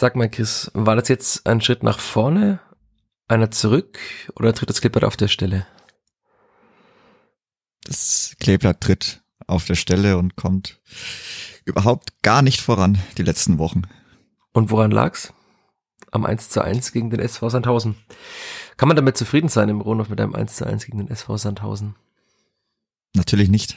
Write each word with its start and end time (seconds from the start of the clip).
Sag 0.00 0.16
mal, 0.16 0.30
Chris, 0.30 0.70
war 0.72 0.96
das 0.96 1.08
jetzt 1.08 1.46
ein 1.46 1.60
Schritt 1.60 1.82
nach 1.82 1.98
vorne, 1.98 2.58
einer 3.28 3.50
zurück 3.50 3.98
oder 4.34 4.54
tritt 4.54 4.70
das 4.70 4.80
Kleeblatt 4.80 5.04
auf 5.04 5.18
der 5.18 5.28
Stelle? 5.28 5.66
Das 7.84 8.34
Kleeblatt 8.40 8.80
tritt 8.80 9.20
auf 9.46 9.66
der 9.66 9.74
Stelle 9.74 10.16
und 10.16 10.36
kommt 10.36 10.80
überhaupt 11.66 12.22
gar 12.22 12.40
nicht 12.40 12.62
voran 12.62 12.96
die 13.18 13.22
letzten 13.22 13.58
Wochen. 13.58 13.82
Und 14.54 14.70
woran 14.70 14.90
lag's? 14.90 15.34
Am 16.10 16.24
1 16.24 16.48
zu 16.48 16.64
1 16.64 16.92
gegen 16.92 17.10
den 17.10 17.20
SV 17.20 17.50
Sandhausen. 17.50 17.96
Kann 18.78 18.88
man 18.88 18.96
damit 18.96 19.18
zufrieden 19.18 19.50
sein 19.50 19.68
im 19.68 19.82
Rohnhof 19.82 20.08
mit 20.08 20.18
einem 20.18 20.34
1 20.34 20.56
zu 20.56 20.66
1 20.66 20.86
gegen 20.86 20.96
den 20.96 21.10
SV 21.10 21.36
Sandhausen? 21.36 21.94
Natürlich 23.14 23.50
nicht. 23.50 23.76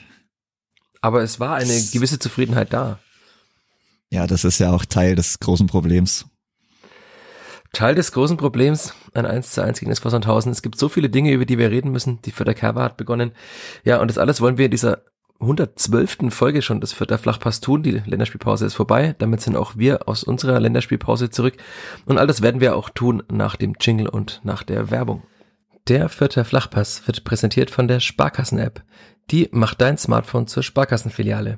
Aber 1.02 1.22
es 1.22 1.42
war 1.42 1.56
eine 1.56 1.84
gewisse 1.92 2.18
Zufriedenheit 2.18 2.72
da. 2.72 3.02
Ja, 4.14 4.28
das 4.28 4.44
ist 4.44 4.60
ja 4.60 4.72
auch 4.72 4.86
Teil 4.86 5.16
des 5.16 5.40
großen 5.40 5.66
Problems. 5.66 6.28
Teil 7.72 7.96
des 7.96 8.12
großen 8.12 8.38
Problems, 8.38 8.94
ein 9.16 9.26
1 9.26 9.54
zu 9.54 9.64
1 9.64 9.80
gegen 9.80 9.92
SV 9.92 10.10
Sandhausen. 10.12 10.52
Es 10.52 10.62
gibt 10.62 10.78
so 10.78 10.88
viele 10.88 11.10
Dinge, 11.10 11.32
über 11.32 11.48
die 11.48 11.58
wir 11.58 11.72
reden 11.72 11.92
müssen. 11.92 12.22
Die 12.22 12.32
Vierter 12.32 12.54
Kerber 12.54 12.84
hat 12.84 12.96
begonnen. 12.96 13.32
Ja, 13.84 14.00
und 14.00 14.10
das 14.10 14.20
alles 14.20 14.40
wollen 14.40 14.60
wir 14.60 14.66
in 14.66 14.72
dieser 14.72 15.02
112. 15.40 16.30
Folge 16.30 16.62
schon 16.62 16.80
des 16.80 16.94
Vierter 16.94 17.18
Flachpass 17.18 17.60
tun. 17.60 17.82
Die 17.82 18.04
Länderspielpause 18.06 18.68
ist 18.68 18.76
vorbei. 18.76 19.16
Damit 19.18 19.42
sind 19.42 19.56
auch 19.56 19.78
wir 19.78 20.08
aus 20.08 20.24
unserer 20.24 20.60
Länderspielpause 20.60 21.32
zurück. 21.32 21.58
Und 22.06 22.20
all 22.20 22.28
das 22.28 22.44
werden 22.44 22.62
wir 22.62 22.76
auch 22.76 22.92
tun 22.92 23.24
nach 23.32 23.56
dem 23.56 23.74
Jingle 23.82 24.10
und 24.10 24.42
nach 24.44 24.62
der 24.62 24.92
Werbung. 24.92 25.24
Der 25.88 26.08
Vierter 26.08 26.46
Flachpass 26.46 27.08
wird 27.08 27.24
präsentiert 27.24 27.72
von 27.72 27.88
der 27.88 28.00
Sparkassen-App. 28.00 28.84
Die 29.32 29.50
macht 29.52 29.82
dein 29.82 29.98
Smartphone 29.98 30.46
zur 30.46 30.62
Sparkassenfiliale. 30.62 31.58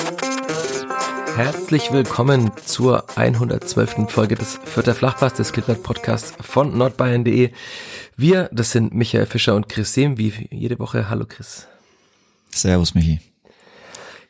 Herzlich 1.35 1.91
willkommen 1.91 2.51
zur 2.65 3.17
112. 3.17 4.09
Folge 4.09 4.35
des 4.35 4.59
Vierter 4.65 4.93
Flachpass 4.93 5.33
des 5.33 5.53
Kleeblatt 5.53 5.81
Podcasts 5.81 6.33
von 6.41 6.77
nordbayern.de. 6.77 7.51
Wir, 8.17 8.49
das 8.51 8.71
sind 8.71 8.93
Michael 8.93 9.25
Fischer 9.25 9.55
und 9.55 9.69
Chris 9.69 9.93
Sehm, 9.93 10.17
wie 10.17 10.47
jede 10.51 10.77
Woche. 10.79 11.09
Hallo 11.09 11.25
Chris. 11.27 11.67
Servus 12.49 12.93
Michi. 12.93 13.19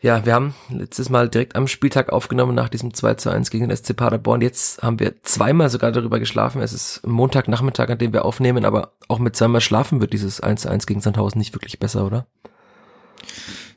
Ja, 0.02 0.26
wir 0.26 0.34
haben 0.34 0.56
letztes 0.70 1.10
Mal 1.10 1.30
direkt 1.30 1.56
am 1.56 1.68
Spieltag 1.68 2.12
aufgenommen 2.12 2.56
nach 2.56 2.70
diesem 2.70 2.94
2 2.94 3.16
zu 3.16 3.30
1 3.30 3.52
gegen 3.52 3.68
den 3.68 3.76
SC 3.78 3.96
Paderborn. 3.96 4.42
Jetzt 4.42 4.82
haben 4.82 5.00
wir 5.00 5.22
zweimal 5.24 5.70
sogar 5.70 5.92
darüber 5.92 6.20
geschlafen. 6.20 6.62
Es 6.62 6.74
ist 6.74 7.06
Montagnachmittag, 7.06 7.90
an 7.90 7.98
dem 7.98 8.14
wir 8.14 8.26
aufnehmen, 8.26 8.66
aber 8.66 8.94
auch 9.08 9.20
mit 9.20 9.36
zweimal 9.36 9.62
schlafen 9.62 10.02
wird 10.02 10.14
dieses 10.14 10.42
1 10.42 10.62
zu 10.62 10.70
1 10.70 10.88
gegen 10.88 11.02
Sandhausen 11.02 11.40
nicht 11.40 11.54
wirklich 11.54 11.78
besser, 11.80 12.06
oder? 12.06 12.26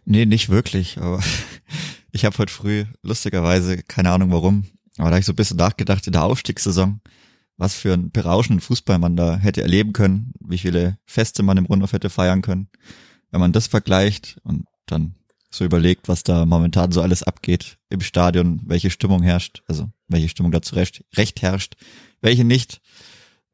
Nee, 0.06 0.26
nicht 0.26 0.50
wirklich, 0.50 0.98
aber 0.98 1.20
ich 2.14 2.24
habe 2.24 2.38
heute 2.38 2.52
früh, 2.52 2.84
lustigerweise, 3.02 3.82
keine 3.82 4.12
Ahnung 4.12 4.30
warum, 4.30 4.64
aber 4.98 5.08
da 5.08 5.16
habe 5.16 5.20
ich 5.20 5.26
so 5.26 5.32
ein 5.32 5.36
bisschen 5.36 5.56
nachgedacht 5.56 6.06
in 6.06 6.12
der 6.12 6.22
Aufstiegssaison, 6.22 7.00
was 7.56 7.74
für 7.74 7.92
einen 7.92 8.12
berauschenden 8.12 8.60
Fußball 8.60 9.00
man 9.00 9.16
da 9.16 9.36
hätte 9.36 9.62
erleben 9.62 9.92
können, 9.92 10.32
wie 10.38 10.58
viele 10.58 10.96
Feste 11.06 11.42
man 11.42 11.56
im 11.56 11.66
Rundhof 11.66 11.92
hätte 11.92 12.10
feiern 12.10 12.40
können. 12.40 12.68
Wenn 13.32 13.40
man 13.40 13.52
das 13.52 13.66
vergleicht 13.66 14.38
und 14.44 14.66
dann 14.86 15.16
so 15.50 15.64
überlegt, 15.64 16.06
was 16.06 16.22
da 16.22 16.46
momentan 16.46 16.92
so 16.92 17.02
alles 17.02 17.24
abgeht 17.24 17.78
im 17.90 18.00
Stadion, 18.00 18.60
welche 18.64 18.90
Stimmung 18.90 19.24
herrscht, 19.24 19.64
also 19.66 19.90
welche 20.06 20.28
Stimmung 20.28 20.52
dazu 20.52 20.76
recht, 20.76 21.04
recht 21.16 21.42
herrscht, 21.42 21.74
welche 22.20 22.44
nicht, 22.44 22.80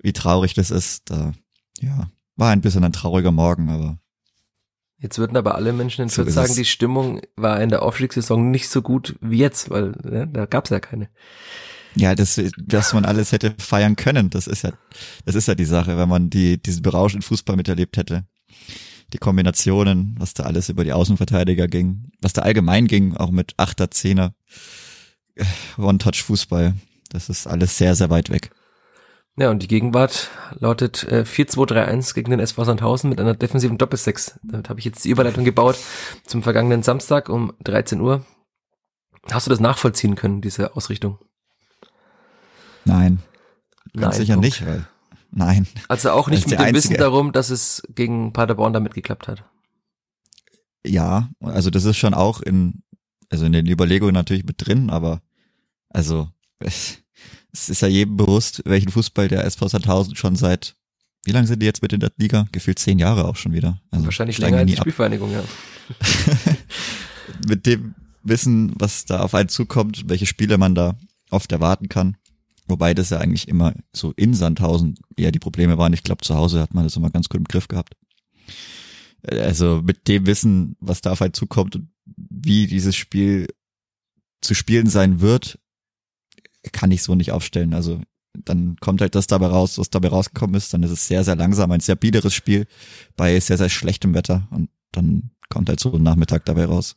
wie 0.02 0.12
traurig 0.12 0.52
das 0.52 0.70
ist, 0.70 1.08
da, 1.08 1.32
ja, 1.80 2.10
war 2.36 2.50
ein 2.50 2.60
bisschen 2.60 2.84
ein 2.84 2.92
trauriger 2.92 3.32
Morgen, 3.32 3.70
aber. 3.70 3.98
Jetzt 5.00 5.18
würden 5.18 5.36
aber 5.36 5.54
alle 5.54 5.72
Menschen 5.72 6.02
in 6.02 6.08
so 6.08 6.22
Fürth 6.22 6.32
sagen, 6.32 6.54
die 6.54 6.64
Stimmung 6.64 7.20
war 7.36 7.60
in 7.60 7.70
der 7.70 7.82
Aufstiegssaison 7.82 8.50
nicht 8.50 8.68
so 8.68 8.82
gut 8.82 9.16
wie 9.20 9.38
jetzt, 9.38 9.70
weil 9.70 9.92
ne, 10.02 10.28
da 10.30 10.46
gab's 10.46 10.70
ja 10.70 10.78
keine. 10.78 11.08
Ja, 11.96 12.14
das, 12.14 12.40
dass 12.58 12.92
man 12.92 13.04
alles 13.04 13.32
hätte 13.32 13.54
feiern 13.58 13.96
können, 13.96 14.30
das 14.30 14.46
ist 14.46 14.62
ja, 14.62 14.72
das 15.24 15.34
ist 15.34 15.48
ja 15.48 15.54
die 15.54 15.64
Sache, 15.64 15.96
wenn 15.98 16.08
man 16.08 16.30
die, 16.30 16.62
diesen 16.62 16.82
berauschenden 16.82 17.22
Fußball 17.22 17.56
miterlebt 17.56 17.96
hätte 17.96 18.24
die 19.12 19.18
Kombinationen, 19.18 20.14
was 20.18 20.34
da 20.34 20.44
alles 20.44 20.68
über 20.68 20.84
die 20.84 20.92
Außenverteidiger 20.92 21.66
ging, 21.66 22.12
was 22.20 22.32
da 22.32 22.42
allgemein 22.42 22.86
ging, 22.86 23.16
auch 23.16 23.30
mit 23.30 23.54
Achter, 23.56 23.90
Zehner, 23.90 24.34
äh, 25.34 25.44
One-Touch-Fußball. 25.78 26.74
Das 27.10 27.28
ist 27.28 27.46
alles 27.46 27.76
sehr, 27.76 27.94
sehr 27.94 28.10
weit 28.10 28.30
weg. 28.30 28.50
Ja, 29.40 29.48
und 29.48 29.62
die 29.62 29.68
Gegenwart 29.68 30.28
lautet 30.58 31.04
äh, 31.04 31.24
4-2-3-1 31.26 32.12
gegen 32.12 32.30
den 32.30 32.40
SV 32.40 32.64
Sandhausen 32.64 33.08
mit 33.08 33.18
einer 33.18 33.32
defensiven 33.32 33.78
Doppelsechs. 33.78 34.38
Damit 34.42 34.68
habe 34.68 34.80
ich 34.80 34.84
jetzt 34.84 35.02
die 35.02 35.08
Überleitung 35.08 35.44
gebaut 35.44 35.78
zum 36.26 36.42
vergangenen 36.42 36.82
Samstag 36.82 37.30
um 37.30 37.54
13 37.64 38.02
Uhr. 38.02 38.22
Hast 39.30 39.46
du 39.46 39.50
das 39.50 39.58
nachvollziehen 39.58 40.14
können, 40.14 40.42
diese 40.42 40.76
Ausrichtung? 40.76 41.18
Nein. 42.84 43.20
Ganz 43.94 44.18
Nein, 44.18 44.26
sicher 44.26 44.34
Punkt. 44.34 44.44
nicht, 44.44 44.66
weil 44.66 44.86
Nein. 45.30 45.66
Also 45.88 46.10
auch 46.10 46.28
nicht 46.28 46.46
mit 46.46 46.58
dem 46.58 46.60
einzige. 46.62 46.76
Wissen 46.76 46.96
darum, 46.98 47.32
dass 47.32 47.48
es 47.48 47.82
gegen 47.94 48.34
Paderborn 48.34 48.74
damit 48.74 48.92
geklappt 48.92 49.26
hat. 49.26 49.44
Ja, 50.84 51.30
also 51.40 51.70
das 51.70 51.86
ist 51.86 51.96
schon 51.96 52.12
auch 52.12 52.42
in, 52.42 52.82
also 53.30 53.46
in 53.46 53.52
den 53.52 53.66
Überlegungen 53.66 54.12
natürlich 54.12 54.44
mit 54.44 54.56
drin, 54.58 54.90
aber 54.90 55.22
also 55.88 56.28
es, 56.58 56.98
es 57.52 57.68
ist 57.68 57.82
ja 57.82 57.88
jedem 57.88 58.16
bewusst, 58.16 58.62
welchen 58.64 58.90
Fußball 58.90 59.28
der 59.28 59.44
SV 59.44 59.68
Sandhausen 59.68 60.16
schon 60.16 60.36
seit, 60.36 60.76
wie 61.24 61.32
lange 61.32 61.46
sind 61.46 61.60
die 61.60 61.66
jetzt 61.66 61.82
mit 61.82 61.92
in 61.92 62.00
der 62.00 62.12
Liga? 62.16 62.46
Gefühlt 62.52 62.78
zehn 62.78 62.98
Jahre 62.98 63.26
auch 63.26 63.36
schon 63.36 63.52
wieder. 63.52 63.80
Also 63.90 64.04
Wahrscheinlich 64.06 64.38
länger 64.38 64.58
als 64.58 64.70
die 64.70 64.76
Spielvereinigung, 64.76 65.32
ja. 65.32 65.42
mit 67.48 67.66
dem 67.66 67.94
Wissen, 68.22 68.72
was 68.76 69.04
da 69.04 69.20
auf 69.20 69.34
einen 69.34 69.48
zukommt, 69.48 70.08
welche 70.08 70.26
Spiele 70.26 70.58
man 70.58 70.74
da 70.74 70.96
oft 71.30 71.50
erwarten 71.52 71.88
kann, 71.88 72.16
Wobei 72.70 72.94
das 72.94 73.10
ja 73.10 73.18
eigentlich 73.18 73.48
immer 73.48 73.74
so 73.92 74.12
in 74.16 74.32
Sandhausen 74.32 74.94
eher 75.16 75.32
die 75.32 75.40
Probleme 75.40 75.76
waren. 75.76 75.92
Ich 75.92 76.04
glaube, 76.04 76.24
zu 76.24 76.36
Hause 76.36 76.60
hat 76.60 76.72
man 76.72 76.84
das 76.84 76.96
immer 76.96 77.10
ganz 77.10 77.28
gut 77.28 77.40
im 77.40 77.44
Griff 77.44 77.66
gehabt. 77.68 77.96
Also 79.28 79.82
mit 79.84 80.08
dem 80.08 80.26
Wissen, 80.26 80.76
was 80.80 81.00
da 81.02 81.10
auf 81.12 81.20
einen 81.20 81.34
zukommt 81.34 81.76
und 81.76 81.88
wie 82.16 82.68
dieses 82.68 82.96
Spiel 82.96 83.48
zu 84.40 84.54
spielen 84.54 84.86
sein 84.86 85.20
wird, 85.20 85.58
kann 86.72 86.90
ich 86.90 87.02
so 87.02 87.14
nicht 87.14 87.32
aufstellen. 87.32 87.74
Also 87.74 88.00
dann 88.34 88.76
kommt 88.80 89.00
halt 89.00 89.14
das 89.14 89.26
dabei 89.26 89.46
raus, 89.46 89.78
was 89.78 89.90
dabei 89.90 90.08
rausgekommen 90.08 90.54
ist. 90.54 90.72
Dann 90.72 90.82
ist 90.82 90.90
es 90.90 91.08
sehr, 91.08 91.24
sehr 91.24 91.36
langsam, 91.36 91.70
ein 91.72 91.80
sehr 91.80 91.96
biederes 91.96 92.34
Spiel 92.34 92.66
bei 93.16 93.38
sehr, 93.40 93.58
sehr 93.58 93.68
schlechtem 93.68 94.14
Wetter 94.14 94.48
und 94.50 94.70
dann 94.92 95.30
kommt 95.48 95.68
halt 95.68 95.80
so 95.80 95.92
ein 95.92 96.02
Nachmittag 96.02 96.44
dabei 96.44 96.64
raus. 96.64 96.96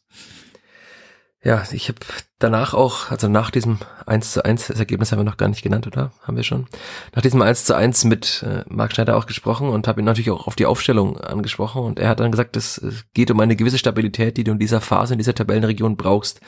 Ja, 1.46 1.62
ich 1.74 1.90
habe 1.90 2.00
danach 2.40 2.74
auch, 2.74 3.12
also 3.12 3.28
nach 3.28 3.52
diesem 3.52 3.80
1 4.06 4.32
zu 4.32 4.46
1, 4.46 4.68
das 4.68 4.80
Ergebnis 4.80 5.12
haben 5.12 5.20
wir 5.20 5.26
noch 5.26 5.36
gar 5.36 5.50
nicht 5.50 5.62
genannt, 5.62 5.86
oder? 5.86 6.14
Haben 6.22 6.38
wir 6.38 6.44
schon? 6.44 6.68
Nach 7.14 7.22
diesem 7.22 7.42
1 7.42 7.66
zu 7.66 7.76
1 7.76 8.06
mit 8.06 8.46
äh, 8.48 8.64
Marc 8.70 8.94
Schneider 8.94 9.18
auch 9.18 9.26
gesprochen 9.26 9.68
und 9.68 9.86
habe 9.90 10.02
ihn 10.02 10.06
natürlich 10.06 10.32
auch 10.32 10.48
auf 10.48 10.56
die 10.56 10.66
Aufstellung 10.66 11.20
angesprochen 11.20 11.84
und 11.84 12.00
er 12.00 12.08
hat 12.08 12.22
dann 12.22 12.32
gesagt, 12.32 12.56
es 12.56 12.82
geht 13.14 13.30
um 13.30 13.42
eine 13.42 13.58
gewisse 13.58 13.78
Stabilität, 13.78 14.38
die 14.38 14.46
du 14.46 14.54
in 14.54 14.60
dieser 14.60 14.80
Phase, 14.80 15.16
in 15.16 15.18
dieser 15.18 15.36
Tabellenregion 15.36 15.98
brauchst. 15.98 16.40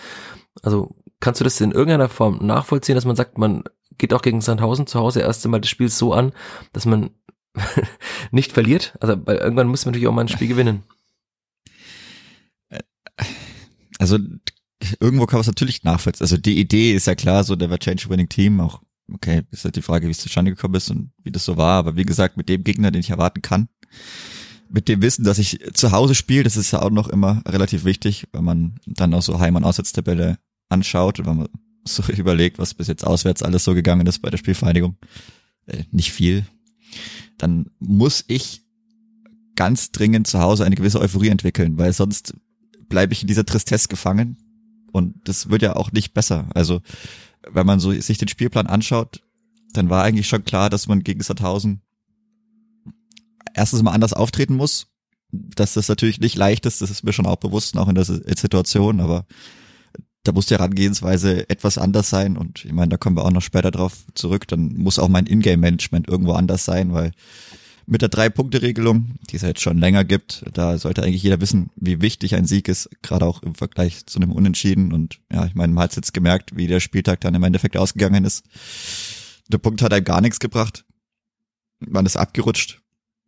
Also 0.63 0.95
kannst 1.19 1.39
du 1.39 1.43
das 1.43 1.61
in 1.61 1.71
irgendeiner 1.71 2.09
Form 2.09 2.45
nachvollziehen, 2.45 2.95
dass 2.95 3.05
man 3.05 3.15
sagt, 3.15 3.37
man 3.37 3.63
geht 3.97 4.13
auch 4.13 4.21
gegen 4.21 4.41
Sandhausen 4.41 4.87
zu 4.87 4.99
Hause 4.99 5.21
erst 5.21 5.45
einmal 5.45 5.61
das 5.61 5.69
Spiel 5.69 5.89
so 5.89 6.13
an, 6.13 6.33
dass 6.73 6.85
man 6.85 7.11
nicht 8.31 8.51
verliert? 8.51 8.95
Also 8.99 9.15
weil 9.25 9.37
irgendwann 9.37 9.67
muss 9.67 9.85
man 9.85 9.91
natürlich 9.91 10.07
auch 10.07 10.13
mal 10.13 10.21
ein 10.21 10.27
Spiel 10.27 10.47
gewinnen. 10.47 10.83
Also 13.97 14.17
irgendwo 14.99 15.25
kann 15.25 15.37
man 15.37 15.41
es 15.41 15.47
natürlich 15.47 15.83
nachvollziehen. 15.83 16.23
Also 16.23 16.37
die 16.37 16.59
Idee 16.59 16.93
ist 16.93 17.07
ja 17.07 17.15
klar, 17.15 17.43
so 17.43 17.55
der 17.55 17.79
Change 17.79 18.09
Winning 18.09 18.29
Team, 18.29 18.59
auch 18.59 18.81
okay, 19.13 19.43
ist 19.51 19.63
halt 19.63 19.75
die 19.75 19.81
Frage, 19.81 20.07
wie 20.07 20.11
es 20.11 20.19
zustande 20.19 20.51
gekommen 20.51 20.75
ist 20.75 20.89
und 20.89 21.11
wie 21.23 21.31
das 21.31 21.45
so 21.45 21.57
war, 21.57 21.77
aber 21.77 21.95
wie 21.95 22.05
gesagt, 22.05 22.37
mit 22.37 22.49
dem 22.49 22.63
Gegner, 22.63 22.91
den 22.91 22.99
ich 22.99 23.09
erwarten 23.09 23.41
kann, 23.41 23.69
mit 24.69 24.87
dem 24.87 25.01
Wissen, 25.01 25.23
dass 25.23 25.37
ich 25.37 25.59
zu 25.73 25.91
Hause 25.91 26.15
spiele, 26.15 26.43
das 26.43 26.57
ist 26.57 26.71
ja 26.71 26.81
auch 26.81 26.89
noch 26.89 27.07
immer 27.07 27.41
relativ 27.47 27.85
wichtig, 27.85 28.27
wenn 28.33 28.43
man 28.43 28.75
dann 28.85 29.13
auch 29.13 29.21
so 29.21 29.39
Heim- 29.39 29.55
und 29.55 29.63
Auswärtstabelle 29.63 30.37
anschaut 30.69 31.19
wenn 31.25 31.37
man 31.37 31.47
so 31.83 32.03
überlegt, 32.13 32.59
was 32.59 32.73
bis 32.73 32.87
jetzt 32.87 33.05
auswärts 33.05 33.43
alles 33.43 33.63
so 33.63 33.73
gegangen 33.73 34.07
ist 34.07 34.19
bei 34.19 34.29
der 34.29 34.37
Spielvereinigung, 34.37 34.97
äh, 35.67 35.83
nicht 35.91 36.11
viel, 36.11 36.45
dann 37.37 37.69
muss 37.79 38.23
ich 38.27 38.61
ganz 39.55 39.91
dringend 39.91 40.27
zu 40.27 40.39
Hause 40.39 40.65
eine 40.65 40.75
gewisse 40.75 40.99
Euphorie 40.99 41.29
entwickeln, 41.29 41.77
weil 41.77 41.93
sonst 41.93 42.33
bleibe 42.89 43.13
ich 43.13 43.21
in 43.21 43.27
dieser 43.27 43.45
Tristesse 43.45 43.87
gefangen 43.87 44.37
und 44.91 45.15
das 45.27 45.49
wird 45.49 45.61
ja 45.61 45.75
auch 45.75 45.91
nicht 45.91 46.13
besser. 46.13 46.49
Also, 46.53 46.81
wenn 47.47 47.65
man 47.65 47.79
so 47.79 47.91
sich 47.91 48.17
den 48.17 48.27
Spielplan 48.27 48.67
anschaut, 48.67 49.21
dann 49.73 49.89
war 49.89 50.03
eigentlich 50.03 50.27
schon 50.27 50.43
klar, 50.43 50.69
dass 50.69 50.87
man 50.87 51.03
gegen 51.03 51.21
Sandhausen 51.21 51.81
erstens 53.53 53.83
mal 53.83 53.91
anders 53.91 54.13
auftreten 54.13 54.55
muss. 54.55 54.87
Dass 55.31 55.73
das 55.73 55.89
natürlich 55.89 56.19
nicht 56.19 56.37
leicht 56.37 56.65
ist, 56.65 56.81
das 56.81 56.91
ist 56.91 57.03
mir 57.03 57.11
schon 57.11 57.25
auch 57.25 57.35
bewusst, 57.37 57.77
auch 57.77 57.89
in 57.89 57.95
der 57.95 58.05
Situation, 58.05 59.01
aber 59.01 59.25
da 60.25 60.31
muss 60.31 60.47
die 60.47 60.55
Herangehensweise 60.55 61.49
etwas 61.49 61.77
anders 61.77 62.09
sein 62.09 62.35
und 62.35 62.65
ich 62.65 62.73
meine, 62.73 62.89
da 62.89 62.97
kommen 62.97 63.15
wir 63.15 63.23
auch 63.23 63.31
noch 63.31 63.41
später 63.41 63.71
drauf 63.71 63.93
zurück, 64.15 64.47
dann 64.47 64.75
muss 64.75 64.99
auch 64.99 65.07
mein 65.07 65.27
Ingame-Management 65.27 66.07
irgendwo 66.07 66.33
anders 66.33 66.65
sein, 66.65 66.93
weil 66.93 67.11
mit 67.87 68.01
der 68.01 68.09
Drei-Punkte-Regelung, 68.09 69.15
die 69.29 69.35
es 69.35 69.43
jetzt 69.43 69.61
schon 69.61 69.77
länger 69.77 70.03
gibt. 70.03 70.43
Da 70.53 70.77
sollte 70.77 71.03
eigentlich 71.03 71.21
jeder 71.21 71.39
wissen, 71.39 71.69
wie 71.75 72.01
wichtig 72.01 72.33
ein 72.33 72.45
Sieg 72.45 72.67
ist, 72.67 72.89
gerade 73.03 73.25
auch 73.25 73.43
im 73.43 73.53
Vergleich 73.53 74.07
zu 74.07 74.19
einem 74.19 74.31
Unentschieden. 74.31 74.91
Und 74.91 75.19
ja, 75.31 75.45
ich 75.45 75.53
meine, 75.53 75.71
man 75.71 75.83
hat 75.83 75.95
jetzt 75.95 76.13
gemerkt, 76.13 76.55
wie 76.55 76.65
der 76.65 76.79
Spieltag 76.79 77.21
dann 77.21 77.35
im 77.35 77.43
Endeffekt 77.43 77.77
ausgegangen 77.77 78.25
ist. 78.25 78.43
Der 79.49 79.59
Punkt 79.59 79.83
hat 79.83 79.93
einem 79.93 80.03
gar 80.03 80.21
nichts 80.21 80.39
gebracht. 80.39 80.83
Man 81.79 82.07
ist 82.07 82.17
abgerutscht. 82.17 82.81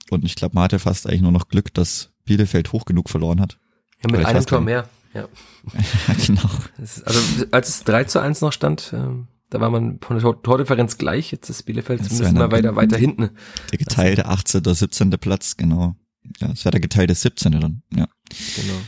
Und 0.10 0.26
ich 0.26 0.36
glaube, 0.36 0.56
man 0.56 0.64
hatte 0.64 0.80
fast 0.80 1.06
eigentlich 1.06 1.22
nur 1.22 1.32
noch 1.32 1.50
Glück, 1.50 1.72
dass 1.74 2.10
Bielefeld 2.26 2.72
hoch 2.72 2.86
genug 2.86 3.10
verloren 3.10 3.42
hat. 3.42 3.60
Ja, 4.02 4.12
mit 4.12 4.26
einem 4.26 4.46
Tor 4.46 4.62
mehr. 4.62 4.90
Ja. 5.18 5.28
genau. 6.28 6.50
also 6.78 7.20
als 7.52 7.70
es 7.70 7.84
3 7.84 8.04
zu 8.06 8.22
1 8.22 8.42
noch 8.42 8.54
stand, 8.54 8.92
ähm, 8.94 9.28
da 9.50 9.60
war 9.60 9.70
man 9.70 10.00
von 10.02 10.20
der 10.20 10.42
Tordifferenz 10.44 10.98
gleich, 10.98 11.32
jetzt 11.32 11.50
ist 11.50 11.64
Bielefeld 11.64 12.04
zumindest 12.04 12.34
mal 12.36 12.52
weiter, 12.52 12.76
weiter 12.76 12.98
hinten. 12.98 13.30
Der 13.72 13.78
geteilte 13.80 14.26
18. 14.26 14.62
oder 14.62 14.76
17. 14.76 15.10
Platz, 15.12 15.58
genau. 15.58 15.96
Ja, 16.40 16.52
es 16.52 16.66
wäre 16.66 16.72
der 16.72 16.82
geteilte 16.82 17.16
17. 17.16 17.54
dann, 17.54 17.82
ja. 17.96 18.08
Genau. 18.56 18.80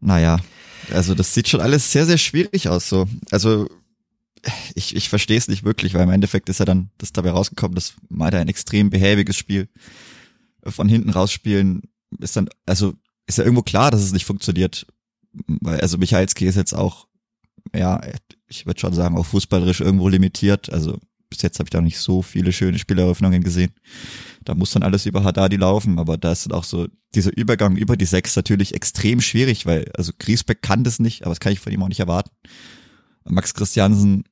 Naja, 0.00 0.40
also 0.92 1.14
das 1.14 1.32
sieht 1.32 1.48
schon 1.48 1.60
alles 1.60 1.92
sehr, 1.92 2.06
sehr 2.06 2.18
schwierig 2.18 2.68
aus 2.68 2.88
so. 2.88 3.06
Also 3.30 3.68
ich, 4.74 4.96
ich 4.96 5.08
verstehe 5.08 5.38
es 5.38 5.48
nicht 5.48 5.64
wirklich, 5.64 5.94
weil 5.94 6.02
im 6.02 6.10
Endeffekt 6.10 6.48
ist 6.48 6.58
ja 6.58 6.64
dann 6.64 6.90
das 6.98 7.12
dabei 7.12 7.30
rausgekommen, 7.30 7.74
dass 7.74 7.94
mal 8.08 8.34
ein 8.34 8.48
extrem 8.48 8.90
behäbiges 8.90 9.36
Spiel 9.36 9.68
von 10.64 10.88
hinten 10.88 11.10
rausspielen 11.10 11.82
ist 12.18 12.36
dann, 12.36 12.48
also 12.66 12.94
ist 13.26 13.38
ja 13.38 13.44
irgendwo 13.44 13.62
klar, 13.62 13.90
dass 13.90 14.00
es 14.00 14.12
nicht 14.12 14.24
funktioniert. 14.24 14.86
Weil, 15.32 15.80
also 15.80 15.98
Michalski 15.98 16.46
ist 16.46 16.56
jetzt 16.56 16.74
auch, 16.74 17.06
ja, 17.74 18.00
ich 18.48 18.66
würde 18.66 18.80
schon 18.80 18.94
sagen, 18.94 19.16
auch 19.16 19.26
fußballerisch 19.26 19.80
irgendwo 19.80 20.08
limitiert. 20.08 20.72
Also 20.72 20.98
bis 21.30 21.42
jetzt 21.42 21.58
habe 21.60 21.68
ich 21.68 21.70
da 21.70 21.80
nicht 21.80 21.98
so 21.98 22.22
viele 22.22 22.52
schöne 22.52 22.78
Spieleröffnungen 22.78 23.42
gesehen. 23.42 23.72
Da 24.44 24.54
muss 24.54 24.72
dann 24.72 24.82
alles 24.82 25.06
über 25.06 25.22
Haddadi 25.22 25.56
laufen, 25.56 25.98
aber 25.98 26.18
da 26.18 26.32
ist 26.32 26.52
auch 26.52 26.64
so 26.64 26.88
dieser 27.14 27.36
Übergang 27.36 27.76
über 27.76 27.96
die 27.96 28.04
Sechs 28.04 28.34
natürlich 28.36 28.74
extrem 28.74 29.20
schwierig, 29.20 29.64
weil 29.64 29.90
also 29.96 30.12
Griesbeck 30.18 30.60
kann 30.60 30.84
das 30.84 30.98
nicht, 30.98 31.22
aber 31.22 31.30
das 31.30 31.40
kann 31.40 31.52
ich 31.52 31.60
von 31.60 31.72
ihm 31.72 31.82
auch 31.82 31.88
nicht 31.88 32.00
erwarten. 32.00 32.30
Max 33.24 33.54
Christiansen 33.54 34.24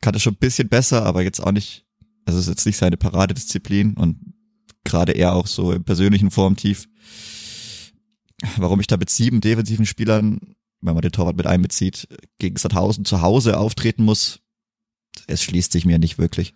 kann 0.00 0.12
das 0.12 0.22
schon 0.22 0.34
ein 0.34 0.38
bisschen 0.38 0.68
besser, 0.68 1.04
aber 1.04 1.22
jetzt 1.22 1.40
auch 1.40 1.52
nicht, 1.52 1.84
also 2.24 2.38
ist 2.38 2.48
jetzt 2.48 2.66
nicht 2.66 2.76
seine 2.76 2.96
Paradedisziplin 2.96 3.94
und 3.94 4.18
gerade 4.84 5.12
er 5.12 5.34
auch 5.34 5.46
so 5.46 5.72
im 5.72 5.84
persönlichen 5.84 6.30
Formtief. 6.30 6.88
Warum 8.56 8.80
ich 8.80 8.86
da 8.86 8.96
mit 8.96 9.10
sieben 9.10 9.40
defensiven 9.40 9.86
Spielern 9.86 10.56
wenn 10.80 10.94
man 10.94 11.02
den 11.02 11.12
Torwart 11.12 11.36
mit 11.36 11.46
einbezieht, 11.46 12.08
gegen 12.38 12.56
Sandhausen 12.56 13.04
zu 13.04 13.22
Hause 13.22 13.58
auftreten 13.58 14.04
muss, 14.04 14.40
es 15.26 15.42
schließt 15.42 15.72
sich 15.72 15.84
mir 15.84 15.98
nicht 15.98 16.18
wirklich. 16.18 16.54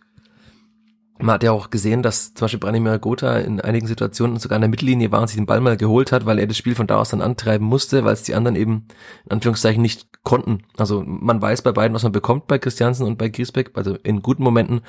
Man 1.18 1.34
hat 1.34 1.42
ja 1.42 1.52
auch 1.52 1.68
gesehen, 1.68 2.02
dass 2.02 2.32
zum 2.32 2.46
Beispiel 2.46 2.60
Branimir 2.60 2.98
Gotha 2.98 3.36
in 3.36 3.60
einigen 3.60 3.86
Situationen 3.86 4.38
sogar 4.38 4.56
in 4.56 4.62
der 4.62 4.70
Mittellinie 4.70 5.12
war 5.12 5.20
und 5.20 5.26
sich 5.26 5.36
den 5.36 5.44
Ball 5.44 5.60
mal 5.60 5.76
geholt 5.76 6.12
hat, 6.12 6.24
weil 6.24 6.38
er 6.38 6.46
das 6.46 6.56
Spiel 6.56 6.74
von 6.74 6.86
da 6.86 6.96
aus 6.96 7.10
dann 7.10 7.20
antreiben 7.20 7.66
musste, 7.66 8.04
weil 8.04 8.14
es 8.14 8.22
die 8.22 8.34
anderen 8.34 8.56
eben 8.56 8.86
in 9.26 9.32
Anführungszeichen 9.32 9.82
nicht 9.82 10.08
konnten. 10.22 10.62
Also 10.78 11.02
man 11.04 11.42
weiß 11.42 11.60
bei 11.60 11.72
beiden, 11.72 11.94
was 11.94 12.04
man 12.04 12.12
bekommt 12.12 12.46
bei 12.46 12.58
Christiansen 12.58 13.06
und 13.06 13.18
bei 13.18 13.28
Griesbeck. 13.28 13.72
Also 13.74 13.96
in 13.96 14.22
guten 14.22 14.42
Momenten 14.42 14.80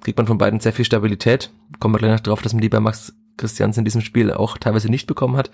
kriegt 0.00 0.16
man 0.16 0.28
von 0.28 0.38
beiden 0.38 0.60
sehr 0.60 0.72
viel 0.72 0.84
Stabilität. 0.84 1.50
Kommen 1.80 1.94
wir 1.94 1.98
gleich 1.98 2.12
noch 2.12 2.20
drauf, 2.20 2.42
dass 2.42 2.52
man 2.52 2.62
die 2.62 2.68
bei 2.68 2.78
Max 2.78 3.12
Christiansen 3.36 3.80
in 3.80 3.84
diesem 3.84 4.00
Spiel 4.00 4.32
auch 4.32 4.58
teilweise 4.58 4.90
nicht 4.90 5.08
bekommen 5.08 5.36
hat. 5.36 5.50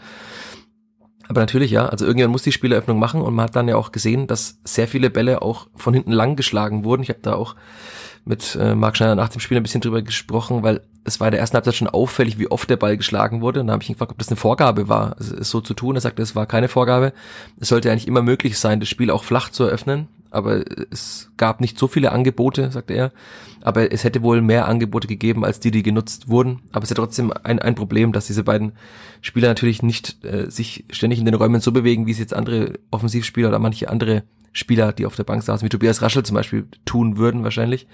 Aber 1.29 1.41
natürlich, 1.41 1.71
ja, 1.71 1.87
also 1.87 2.05
irgendjemand 2.05 2.33
muss 2.33 2.43
die 2.43 2.53
Spieleröffnung 2.53 2.99
machen 2.99 3.21
und 3.21 3.35
man 3.35 3.45
hat 3.45 3.57
dann 3.57 3.69
ja 3.69 3.77
auch 3.77 3.93
gesehen, 3.93 4.27
dass 4.27 4.59
sehr 4.65 4.89
viele 4.89 5.11
Bälle 5.11 5.43
auch 5.43 5.67
von 5.75 5.95
hinten 5.95 6.13
lang 6.13 6.37
geschlagen 6.37 6.85
wurden. 6.85 7.03
Ich 7.03 7.09
habe 7.09 7.21
da 7.23 7.35
auch 7.35 7.57
mit 8.25 8.57
äh, 8.61 8.75
Marc 8.75 8.97
Schneider 8.97 9.15
nach 9.15 9.29
dem 9.29 9.41
Spiel 9.41 9.57
ein 9.57 9.63
bisschen 9.63 9.81
drüber 9.81 10.03
gesprochen, 10.03 10.63
weil 10.63 10.83
es 11.05 11.21
war 11.21 11.29
in 11.29 11.33
der 11.33 11.41
ersten 11.41 11.55
Halbzeit 11.55 11.77
schon 11.77 11.89
auffällig, 11.89 12.39
wie 12.39 12.51
oft 12.51 12.69
der 12.69 12.77
Ball 12.77 12.97
geschlagen 12.97 13.41
wurde. 13.41 13.61
Und 13.61 13.69
da 13.69 13.73
habe 13.73 13.83
ich 13.83 13.89
ihn 13.89 13.93
gefragt, 13.93 14.11
ob 14.11 14.19
das 14.19 14.29
eine 14.29 14.37
Vorgabe 14.37 14.89
war, 14.89 15.17
es 15.21 15.49
so 15.49 15.61
zu 15.61 15.75
tun. 15.75 15.95
Er 15.95 16.01
sagte, 16.01 16.23
es 16.23 16.35
war 16.35 16.47
keine 16.47 16.69
Vorgabe. 16.69 17.13
Es 17.61 17.69
sollte 17.69 17.91
eigentlich 17.91 18.09
immer 18.09 18.23
möglich 18.23 18.59
sein, 18.59 18.81
das 18.81 18.89
Spiel 18.89 19.11
auch 19.11 19.23
flach 19.23 19.51
zu 19.51 19.65
eröffnen 19.65 20.09
aber 20.37 20.63
es 20.91 21.31
gab 21.37 21.61
nicht 21.61 21.79
so 21.79 21.89
viele 21.89 22.13
Angebote, 22.13 22.71
sagte 22.71 22.95
er. 22.95 23.13
Aber 23.63 23.91
es 23.91 24.05
hätte 24.05 24.23
wohl 24.23 24.43
mehr 24.43 24.69
Angebote 24.69 25.09
gegeben, 25.09 25.45
als 25.45 25.59
die, 25.59 25.71
die 25.71 25.83
genutzt 25.83 26.29
wurden. 26.29 26.61
Aber 26.73 26.85
es 26.85 26.91
ist 26.91 26.97
ja 26.97 27.03
trotzdem 27.03 27.33
ein, 27.43 27.59
ein 27.59 27.75
Problem, 27.75 28.13
dass 28.13 28.27
diese 28.27 28.45
beiden 28.45 28.73
Spieler 29.23 29.49
natürlich 29.49 29.83
nicht 29.83 30.25
äh, 30.25 30.51
sich 30.51 30.85
ständig 30.91 31.19
in 31.19 31.25
den 31.25 31.35
Räumen 31.35 31.61
so 31.61 31.73
bewegen, 31.73 32.07
wie 32.07 32.13
es 32.13 32.19
jetzt 32.19 32.35
andere 32.35 32.79
Offensivspieler 32.91 33.49
oder 33.49 33.59
manche 33.59 33.89
andere 33.89 34.25
Spieler, 34.53 34.93
die 34.93 35.07
auf 35.07 35.17
der 35.17 35.25
Bank 35.25 35.43
saßen, 35.43 35.65
wie 35.65 35.71
Tobias 35.71 36.03
Raschel 36.03 36.23
zum 36.23 36.35
Beispiel, 36.35 36.67
tun 36.85 37.17
würden 37.17 37.43
wahrscheinlich. 37.43 37.87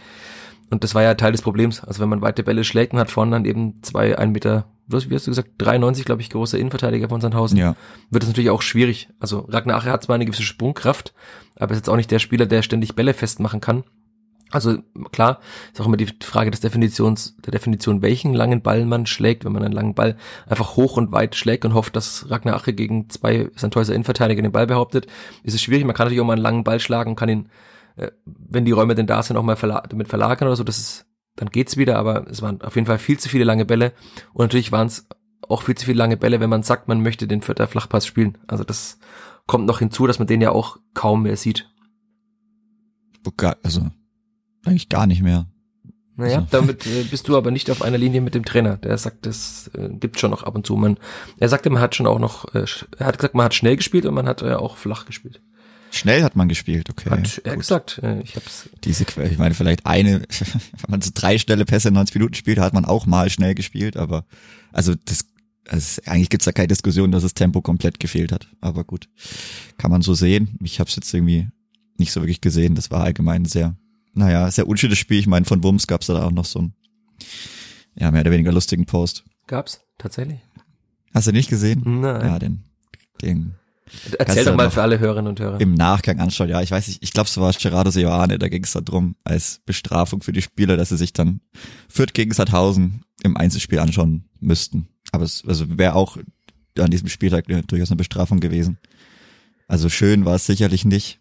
Und 0.71 0.85
das 0.85 0.95
war 0.95 1.03
ja 1.03 1.15
Teil 1.15 1.33
des 1.33 1.43
Problems. 1.43 1.85
Also 1.85 2.01
wenn 2.01 2.09
man 2.09 2.23
weite 2.23 2.43
Bälle 2.43 2.65
schlägt 2.65 2.93
und 2.93 2.99
hat 2.99 3.11
vorne 3.11 3.33
dann 3.33 3.45
eben 3.45 3.83
zwei, 3.83 4.19
ein 4.19 4.33
Meter, 4.33 4.67
wie 4.87 5.15
hast 5.15 5.27
du 5.27 5.31
gesagt, 5.31 5.51
93, 5.59 6.05
glaube 6.05 6.23
ich, 6.23 6.31
große 6.31 6.59
Innenverteidiger 6.59 7.09
von 7.09 7.21
Sandhausen, 7.21 7.59
ja. 7.59 7.77
wird 8.11 8.23
es 8.23 8.29
natürlich 8.29 8.51
auch 8.51 8.63
schwierig. 8.63 9.09
Also 9.21 9.41
Ragnar 9.49 9.79
Ache 9.79 9.91
hat 9.91 10.03
zwar 10.03 10.15
eine 10.15 10.27
gewisse 10.27 10.43
Sprungkraft, 10.43 11.15
aber 11.57 11.73
ist 11.73 11.79
jetzt 11.79 11.89
auch 11.89 11.97
nicht 11.97 12.11
der 12.11 12.19
Spieler, 12.19 12.47
der 12.47 12.63
ständig 12.63 12.95
Bälle 12.95 13.15
festmachen 13.15 13.61
kann. 13.61 13.85
Also 14.51 14.79
klar, 15.13 15.41
ist 15.73 15.81
auch 15.81 15.87
immer 15.87 15.97
die 15.97 16.09
Frage 16.23 16.51
des 16.51 16.61
Definitions, 16.61 17.37
der 17.39 17.53
Definition, 17.53 18.03
welchen 18.03 18.35
langen 18.35 18.61
Ball 18.61 18.85
man 18.85 19.07
schlägt. 19.07 19.47
Wenn 19.47 19.53
man 19.53 19.63
einen 19.63 19.73
langen 19.73 19.95
Ball 19.95 20.17
einfach 20.47 20.77
hoch 20.77 20.99
und 20.99 21.11
weit 21.11 21.37
schlägt 21.37 21.65
und 21.65 21.73
hofft, 21.73 21.97
dass 21.97 22.29
Ragnar 22.29 22.57
Ache 22.57 22.75
gegen 22.75 23.09
zwei 23.09 23.49
Sandhäuser 23.57 23.95
Innenverteidiger 23.95 24.43
den 24.43 24.53
Ball 24.53 24.67
behauptet, 24.67 25.07
ist 25.43 25.55
es 25.55 25.63
schwierig. 25.63 25.87
Man 25.87 25.95
kann 25.95 26.05
natürlich 26.05 26.21
auch 26.21 26.27
mal 26.27 26.35
einen 26.35 26.43
langen 26.43 26.65
Ball 26.65 26.81
schlagen 26.81 27.17
kann 27.17 27.31
ihn 27.31 27.49
äh, 27.97 28.11
wenn 28.25 28.65
die 28.65 28.73
Räume 28.73 28.95
denn 28.95 29.07
da 29.07 29.23
sind, 29.23 29.37
auch 29.37 29.43
mal 29.43 29.57
verla 29.57 29.83
damit 29.89 30.09
verlagern 30.09 30.49
oder 30.49 30.57
so, 30.57 30.65
das 30.65 30.79
ist, 30.79 31.07
dann 31.37 31.49
geht's 31.49 31.77
wieder, 31.77 31.99
aber 31.99 32.27
es 32.29 32.43
waren 32.43 32.61
auf 32.63 32.75
jeden 32.75 32.87
Fall 32.87 32.99
viel 32.99 33.19
zu 33.19 33.29
viele 33.29 33.45
lange 33.45 33.65
Bälle 33.65 33.93
und 34.33 34.45
natürlich 34.45 34.73
waren 34.73 34.87
es 34.87 35.09
auch 35.49 35.63
viel 35.63 35.75
zu 35.75 35.87
viele 35.87 35.99
lange 35.99 36.17
Bälle, 36.17 36.41
wenn 36.41 36.51
man 36.51 36.63
sagt, 36.63 36.89
man 36.89 37.03
möchte 37.03 37.27
den 37.27 37.43
vierter 37.43 37.67
Flachpass 37.67 38.07
spielen. 38.07 38.39
Also 38.47 38.65
das 38.65 38.99
kommt 39.47 39.67
noch 39.67 39.81
hinzu, 39.81 40.07
dass 40.07 40.19
man 40.19 40.29
den 40.29 40.41
ja 40.41 40.51
auch 40.51 40.79
kaum 40.95 41.23
mehr 41.23 41.37
sieht. 41.37 41.69
Also 43.63 43.89
eigentlich 44.65 44.89
gar 44.89 45.07
nicht 45.07 45.23
mehr. 45.23 45.47
Naja, 46.17 46.39
also. 46.39 46.49
damit 46.51 46.87
äh, 46.87 47.05
bist 47.05 47.27
du 47.29 47.37
aber 47.37 47.51
nicht 47.51 47.71
auf 47.71 47.83
einer 47.83 47.99
Linie 47.99 48.21
mit 48.21 48.35
dem 48.35 48.45
Trainer. 48.45 48.77
Der 48.77 48.97
sagt, 48.99 49.27
es 49.27 49.71
äh, 49.75 49.89
gibt 49.89 50.21
schon 50.21 50.31
noch 50.31 50.43
ab 50.43 50.55
und 50.55 50.67
zu. 50.67 50.77
Man, 50.77 50.99
er 51.39 51.49
sagte, 51.49 51.71
man 51.71 51.81
hat 51.81 51.95
schon 51.95 52.07
auch 52.07 52.19
noch, 52.19 52.55
äh, 52.55 52.67
er 52.99 53.07
hat 53.07 53.19
gesagt, 53.19 53.35
man 53.35 53.47
hat 53.47 53.55
schnell 53.55 53.77
gespielt 53.77 54.05
und 54.05 54.15
man 54.15 54.27
hat 54.27 54.43
äh, 54.43 54.55
auch 54.55 54.77
flach 54.77 55.07
gespielt. 55.07 55.43
Schnell 55.95 56.23
hat 56.23 56.37
man 56.37 56.49
gespielt, 56.49 56.89
okay. 56.89 57.11
Hat 57.11 57.59
gesagt, 57.59 58.01
äh, 58.03 58.21
ich 58.23 58.35
hab's. 58.35 58.71
Diese, 58.83 59.05
ich 59.05 59.39
meine, 59.39 59.55
vielleicht 59.55 59.85
eine, 59.85 60.23
wenn 60.31 60.89
man 60.89 61.03
so 61.03 61.11
drei 61.13 61.37
schnelle 61.37 61.67
Pässe 61.67 61.89
in 61.89 61.95
90 61.95 62.15
Minuten 62.15 62.35
spielt, 62.35 62.59
hat 62.59 62.73
man 62.73 62.87
auch 62.87 63.05
mal 63.05 63.29
schnell 63.29 63.55
gespielt, 63.55 63.99
aber, 63.99 64.25
also 64.73 64.95
das, 65.05 65.27
also 65.69 66.01
eigentlich 66.07 66.31
gibt's 66.31 66.47
da 66.47 66.53
keine 66.53 66.69
Diskussion, 66.69 67.13
dass 67.13 67.23
das 67.23 67.35
Tempo 67.35 67.61
komplett 67.61 68.01
gefehlt 68.01 68.33
hat. 68.33 68.49
Aber 68.63 68.85
gut, 68.85 69.11
kann 69.77 69.91
man 69.91 70.01
so 70.01 70.15
sehen. 70.15 70.59
Ich 70.63 70.81
habe 70.81 70.89
es 70.89 70.97
jetzt 70.97 71.13
irgendwie 71.13 71.49
nicht 71.99 72.13
so 72.13 72.23
wirklich 72.23 72.41
gesehen. 72.41 72.75
Das 72.75 72.91
war 72.91 73.05
allgemein 73.05 73.45
sehr, 73.45 73.77
naja, 74.15 74.51
sehr 74.51 74.67
unschönes 74.67 74.99
Spiel. 74.99 75.19
Ich 75.19 75.27
meine, 75.27 75.45
von 75.45 75.63
Wums 75.63 75.87
gab's 75.87 76.07
da 76.07 76.25
auch 76.25 76.33
noch 76.33 76.47
so 76.47 76.61
ein, 76.61 76.75
ja, 77.95 78.11
mehr 78.11 78.23
oder 78.23 78.31
weniger 78.31 78.53
lustigen 78.53 78.87
Post. 78.87 79.25
Gab's, 79.47 79.83
tatsächlich. 79.99 80.41
Hast 81.13 81.27
du 81.27 81.33
nicht 81.33 81.51
gesehen? 81.51 81.83
Nein. 81.85 82.27
Ja, 82.27 82.39
den, 82.39 82.65
den 83.21 83.55
Erzähl 84.19 84.45
doch 84.45 84.57
mal 84.57 84.71
für 84.71 84.83
alle 84.83 84.99
Hörerinnen 84.99 85.29
und 85.29 85.41
Hörer. 85.41 85.61
Im 85.61 85.75
Nachgang 85.75 86.21
anschauen, 86.21 86.49
ja, 86.49 86.61
ich 86.63 86.71
weiß 86.71 86.89
nicht, 86.89 87.03
ich 87.03 87.13
glaube, 87.13 87.29
es 87.29 87.37
war 87.37 87.53
Gerardo 87.53 87.91
Seoane, 87.91 88.39
da 88.39 88.49
ging 88.49 88.65
es 88.65 88.73
darum, 88.73 89.17
als 89.25 89.61
Bestrafung 89.67 90.23
für 90.23 90.33
die 90.33 90.43
Spieler, 90.43 90.77
dass 90.77 90.89
sie 90.89 90.97
sich 90.97 91.13
dann 91.13 91.41
Fürth 91.89 92.15
gegen 92.15 92.33
Sandhausen 92.33 93.05
im 93.23 93.37
Einzelspiel 93.37 93.79
anschauen 93.79 94.29
müssten. 94.41 94.89
Aber 95.13 95.25
es 95.25 95.45
also 95.47 95.67
wäre 95.79 95.95
auch 95.95 96.17
an 96.79 96.91
diesem 96.91 97.09
Spieltag 97.09 97.47
durchaus 97.47 97.91
eine 97.91 97.97
Bestrafung 97.97 98.41
gewesen. 98.41 98.79
Also 99.69 99.89
schön 99.89 100.25
war 100.25 100.37
es 100.37 100.47
sicherlich 100.47 100.85
nicht. 100.85 101.19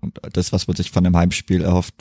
Und 0.00 0.20
das, 0.32 0.52
was 0.52 0.66
man 0.66 0.76
sich 0.76 0.90
von 0.90 1.04
dem 1.04 1.16
Heimspiel 1.16 1.62
erhofft, 1.62 1.94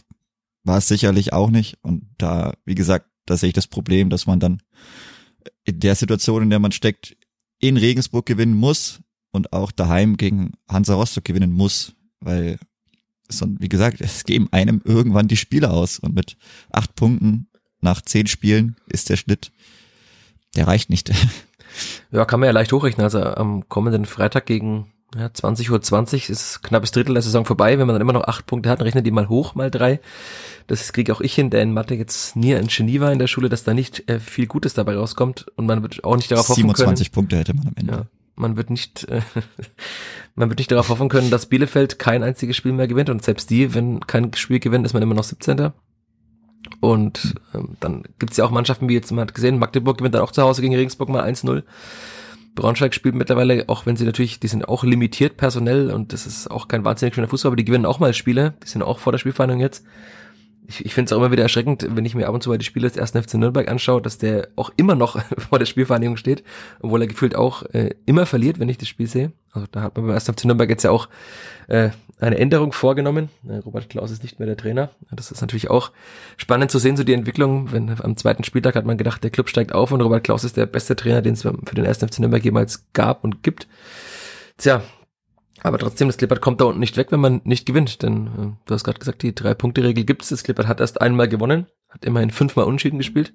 war 0.63 0.77
es 0.77 0.87
sicherlich 0.87 1.33
auch 1.33 1.49
nicht. 1.49 1.77
Und 1.81 2.07
da, 2.17 2.53
wie 2.65 2.75
gesagt, 2.75 3.07
da 3.25 3.37
sehe 3.37 3.49
ich 3.49 3.53
das 3.53 3.67
Problem, 3.67 4.09
dass 4.09 4.27
man 4.27 4.39
dann 4.39 4.61
in 5.63 5.79
der 5.79 5.95
Situation, 5.95 6.43
in 6.43 6.49
der 6.49 6.59
man 6.59 6.71
steckt, 6.71 7.15
in 7.59 7.77
Regensburg 7.77 8.25
gewinnen 8.25 8.55
muss, 8.55 8.99
und 9.33 9.51
auch 9.51 9.71
daheim 9.71 10.15
gegen 10.15 10.53
Hansa 10.69 10.93
Rostock 10.93 11.25
gewinnen 11.25 11.51
muss, 11.51 11.93
weil 12.21 12.57
so, 13.29 13.47
wie 13.59 13.69
gesagt, 13.69 13.99
es 13.99 14.23
geben 14.23 14.47
einem 14.51 14.81
irgendwann 14.85 15.27
die 15.27 15.37
Spiele 15.37 15.71
aus 15.71 15.99
und 15.99 16.15
mit 16.15 16.37
acht 16.71 16.95
Punkten 16.95 17.47
nach 17.81 18.01
zehn 18.01 18.27
Spielen 18.27 18.77
ist 18.87 19.09
der 19.09 19.17
Schnitt, 19.17 19.51
der 20.55 20.67
reicht 20.67 20.89
nicht. 20.89 21.11
Ja, 22.11 22.25
kann 22.25 22.39
man 22.39 22.45
ja 22.45 22.53
leicht 22.53 22.71
hochrechnen. 22.71 23.03
Also 23.03 23.23
am 23.23 23.67
kommenden 23.67 24.05
Freitag 24.05 24.45
gegen 24.45 24.91
Ja, 25.15 25.25
20.20 25.25 25.71
Uhr 25.71 25.81
20 25.81 26.29
ist 26.29 26.61
knappes 26.61 26.91
Drittel 26.91 27.13
der 27.13 27.23
Saison 27.23 27.45
vorbei. 27.45 27.79
Wenn 27.79 27.87
man 27.87 27.95
dann 27.95 28.01
immer 28.01 28.13
noch 28.13 28.25
acht 28.25 28.45
Punkte 28.45 28.69
hat, 28.69 28.83
rechnet 28.83 29.07
die 29.07 29.11
mal 29.11 29.27
hoch, 29.27 29.55
mal 29.55 29.71
drei. 29.71 29.99
Das 30.67 30.93
kriege 30.93 31.11
auch 31.11 31.21
ich 31.21 31.33
hin, 31.33 31.49
der 31.49 31.63
in 31.63 31.73
Mathe 31.73 31.95
jetzt 31.95 32.35
nie 32.35 32.53
ein 32.53 32.67
Genie 32.67 32.99
war 32.99 33.11
in 33.11 33.17
der 33.17 33.25
Schule, 33.25 33.49
dass 33.49 33.63
da 33.63 33.73
nicht 33.73 34.07
äh, 34.07 34.19
viel 34.19 34.45
Gutes 34.45 34.75
dabei 34.75 34.95
rauskommt 34.95 35.47
und 35.55 35.65
man 35.65 35.81
wird 35.81 36.03
auch 36.03 36.15
nicht 36.15 36.31
darauf 36.31 36.49
hoffen 36.49 36.61
27 36.61 37.07
können. 37.07 37.13
Punkte 37.13 37.37
hätte 37.37 37.55
man 37.55 37.67
am 37.67 37.73
Ende. 37.75 37.93
Ja, 37.93 38.05
man 38.35 38.57
wird 38.57 38.69
nicht, 38.69 39.07
äh, 39.09 39.21
man 40.35 40.49
wird 40.49 40.59
nicht 40.59 40.71
darauf 40.71 40.89
hoffen 40.89 41.09
können, 41.09 41.29
dass 41.29 41.47
Bielefeld 41.47 41.99
kein 41.99 42.23
einziges 42.23 42.57
Spiel 42.57 42.71
mehr 42.71 42.87
gewinnt 42.87 43.09
und 43.09 43.23
selbst 43.23 43.49
die, 43.49 43.73
wenn 43.73 44.01
kein 44.01 44.33
Spiel 44.33 44.59
gewinnt, 44.59 44.85
ist 44.85 44.93
man 44.93 45.03
immer 45.03 45.15
noch 45.15 45.23
17. 45.23 45.71
Und 46.79 47.35
ähm, 47.53 47.75
dann 47.79 48.03
gibt's 48.19 48.37
ja 48.37 48.45
auch 48.45 48.51
Mannschaften, 48.51 48.89
wie 48.89 48.93
jetzt 48.93 49.11
man 49.11 49.27
hat 49.27 49.35
gesehen, 49.35 49.59
Magdeburg 49.59 49.97
gewinnt 49.97 50.15
dann 50.15 50.21
auch 50.21 50.31
zu 50.31 50.41
Hause 50.41 50.61
gegen 50.61 50.75
Regensburg 50.75 51.09
mal 51.09 51.23
1-0. 51.23 51.63
Braunschweig 52.55 52.93
spielt 52.93 53.15
mittlerweile, 53.15 53.67
auch 53.67 53.85
wenn 53.85 53.95
sie 53.95 54.05
natürlich, 54.05 54.39
die 54.39 54.47
sind 54.47 54.67
auch 54.67 54.83
limitiert 54.83 55.37
personell 55.37 55.91
und 55.91 56.13
das 56.13 56.27
ist 56.27 56.51
auch 56.51 56.67
kein 56.67 56.85
wahnsinnig 56.85 57.15
schöner 57.15 57.27
Fußball, 57.27 57.49
aber 57.49 57.55
die 57.55 57.65
gewinnen 57.65 57.85
auch 57.85 57.99
mal 57.99 58.13
Spiele, 58.13 58.53
die 58.63 58.67
sind 58.67 58.83
auch 58.83 58.99
vor 58.99 59.11
der 59.11 59.19
Spielverhandlung 59.19 59.59
jetzt. 59.59 59.85
Ich, 60.67 60.85
ich 60.85 60.93
finde 60.93 61.07
es 61.07 61.13
auch 61.13 61.17
immer 61.17 61.31
wieder 61.31 61.43
erschreckend, 61.43 61.87
wenn 61.89 62.05
ich 62.05 62.15
mir 62.15 62.27
ab 62.27 62.33
und 62.33 62.41
zu 62.41 62.49
mal 62.49 62.57
die 62.57 62.65
Spiele 62.65 62.87
des 62.87 62.97
ersten 62.97 63.21
FC 63.21 63.35
Nürnberg 63.35 63.67
anschaue, 63.67 64.01
dass 64.01 64.17
der 64.17 64.47
auch 64.55 64.71
immer 64.77 64.95
noch 64.95 65.21
vor 65.49 65.59
der 65.59 65.65
Spielvereinigung 65.65 66.17
steht, 66.17 66.43
obwohl 66.79 67.01
er 67.01 67.07
gefühlt 67.07 67.35
auch 67.35 67.63
äh, 67.73 67.91
immer 68.05 68.25
verliert, 68.25 68.59
wenn 68.59 68.69
ich 68.69 68.77
das 68.77 68.87
Spiel 68.87 69.07
sehe. 69.07 69.31
Also 69.51 69.67
da 69.71 69.81
hat 69.81 69.95
man 69.95 70.05
beim 70.05 70.13
ersten 70.13 70.33
FC 70.33 70.45
Nürnberg 70.45 70.69
jetzt 70.69 70.83
ja 70.83 70.91
auch 70.91 71.09
äh, 71.67 71.89
eine 72.19 72.37
Änderung 72.37 72.71
vorgenommen. 72.71 73.29
Robert 73.65 73.89
Klaus 73.89 74.09
ist 74.09 74.23
nicht 74.23 74.39
mehr 74.39 74.45
der 74.45 74.57
Trainer. 74.57 74.91
Das 75.11 75.31
ist 75.31 75.41
natürlich 75.41 75.69
auch 75.69 75.91
spannend 76.37 76.71
zu 76.71 76.79
sehen, 76.79 76.95
so 76.95 77.03
die 77.03 77.13
Entwicklung. 77.13 77.71
Wenn 77.71 77.89
am 78.01 78.17
zweiten 78.17 78.43
Spieltag 78.43 78.75
hat 78.75 78.85
man 78.85 78.97
gedacht, 78.97 79.23
der 79.23 79.31
Club 79.31 79.49
steigt 79.49 79.73
auf 79.73 79.91
und 79.91 80.01
Robert 80.01 80.23
Klaus 80.23 80.43
ist 80.43 80.57
der 80.57 80.65
beste 80.65 80.95
Trainer, 80.95 81.21
den 81.21 81.33
es 81.33 81.41
für 81.41 81.75
den 81.75 81.85
ersten 81.85 82.07
FC 82.07 82.19
Nürnberg 82.19 82.43
jemals 82.43 82.85
gab 82.93 83.23
und 83.23 83.43
gibt. 83.43 83.67
Tja, 84.57 84.83
aber 85.63 85.77
trotzdem, 85.77 86.09
das 86.09 86.17
Clippert 86.17 86.41
kommt 86.41 86.61
da 86.61 86.65
unten 86.65 86.81
nicht 86.81 86.97
weg, 86.97 87.07
wenn 87.11 87.21
man 87.21 87.41
nicht 87.45 87.65
gewinnt. 87.65 88.03
Denn 88.03 88.27
äh, 88.27 88.51
du 88.65 88.73
hast 88.73 88.83
gerade 88.83 88.99
gesagt, 88.99 89.23
die 89.23 89.33
Drei-Punkte-Regel 89.33 90.03
gibt 90.03 90.21
es. 90.21 90.29
Das 90.29 90.43
Clippert 90.43 90.67
hat 90.67 90.81
erst 90.81 91.01
einmal 91.01 91.29
gewonnen, 91.29 91.67
hat 91.89 92.05
immerhin 92.05 92.31
fünfmal 92.31 92.65
Unentschieden 92.65 92.97
gespielt. 92.97 93.33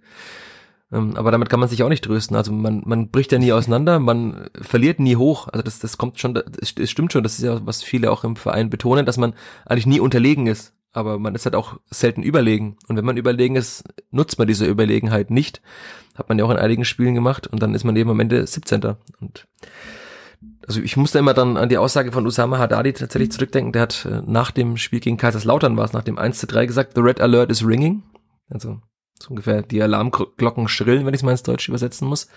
Ähm, 0.93 1.17
aber 1.17 1.31
damit 1.31 1.49
kann 1.49 1.59
man 1.59 1.69
sich 1.69 1.83
auch 1.83 1.89
nicht 1.89 2.05
trösten. 2.05 2.37
Also 2.37 2.53
man, 2.53 2.83
man 2.85 3.11
bricht 3.11 3.33
ja 3.33 3.39
nie 3.39 3.53
auseinander, 3.53 3.99
man 3.99 4.49
verliert 4.61 5.01
nie 5.01 5.17
hoch. 5.17 5.49
Also 5.49 5.63
das, 5.63 5.79
das 5.79 5.97
kommt 5.97 6.21
schon, 6.21 6.37
es 6.37 6.91
stimmt 6.91 7.13
schon, 7.13 7.23
das 7.23 7.39
ist 7.39 7.45
ja, 7.45 7.65
was 7.67 7.83
viele 7.83 8.11
auch 8.11 8.25
im 8.25 8.37
Verein 8.37 8.71
betonen, 8.71 9.07
dass 9.07 9.17
man 9.17 9.35
eigentlich 9.65 9.87
nie 9.87 10.01
unterlegen 10.01 10.47
ist. 10.47 10.75
Aber 10.93 11.19
man 11.19 11.35
ist 11.35 11.45
halt 11.45 11.55
auch 11.55 11.79
selten 11.91 12.23
überlegen. 12.23 12.77
Und 12.89 12.97
wenn 12.97 13.05
man 13.05 13.19
überlegen 13.19 13.57
ist, 13.57 13.85
nutzt 14.11 14.39
man 14.39 14.49
diese 14.49 14.67
Überlegenheit 14.67 15.31
nicht. 15.31 15.61
Hat 16.15 16.29
man 16.29 16.39
ja 16.39 16.45
auch 16.45 16.51
in 16.51 16.57
einigen 16.57 16.85
Spielen 16.85 17.15
gemacht 17.15 17.47
und 17.47 17.63
dann 17.63 17.75
ist 17.75 17.85
man 17.85 17.97
eben 17.97 18.11
am 18.11 18.21
Ende 18.21 18.47
17. 18.47 18.97
Und 19.21 19.47
also 20.69 20.83
ich 20.83 20.99
musste 20.99 21.19
immer 21.19 21.33
dann 21.33 21.57
an 21.57 21.71
die 21.71 21.79
Aussage 21.79 22.13
von 22.13 22.27
Usama 22.27 22.59
Haddadi 22.59 22.93
tatsächlich 22.93 23.33
zurückdenken. 23.33 23.73
Der 23.73 23.83
hat 23.83 24.05
äh, 24.05 24.21
nach 24.27 24.51
dem 24.51 24.77
Spiel 24.77 25.01
gegen 25.01 25.17
Kaiserslautern 25.17 25.77
war 25.79 25.87
es, 25.87 25.95
nach 25.95 26.05
dem 26.05 26.19
1 26.19 26.39
zu 26.39 26.47
3 26.47 26.67
gesagt, 26.67 26.93
the 26.95 27.01
red 27.01 27.23
alert 27.23 27.51
is 27.51 27.67
ringing. 27.67 28.03
Also 28.51 28.79
so 29.19 29.31
ungefähr 29.31 29.63
die 29.63 29.83
Alarmglocken 29.83 30.69
schrillen, 30.69 31.07
wenn 31.07 31.15
ich 31.15 31.21
es 31.21 31.25
mal 31.25 31.33
ins 31.33 31.43
Deutsche 31.43 31.71
übersetzen 31.71 32.07
muss. 32.07 32.29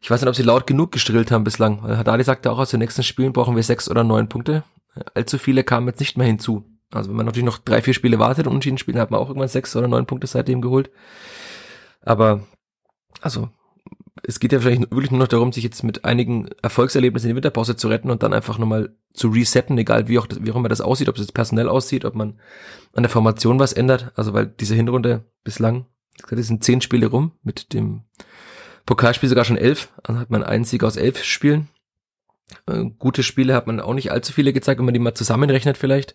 Ich 0.00 0.10
weiß 0.10 0.20
nicht, 0.20 0.28
ob 0.28 0.36
sie 0.36 0.44
laut 0.44 0.68
genug 0.68 0.92
gestrillt 0.92 1.32
haben 1.32 1.42
bislang. 1.42 1.82
Haddadi 1.82 2.22
sagte 2.22 2.52
auch, 2.52 2.58
aus 2.58 2.70
den 2.70 2.78
nächsten 2.78 3.02
Spielen 3.02 3.32
brauchen 3.32 3.56
wir 3.56 3.64
sechs 3.64 3.90
oder 3.90 4.04
neun 4.04 4.28
Punkte. 4.28 4.62
Allzu 5.14 5.36
viele 5.36 5.64
kamen 5.64 5.88
jetzt 5.88 6.00
nicht 6.00 6.16
mehr 6.16 6.28
hinzu. 6.28 6.64
Also 6.92 7.10
wenn 7.10 7.16
man 7.16 7.26
natürlich 7.26 7.46
noch 7.46 7.58
drei, 7.58 7.82
vier 7.82 7.94
Spiele 7.94 8.20
wartet 8.20 8.46
und 8.46 8.52
unentschieden 8.52 8.78
spielen, 8.78 8.98
hat 8.98 9.10
man 9.10 9.18
auch 9.18 9.28
irgendwann 9.28 9.48
sechs 9.48 9.74
oder 9.74 9.88
neun 9.88 10.06
Punkte 10.06 10.28
seitdem 10.28 10.60
geholt. 10.60 10.90
Aber 12.00 12.46
also 13.20 13.50
es 14.30 14.38
geht 14.38 14.52
ja 14.52 14.60
vielleicht 14.60 14.82
wirklich 14.92 15.10
nur 15.10 15.18
noch 15.18 15.28
darum, 15.28 15.52
sich 15.52 15.64
jetzt 15.64 15.82
mit 15.82 16.04
einigen 16.04 16.48
Erfolgserlebnissen 16.62 17.28
in 17.28 17.34
die 17.34 17.36
Winterpause 17.36 17.76
zu 17.76 17.88
retten 17.88 18.10
und 18.10 18.22
dann 18.22 18.32
einfach 18.32 18.58
nochmal 18.58 18.94
zu 19.12 19.28
resetten, 19.28 19.76
egal 19.76 20.06
wie 20.06 20.20
auch, 20.20 20.26
das, 20.26 20.42
wie 20.42 20.52
auch 20.52 20.56
immer 20.56 20.68
das 20.68 20.80
aussieht, 20.80 21.08
ob 21.08 21.16
es 21.16 21.22
jetzt 21.22 21.34
personell 21.34 21.68
aussieht, 21.68 22.04
ob 22.04 22.14
man 22.14 22.38
an 22.92 23.02
der 23.02 23.10
Formation 23.10 23.58
was 23.58 23.72
ändert. 23.72 24.12
Also 24.14 24.32
weil 24.32 24.46
diese 24.46 24.76
Hinrunde 24.76 25.24
bislang, 25.42 25.86
es 26.30 26.46
sind 26.46 26.62
zehn 26.62 26.80
Spiele 26.80 27.08
rum, 27.08 27.32
mit 27.42 27.72
dem 27.72 28.04
Pokalspiel 28.86 29.28
sogar 29.28 29.44
schon 29.44 29.56
elf, 29.56 29.92
dann 30.04 30.20
hat 30.20 30.30
man 30.30 30.44
einen 30.44 30.64
Sieg 30.64 30.84
aus 30.84 30.96
elf 30.96 31.24
Spielen. 31.24 31.68
Äh, 32.66 32.84
gute 32.98 33.24
Spiele 33.24 33.54
hat 33.54 33.66
man 33.66 33.80
auch 33.80 33.94
nicht 33.94 34.12
allzu 34.12 34.32
viele 34.32 34.52
gezeigt, 34.52 34.78
wenn 34.78 34.84
man 34.84 34.94
die 34.94 35.00
mal 35.00 35.14
zusammenrechnet 35.14 35.76
vielleicht. 35.76 36.14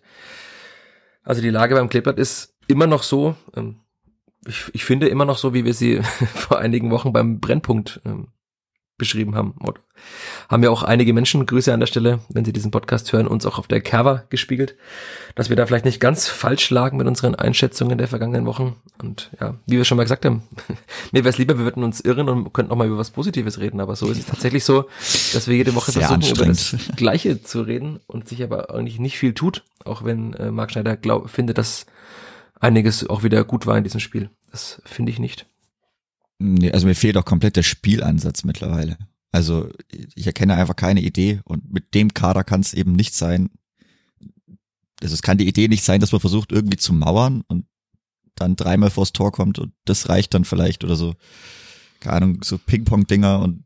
Also 1.22 1.42
die 1.42 1.50
Lage 1.50 1.74
beim 1.74 1.90
Kleeblatt 1.90 2.18
ist 2.18 2.54
immer 2.66 2.86
noch 2.86 3.02
so, 3.02 3.36
ähm, 3.54 3.80
ich, 4.46 4.64
ich 4.72 4.84
finde 4.84 5.08
immer 5.08 5.24
noch 5.24 5.38
so, 5.38 5.54
wie 5.54 5.64
wir 5.64 5.74
sie 5.74 6.00
vor 6.34 6.58
einigen 6.58 6.90
Wochen 6.90 7.12
beim 7.12 7.40
Brennpunkt 7.40 8.00
ähm, 8.04 8.28
beschrieben 8.98 9.34
haben. 9.34 9.52
Und 9.58 9.78
haben 10.48 10.62
ja 10.62 10.70
auch 10.70 10.82
einige 10.82 11.12
Menschen, 11.12 11.44
Grüße 11.44 11.72
an 11.72 11.80
der 11.80 11.86
Stelle, 11.86 12.20
wenn 12.28 12.44
sie 12.44 12.52
diesen 12.52 12.70
Podcast 12.70 13.12
hören, 13.12 13.26
uns 13.26 13.44
auch 13.44 13.58
auf 13.58 13.66
der 13.66 13.80
Cover 13.80 14.24
gespiegelt, 14.30 14.76
dass 15.34 15.48
wir 15.48 15.56
da 15.56 15.66
vielleicht 15.66 15.84
nicht 15.84 16.00
ganz 16.00 16.28
falsch 16.28 16.70
lagen 16.70 16.96
mit 16.96 17.06
unseren 17.06 17.34
Einschätzungen 17.34 17.98
der 17.98 18.08
vergangenen 18.08 18.46
Wochen. 18.46 18.76
Und 19.02 19.30
ja, 19.40 19.56
wie 19.66 19.76
wir 19.76 19.84
schon 19.84 19.96
mal 19.96 20.04
gesagt 20.04 20.24
haben, 20.24 20.42
mir 21.12 21.24
wäre 21.24 21.28
es 21.28 21.38
lieber, 21.38 21.58
wir 21.58 21.64
würden 21.64 21.84
uns 21.84 22.00
irren 22.00 22.28
und 22.28 22.52
könnten 22.52 22.72
auch 22.72 22.76
mal 22.76 22.86
über 22.86 22.98
was 22.98 23.10
Positives 23.10 23.58
reden. 23.58 23.80
Aber 23.80 23.96
so 23.96 24.10
ist 24.10 24.18
es 24.18 24.26
tatsächlich 24.26 24.64
so, 24.64 24.86
dass 25.32 25.48
wir 25.48 25.56
jede 25.56 25.74
Woche 25.74 25.92
Sehr 25.92 26.08
versuchen, 26.08 26.34
über 26.34 26.46
das 26.46 26.76
Gleiche 26.96 27.42
zu 27.42 27.62
reden 27.62 28.00
und 28.06 28.28
sich 28.28 28.42
aber 28.42 28.74
eigentlich 28.74 28.98
nicht 28.98 29.18
viel 29.18 29.34
tut, 29.34 29.64
auch 29.84 30.04
wenn 30.04 30.32
äh, 30.34 30.50
Marc 30.50 30.72
Schneider 30.72 30.96
glaub, 30.96 31.28
findet, 31.28 31.58
dass 31.58 31.86
einiges 32.60 33.08
auch 33.08 33.22
wieder 33.22 33.44
gut 33.44 33.66
war 33.66 33.76
in 33.76 33.84
diesem 33.84 34.00
Spiel. 34.00 34.30
Das 34.50 34.80
finde 34.84 35.12
ich 35.12 35.18
nicht. 35.18 35.46
Nee, 36.38 36.72
also 36.72 36.86
mir 36.86 36.94
fehlt 36.94 37.16
auch 37.16 37.24
komplett 37.24 37.56
der 37.56 37.62
Spielansatz 37.62 38.44
mittlerweile. 38.44 38.98
Also 39.32 39.70
ich 40.14 40.26
erkenne 40.26 40.54
einfach 40.54 40.76
keine 40.76 41.00
Idee 41.00 41.40
und 41.44 41.72
mit 41.72 41.94
dem 41.94 42.14
Kader 42.14 42.44
kann 42.44 42.60
es 42.60 42.74
eben 42.74 42.92
nicht 42.92 43.14
sein. 43.14 43.50
Also 45.02 45.14
es 45.14 45.22
kann 45.22 45.38
die 45.38 45.48
Idee 45.48 45.68
nicht 45.68 45.84
sein, 45.84 46.00
dass 46.00 46.12
man 46.12 46.20
versucht 46.20 46.52
irgendwie 46.52 46.78
zu 46.78 46.92
mauern 46.92 47.42
und 47.48 47.66
dann 48.34 48.56
dreimal 48.56 48.90
vors 48.90 49.12
Tor 49.12 49.32
kommt 49.32 49.58
und 49.58 49.72
das 49.84 50.08
reicht 50.08 50.34
dann 50.34 50.44
vielleicht 50.44 50.84
oder 50.84 50.96
so. 50.96 51.14
Keine 52.00 52.16
Ahnung, 52.16 52.42
so 52.42 52.58
Ping-Pong-Dinger 52.58 53.40
und 53.40 53.64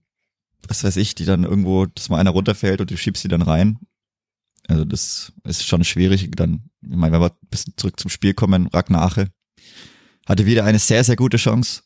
was 0.69 0.85
weiß 0.85 0.97
ich, 0.97 1.15
die 1.15 1.25
dann 1.25 1.45
irgendwo, 1.45 1.87
dass 1.87 2.09
mal 2.09 2.19
einer 2.19 2.31
runterfällt 2.31 2.81
und 2.81 2.91
du 2.91 2.97
schiebst 2.97 3.25
die 3.25 3.29
dann 3.29 3.43
rein. 3.43 3.79
Also 4.69 4.85
das 4.85 5.33
ist 5.45 5.67
schon 5.67 5.83
schwierig. 5.85 6.31
Dann, 6.37 6.71
ich 6.83 6.97
meine, 6.97 7.13
wenn 7.13 7.21
wir 7.23 7.31
ein 7.31 7.49
bisschen 7.51 7.75
zurück 7.77 7.99
zum 7.99 8.11
Spiel 8.11 8.35
kommen, 8.35 8.69
Ragnache 8.69 9.31
hatte 10.27 10.47
wieder 10.47 10.65
eine 10.65 10.79
sehr, 10.79 11.05
sehr 11.05 11.17
gute 11.17 11.37
Chance. 11.37 11.83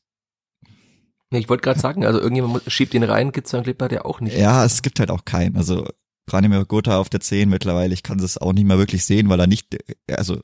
Ja, 1.31 1.39
ich 1.39 1.49
wollte 1.49 1.63
gerade 1.63 1.81
sagen, 1.87 2.05
also 2.05 2.21
irgendjemand 2.21 2.63
schiebt 2.69 2.95
ihn 2.95 3.03
rein, 3.03 3.33
gibt's 3.33 3.51
dann 3.51 3.65
Clip 3.65 3.81
hat 3.81 3.93
ja 3.93 4.05
auch 4.05 4.21
nicht. 4.21 4.37
Ja, 4.37 4.65
es 4.65 4.83
gibt 4.83 5.01
halt 5.01 5.11
auch 5.11 5.25
keinen. 5.25 5.57
Also 5.57 5.87
Branimir 6.27 6.65
Gotha 6.65 6.99
auf 6.99 7.09
der 7.09 7.21
10 7.21 7.49
mittlerweile, 7.49 7.93
ich 7.93 8.03
kann 8.03 8.19
das 8.19 8.39
auch 8.39 8.53
nicht 8.53 8.67
mehr 8.67 8.79
wirklich 8.79 9.05
sehen, 9.05 9.29
weil 9.29 9.41
er 9.41 9.47
nicht, 9.47 9.77
also 10.09 10.41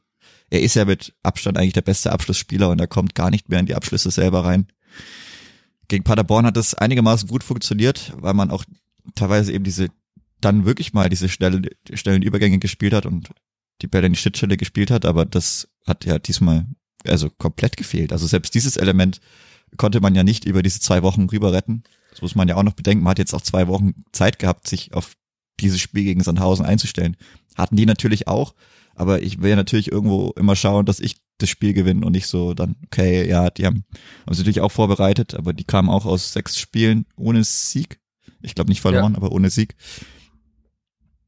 er 0.51 0.61
ist 0.61 0.75
ja 0.75 0.85
mit 0.85 1.15
Abstand 1.23 1.57
eigentlich 1.57 1.73
der 1.73 1.81
beste 1.83 2.13
Abschlussspieler 2.13 2.69
und 2.69 2.81
er 2.81 2.89
kommt 2.89 3.15
gar 3.15 3.31
nicht 3.31 3.49
mehr 3.49 3.61
in 3.61 3.67
die 3.67 3.75
Abschlüsse 3.75 4.11
selber 4.11 4.45
rein. 4.45 4.67
Gegen 5.89 6.05
Paderborn 6.05 6.47
hat 6.47 6.57
es 6.57 6.75
einigermaßen 6.75 7.29
gut 7.29 7.43
funktioniert, 7.45 8.13
weil 8.17 8.35
man 8.35 8.51
auch 8.51 8.65
teilweise 9.15 9.53
eben 9.53 9.65
diese 9.65 9.89
dann 10.41 10.65
wirklich 10.65 10.93
mal 10.93 11.09
diese 11.09 11.29
schnellen, 11.29 11.67
schnellen 11.93 12.23
Übergänge 12.23 12.59
gespielt 12.59 12.93
hat 12.93 13.07
und 13.07 13.31
die 13.83 13.87
Bälle 13.87 14.07
in 14.07 14.13
die 14.13 14.19
Schnittstelle 14.19 14.57
gespielt 14.57 14.91
hat, 14.91 15.05
aber 15.05 15.25
das 15.25 15.69
hat 15.87 16.05
ja 16.05 16.19
diesmal 16.19 16.67
also 17.07 17.30
komplett 17.30 17.76
gefehlt. 17.76 18.12
Also 18.12 18.26
selbst 18.26 18.54
dieses 18.54 18.76
Element 18.76 19.21
konnte 19.76 20.00
man 20.00 20.14
ja 20.14 20.25
nicht 20.25 20.45
über 20.45 20.62
diese 20.62 20.80
zwei 20.80 21.02
Wochen 21.02 21.28
rüber 21.28 21.52
retten. 21.52 21.83
Das 22.11 22.23
muss 22.23 22.35
man 22.35 22.49
ja 22.49 22.57
auch 22.57 22.62
noch 22.62 22.75
bedenken. 22.75 23.04
Man 23.04 23.12
hat 23.12 23.19
jetzt 23.19 23.35
auch 23.35 23.40
zwei 23.40 23.69
Wochen 23.69 24.04
Zeit 24.12 24.38
gehabt, 24.38 24.69
sich 24.69 24.92
auf 24.95 25.14
dieses 25.61 25.80
Spiel 25.80 26.04
gegen 26.04 26.23
Sandhausen 26.23 26.64
einzustellen. 26.64 27.16
Hatten 27.57 27.76
die 27.76 27.87
natürlich 27.87 28.26
auch, 28.26 28.54
aber 28.95 29.23
ich 29.23 29.42
will 29.42 29.50
ja 29.50 29.57
natürlich 29.57 29.92
irgendwo 29.92 30.30
immer 30.37 30.57
schauen, 30.57 30.87
dass 30.87 31.00
ich 31.00 31.16
das 31.38 31.49
Spiel 31.49 31.73
gewinne 31.73 32.04
und 32.04 32.12
nicht 32.12 32.26
so 32.26 32.54
dann, 32.54 32.76
okay, 32.87 33.28
ja, 33.28 33.50
die 33.50 33.64
haben, 33.64 33.85
haben 34.26 34.35
sich 34.35 34.38
natürlich 34.38 34.61
auch 34.61 34.73
vorbereitet, 34.73 35.35
aber 35.35 35.52
die 35.52 35.64
kamen 35.64 35.88
auch 35.88 36.04
aus 36.04 36.33
sechs 36.33 36.59
Spielen 36.59 37.07
ohne 37.16 37.45
Sieg. 37.45 38.00
Ich 38.42 38.54
glaube 38.54 38.71
nicht 38.71 38.80
verloren, 38.80 39.12
ja. 39.12 39.19
aber 39.19 39.33
ohne 39.33 39.50
Sieg 39.50 39.76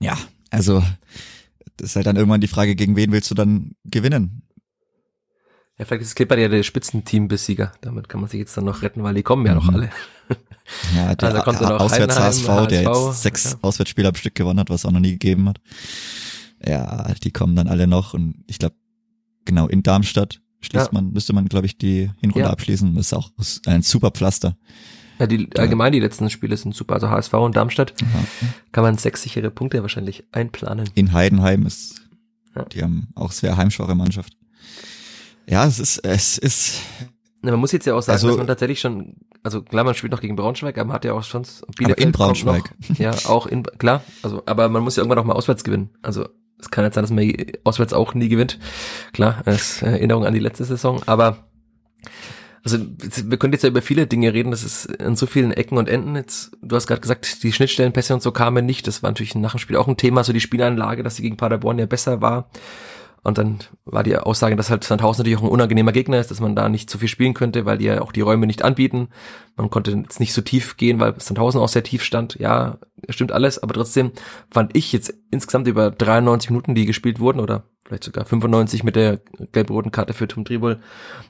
ja, 0.02 0.18
also 0.50 0.82
das 1.76 1.90
ist 1.90 1.96
halt 1.96 2.06
dann 2.06 2.16
irgendwann 2.16 2.40
die 2.40 2.48
Frage, 2.48 2.74
gegen 2.74 2.96
wen 2.96 3.12
willst 3.12 3.30
du 3.30 3.34
dann 3.34 3.72
gewinnen? 3.84 4.42
Ja, 5.82 5.86
vielleicht 5.86 6.02
ist 6.02 6.14
Clipper 6.14 6.38
ja 6.38 6.48
der 6.48 6.62
Spitzenteam-Besieger. 6.62 7.72
Damit 7.80 8.08
kann 8.08 8.20
man 8.20 8.30
sich 8.30 8.38
jetzt 8.38 8.56
dann 8.56 8.66
noch 8.66 8.82
retten, 8.82 9.02
weil 9.02 9.14
die 9.14 9.24
kommen 9.24 9.44
ja 9.44 9.52
mhm. 9.52 9.58
noch 9.58 9.74
alle. 9.74 9.90
Ja, 10.94 11.12
der 11.16 11.48
also 11.48 11.64
Auswärts 11.64 12.20
HSV, 12.20 12.48
HSV, 12.48 12.68
der 12.68 12.82
jetzt 12.82 13.22
sechs 13.22 13.50
ja. 13.50 13.58
Auswärtsspiele 13.62 14.06
am 14.06 14.14
Stück 14.14 14.36
gewonnen 14.36 14.60
hat, 14.60 14.70
was 14.70 14.86
auch 14.86 14.92
noch 14.92 15.00
nie 15.00 15.10
gegeben 15.10 15.48
hat. 15.48 15.60
Ja, 16.64 17.12
die 17.20 17.32
kommen 17.32 17.56
dann 17.56 17.66
alle 17.66 17.88
noch 17.88 18.14
und 18.14 18.44
ich 18.46 18.60
glaube, 18.60 18.76
genau 19.44 19.66
in 19.66 19.82
Darmstadt 19.82 20.40
schließt 20.60 20.86
ja. 20.86 20.92
man, 20.92 21.10
müsste 21.10 21.32
man, 21.32 21.46
glaube 21.46 21.66
ich, 21.66 21.78
die 21.78 22.12
Hinrunde 22.20 22.46
ja. 22.46 22.52
abschließen. 22.52 22.94
Das 22.94 23.06
ist 23.06 23.14
auch 23.14 23.32
ein 23.66 23.82
super 23.82 24.12
Pflaster. 24.12 24.56
Ja, 25.18 25.26
die, 25.26 25.48
allgemein 25.58 25.90
die 25.90 25.98
letzten 25.98 26.30
Spiele 26.30 26.56
sind 26.56 26.76
super. 26.76 26.94
Also 26.94 27.10
HSV 27.10 27.34
und 27.34 27.56
Darmstadt 27.56 27.92
ja. 28.00 28.06
kann 28.70 28.84
man 28.84 28.98
sechs 28.98 29.22
sichere 29.22 29.50
Punkte 29.50 29.82
wahrscheinlich 29.82 30.22
einplanen. 30.30 30.88
In 30.94 31.12
Heidenheim 31.12 31.66
ist, 31.66 32.02
ja. 32.54 32.66
die 32.66 32.84
haben 32.84 33.08
auch 33.16 33.32
sehr 33.32 33.56
heimschwache 33.56 33.96
Mannschaft. 33.96 34.36
Ja, 35.48 35.66
es 35.66 35.78
ist, 35.78 35.98
es 36.04 36.38
ist 36.38 36.80
Man 37.42 37.58
muss 37.58 37.72
jetzt 37.72 37.86
ja 37.86 37.94
auch 37.94 38.02
sagen, 38.02 38.14
Also- 38.14 38.28
dass 38.28 38.36
man 38.36 38.46
tatsächlich 38.46 38.80
schon, 38.80 39.16
also 39.42 39.62
klar, 39.62 39.84
man 39.84 39.94
spielt 39.94 40.12
noch 40.12 40.20
gegen 40.20 40.36
Braunschweig, 40.36 40.78
aber 40.78 40.86
man 40.86 40.94
hat 40.94 41.04
ja 41.04 41.12
auch 41.12 41.24
schon 41.24 41.44
Aber 41.82 41.98
in 41.98 42.12
Braunschweig. 42.12 42.72
Noch, 42.88 42.98
ja, 42.98 43.10
auch 43.26 43.46
in, 43.46 43.64
klar, 43.64 44.02
also, 44.22 44.42
aber 44.46 44.68
man 44.68 44.82
muss 44.82 44.96
ja 44.96 45.02
irgendwann 45.02 45.18
auch 45.18 45.24
mal 45.24 45.34
auswärts 45.34 45.64
gewinnen. 45.64 45.90
Also, 46.02 46.28
es 46.60 46.70
kann 46.70 46.84
jetzt 46.84 46.94
sein, 46.94 47.02
dass 47.02 47.10
man 47.10 47.34
auswärts 47.64 47.92
auch 47.92 48.14
nie 48.14 48.28
gewinnt. 48.28 48.58
Klar, 49.12 49.42
als 49.44 49.82
Erinnerung 49.82 50.24
an 50.24 50.34
die 50.34 50.38
letzte 50.40 50.64
Saison, 50.64 51.02
aber 51.06 51.48
also 52.64 52.78
wir 52.78 53.38
können 53.38 53.52
jetzt 53.52 53.62
ja 53.62 53.68
über 53.70 53.82
viele 53.82 54.06
Dinge 54.06 54.32
reden, 54.32 54.52
das 54.52 54.62
ist 54.62 55.00
an 55.02 55.16
so 55.16 55.26
vielen 55.26 55.50
Ecken 55.50 55.78
und 55.78 55.88
Enden. 55.88 56.14
Jetzt, 56.14 56.52
du 56.62 56.76
hast 56.76 56.86
gerade 56.86 57.00
gesagt, 57.00 57.42
die 57.42 57.52
Schnittstellenpässe 57.52 58.14
und 58.14 58.22
so 58.22 58.30
kamen 58.30 58.64
nicht. 58.64 58.86
Das 58.86 59.02
war 59.02 59.10
natürlich 59.10 59.34
nach 59.34 59.50
dem 59.52 59.58
Spiel 59.58 59.76
auch 59.76 59.88
ein 59.88 59.96
Thema, 59.96 60.22
so 60.22 60.32
die 60.32 60.40
Spielanlage, 60.40 61.02
dass 61.02 61.16
sie 61.16 61.22
gegen 61.22 61.36
Paderborn 61.36 61.80
ja 61.80 61.86
besser 61.86 62.20
war. 62.20 62.48
Und 63.24 63.38
dann 63.38 63.60
war 63.84 64.02
die 64.02 64.16
Aussage, 64.16 64.56
dass 64.56 64.70
halt 64.70 64.82
Sandhausen 64.82 65.22
natürlich 65.22 65.38
auch 65.38 65.44
ein 65.44 65.48
unangenehmer 65.48 65.92
Gegner 65.92 66.18
ist, 66.18 66.32
dass 66.32 66.40
man 66.40 66.56
da 66.56 66.68
nicht 66.68 66.90
so 66.90 66.98
viel 66.98 67.08
spielen 67.08 67.34
könnte, 67.34 67.64
weil 67.64 67.78
die 67.78 67.84
ja 67.84 68.00
auch 68.00 68.10
die 68.10 68.20
Räume 68.20 68.48
nicht 68.48 68.64
anbieten. 68.64 69.08
Man 69.56 69.70
konnte 69.70 69.92
jetzt 69.92 70.18
nicht 70.18 70.32
so 70.32 70.42
tief 70.42 70.76
gehen, 70.76 70.98
weil 70.98 71.14
Sandhausen 71.20 71.60
auch 71.60 71.68
sehr 71.68 71.84
tief 71.84 72.02
stand. 72.02 72.34
Ja, 72.40 72.78
stimmt 73.08 73.30
alles, 73.30 73.62
aber 73.62 73.74
trotzdem 73.74 74.10
fand 74.50 74.76
ich 74.76 74.92
jetzt 74.92 75.14
insgesamt 75.30 75.68
über 75.68 75.92
93 75.92 76.50
Minuten, 76.50 76.74
die 76.74 76.84
gespielt 76.84 77.20
wurden, 77.20 77.38
oder 77.38 77.62
vielleicht 77.84 78.04
sogar 78.04 78.24
95 78.24 78.82
mit 78.82 78.96
der 78.96 79.20
gelb-roten 79.52 79.92
Karte 79.92 80.14
für 80.14 80.26
Tom 80.26 80.44
Tribol, 80.44 80.80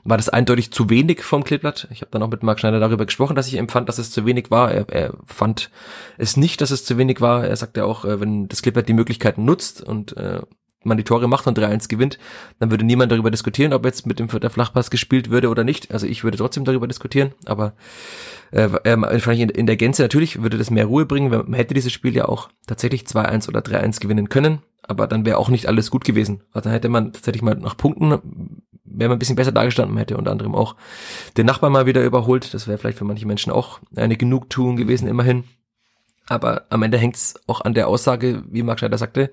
war 0.03 0.17
das 0.17 0.29
eindeutig 0.29 0.71
zu 0.71 0.89
wenig 0.89 1.21
vom 1.21 1.43
Kleeblatt. 1.43 1.87
Ich 1.91 2.01
habe 2.01 2.09
dann 2.09 2.23
auch 2.23 2.29
mit 2.29 2.41
Marc 2.41 2.59
Schneider 2.59 2.79
darüber 2.79 3.05
gesprochen, 3.05 3.35
dass 3.35 3.47
ich 3.47 3.55
empfand, 3.55 3.87
dass 3.87 3.99
es 3.99 4.09
zu 4.09 4.25
wenig 4.25 4.49
war. 4.49 4.71
Er, 4.71 4.89
er 4.89 5.13
fand 5.25 5.69
es 6.17 6.37
nicht, 6.37 6.61
dass 6.61 6.71
es 6.71 6.85
zu 6.85 6.97
wenig 6.97 7.21
war. 7.21 7.45
Er 7.45 7.55
sagte 7.55 7.85
auch, 7.85 8.03
äh, 8.03 8.19
wenn 8.19 8.47
das 8.47 8.63
Kleeblatt 8.63 8.87
die 8.87 8.93
Möglichkeiten 8.93 9.45
nutzt 9.45 9.83
und 9.83 10.17
äh, 10.17 10.41
man 10.85 10.97
die 10.97 11.03
Tore 11.03 11.27
macht 11.27 11.47
und 11.47 11.57
3-1 11.57 11.89
gewinnt, 11.89 12.19
dann 12.59 12.71
würde 12.71 12.85
niemand 12.85 13.11
darüber 13.11 13.31
diskutieren, 13.31 13.73
ob 13.73 13.85
jetzt 13.85 14.05
mit 14.05 14.19
dem 14.19 14.27
der 14.27 14.49
Flachpass 14.49 14.89
gespielt 14.89 15.29
würde 15.29 15.49
oder 15.49 15.63
nicht. 15.63 15.91
Also 15.91 16.07
ich 16.07 16.23
würde 16.23 16.37
trotzdem 16.37 16.65
darüber 16.65 16.87
diskutieren, 16.87 17.33
aber 17.45 17.73
äh, 18.51 18.63
äh, 18.83 19.01
wahrscheinlich 19.01 19.41
in, 19.41 19.49
in 19.49 19.65
der 19.65 19.77
Gänze 19.77 20.01
natürlich 20.01 20.41
würde 20.41 20.57
das 20.57 20.69
mehr 20.69 20.85
Ruhe 20.85 21.05
bringen. 21.05 21.29
Man 21.29 21.53
hätte 21.53 21.73
dieses 21.73 21.91
Spiel 21.91 22.15
ja 22.15 22.25
auch 22.25 22.49
tatsächlich 22.67 23.03
2-1 23.03 23.49
oder 23.49 23.61
3-1 23.61 23.99
gewinnen 23.99 24.29
können, 24.29 24.59
aber 24.81 25.07
dann 25.07 25.25
wäre 25.25 25.37
auch 25.37 25.49
nicht 25.49 25.67
alles 25.67 25.91
gut 25.91 26.05
gewesen. 26.05 26.41
Also 26.51 26.65
dann 26.65 26.73
hätte 26.73 26.89
man 26.89 27.13
tatsächlich 27.13 27.41
mal 27.41 27.55
nach 27.55 27.77
Punkten, 27.77 28.11
wäre 28.83 29.09
man 29.09 29.17
ein 29.17 29.19
bisschen 29.19 29.35
besser 29.35 29.51
dargestanden, 29.51 29.93
man 29.93 30.01
hätte 30.01 30.17
unter 30.17 30.31
anderem 30.31 30.55
auch 30.55 30.75
den 31.37 31.45
Nachbarn 31.45 31.73
mal 31.73 31.85
wieder 31.85 32.03
überholt. 32.03 32.53
Das 32.53 32.67
wäre 32.67 32.77
vielleicht 32.77 32.97
für 32.97 33.05
manche 33.05 33.25
Menschen 33.25 33.51
auch 33.51 33.79
eine 33.95 34.17
Genugtuung 34.17 34.75
gewesen, 34.75 35.07
immerhin. 35.07 35.45
Aber 36.27 36.65
am 36.69 36.83
Ende 36.83 36.97
hängt 36.97 37.15
es 37.15 37.35
auch 37.47 37.61
an 37.61 37.73
der 37.73 37.87
Aussage, 37.87 38.43
wie 38.49 38.63
Marc 38.63 38.79
Schneider 38.79 38.97
sagte, 38.97 39.29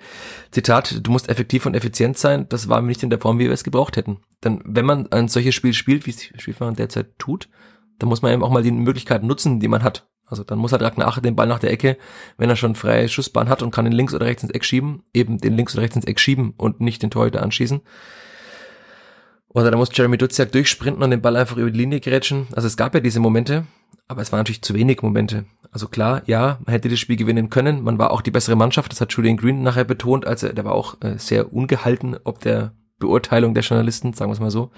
Zitat, 0.50 1.06
du 1.06 1.11
musst 1.12 1.28
effektiv 1.28 1.66
und 1.66 1.75
effizient 1.75 2.18
sein. 2.18 2.47
Das 2.49 2.68
war 2.68 2.82
nicht 2.82 3.02
in 3.02 3.11
der 3.11 3.20
Form, 3.20 3.38
wie 3.38 3.44
wir 3.44 3.52
es 3.52 3.64
gebraucht 3.64 3.97
hätten. 3.97 4.18
Denn 4.42 4.61
wenn 4.64 4.87
man 4.87 5.11
ein 5.12 5.28
solches 5.28 5.54
Spiel 5.54 5.73
spielt, 5.73 6.06
wie 6.06 6.11
es 6.11 6.23
Spielfahrer 6.42 6.73
derzeit 6.73 7.18
tut, 7.18 7.49
dann 7.99 8.09
muss 8.09 8.23
man 8.23 8.32
eben 8.32 8.42
auch 8.42 8.50
mal 8.50 8.62
die 8.62 8.73
Möglichkeiten 8.73 9.26
nutzen, 9.26 9.61
die 9.61 9.68
man 9.68 9.85
hat. 9.85 10.09
Also 10.26 10.44
dann 10.44 10.59
muss 10.59 10.73
halt 10.73 10.82
Ragnar 10.82 11.09
Ache 11.09 11.20
den 11.20 11.37
Ball 11.37 11.47
nach 11.47 11.59
der 11.59 11.73
Ecke, 11.73 11.97
wenn 12.38 12.50
er 12.50 12.56
schon 12.56 12.76
freie 12.76 13.09
Schussbahn 13.09 13.49
hat 13.49 13.62
und 13.62 13.73
kann 13.73 13.85
den 13.85 13.92
links 13.92 14.14
oder 14.14 14.26
rechts 14.26 14.42
ins 14.42 14.52
Eck 14.52 14.64
schieben, 14.64 15.02
eben 15.12 15.38
den 15.38 15.56
links 15.56 15.75
oder 15.75 15.82
rechts 15.82 15.97
ins 15.97 16.04
Eck 16.06 16.20
schieben 16.20 16.54
und 16.56 16.80
nicht 16.80 17.02
den 17.02 17.11
Torhüter 17.11 17.42
anschießen. 17.42 17.80
Oder 19.49 19.73
da 19.73 19.76
muss 19.76 19.90
Jeremy 19.92 20.16
Duziak 20.16 20.52
durchsprinten 20.52 21.02
und 21.02 21.11
den 21.11 21.20
Ball 21.20 21.37
einfach 21.37 21.56
über 21.56 21.70
die 21.70 21.78
Linie 21.78 22.00
grätschen. 22.00 22.47
Also 22.52 22.68
es 22.68 22.76
gab 22.76 22.94
ja 22.94 23.00
diese 23.00 23.18
Momente, 23.18 23.66
aber 24.06 24.23
es 24.23 24.30
waren 24.30 24.40
natürlich 24.40 24.62
zu 24.62 24.75
wenig 24.75 25.02
Momente. 25.02 25.44
Also 25.72 25.86
klar, 25.86 26.22
ja, 26.26 26.58
man 26.64 26.72
hätte 26.72 26.88
das 26.88 26.98
Spiel 26.98 27.16
gewinnen 27.16 27.48
können. 27.48 27.82
Man 27.82 27.98
war 27.98 28.10
auch 28.10 28.22
die 28.22 28.32
bessere 28.32 28.56
Mannschaft. 28.56 28.90
Das 28.90 29.00
hat 29.00 29.12
Julian 29.12 29.36
Green 29.36 29.62
nachher 29.62 29.84
betont. 29.84 30.26
Also 30.26 30.48
der 30.48 30.64
war 30.64 30.72
auch 30.72 30.96
äh, 31.00 31.18
sehr 31.18 31.52
ungehalten, 31.52 32.16
ob 32.24 32.40
der 32.40 32.72
Beurteilung 32.98 33.54
der 33.54 33.62
Journalisten, 33.62 34.12
sagen 34.12 34.30
wir 34.30 34.34
es 34.34 34.40
mal 34.40 34.50
so. 34.50 34.70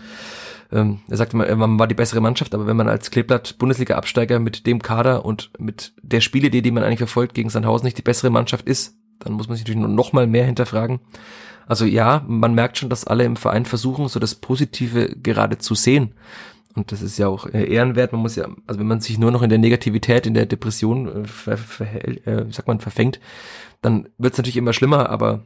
Ähm, 0.70 1.00
er 1.08 1.16
sagte 1.16 1.36
mal, 1.36 1.54
man 1.56 1.78
war 1.78 1.86
die 1.86 1.94
bessere 1.94 2.20
Mannschaft, 2.20 2.54
aber 2.54 2.66
wenn 2.66 2.76
man 2.76 2.88
als 2.88 3.10
Kleeblatt 3.10 3.58
Bundesliga-Absteiger 3.58 4.38
mit 4.38 4.66
dem 4.66 4.80
Kader 4.80 5.24
und 5.24 5.50
mit 5.58 5.92
der 6.02 6.20
Spielidee, 6.20 6.62
die 6.62 6.70
man 6.70 6.82
eigentlich 6.82 6.98
verfolgt 6.98 7.34
gegen 7.34 7.50
Sandhausen 7.50 7.84
nicht 7.84 7.98
die 7.98 8.02
bessere 8.02 8.30
Mannschaft 8.30 8.66
ist, 8.66 8.96
dann 9.18 9.34
muss 9.34 9.48
man 9.48 9.56
sich 9.56 9.66
natürlich 9.66 9.86
noch 9.86 10.12
mal 10.12 10.26
mehr 10.26 10.46
hinterfragen. 10.46 11.00
Also 11.66 11.84
ja, 11.84 12.24
man 12.26 12.54
merkt 12.54 12.78
schon, 12.78 12.90
dass 12.90 13.06
alle 13.06 13.24
im 13.24 13.36
Verein 13.36 13.66
versuchen, 13.66 14.08
so 14.08 14.18
das 14.18 14.34
Positive 14.34 15.14
gerade 15.22 15.58
zu 15.58 15.74
sehen. 15.74 16.14
Und 16.74 16.92
das 16.92 17.02
ist 17.02 17.18
ja 17.18 17.28
auch 17.28 17.46
äh, 17.46 17.64
ehrenwert. 17.64 18.12
Man 18.12 18.22
muss 18.22 18.36
ja, 18.36 18.48
also 18.66 18.80
wenn 18.80 18.86
man 18.86 19.00
sich 19.00 19.18
nur 19.18 19.30
noch 19.30 19.42
in 19.42 19.50
der 19.50 19.58
Negativität, 19.58 20.26
in 20.26 20.34
der 20.34 20.46
Depression, 20.46 21.24
äh, 21.24 21.26
ver, 21.26 21.58
ver, 21.58 22.26
äh, 22.26 22.50
sagt 22.50 22.68
man, 22.68 22.80
verfängt, 22.80 23.20
dann 23.82 24.08
wird 24.18 24.34
es 24.34 24.38
natürlich 24.38 24.56
immer 24.56 24.72
schlimmer, 24.72 25.10
aber 25.10 25.44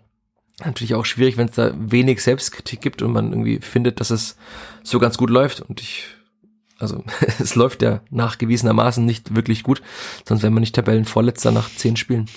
natürlich 0.65 0.95
auch 0.95 1.05
schwierig, 1.05 1.37
wenn 1.37 1.49
es 1.49 1.55
da 1.55 1.73
wenig 1.77 2.23
Selbstkritik 2.23 2.81
gibt 2.81 3.03
und 3.03 3.13
man 3.13 3.31
irgendwie 3.33 3.61
findet, 3.61 4.01
dass 4.01 4.11
es 4.11 4.37
so 4.83 4.99
ganz 4.99 5.19
gut 5.19 5.31
läuft. 5.31 5.61
Und 5.61 5.81
ich, 5.81 6.05
also 6.79 7.03
es 7.39 7.55
läuft 7.55 7.83
ja 7.83 8.03
nachgewiesenermaßen 8.11 9.05
nicht 9.05 9.35
wirklich 9.35 9.63
gut, 9.63 9.83
sonst 10.27 10.43
wäre 10.43 10.53
man 10.53 10.61
nicht 10.61 10.75
Tabellenvorletzter 10.75 11.51
nach 11.51 11.75
zehn 11.75 11.97
Spielen. 11.97 12.29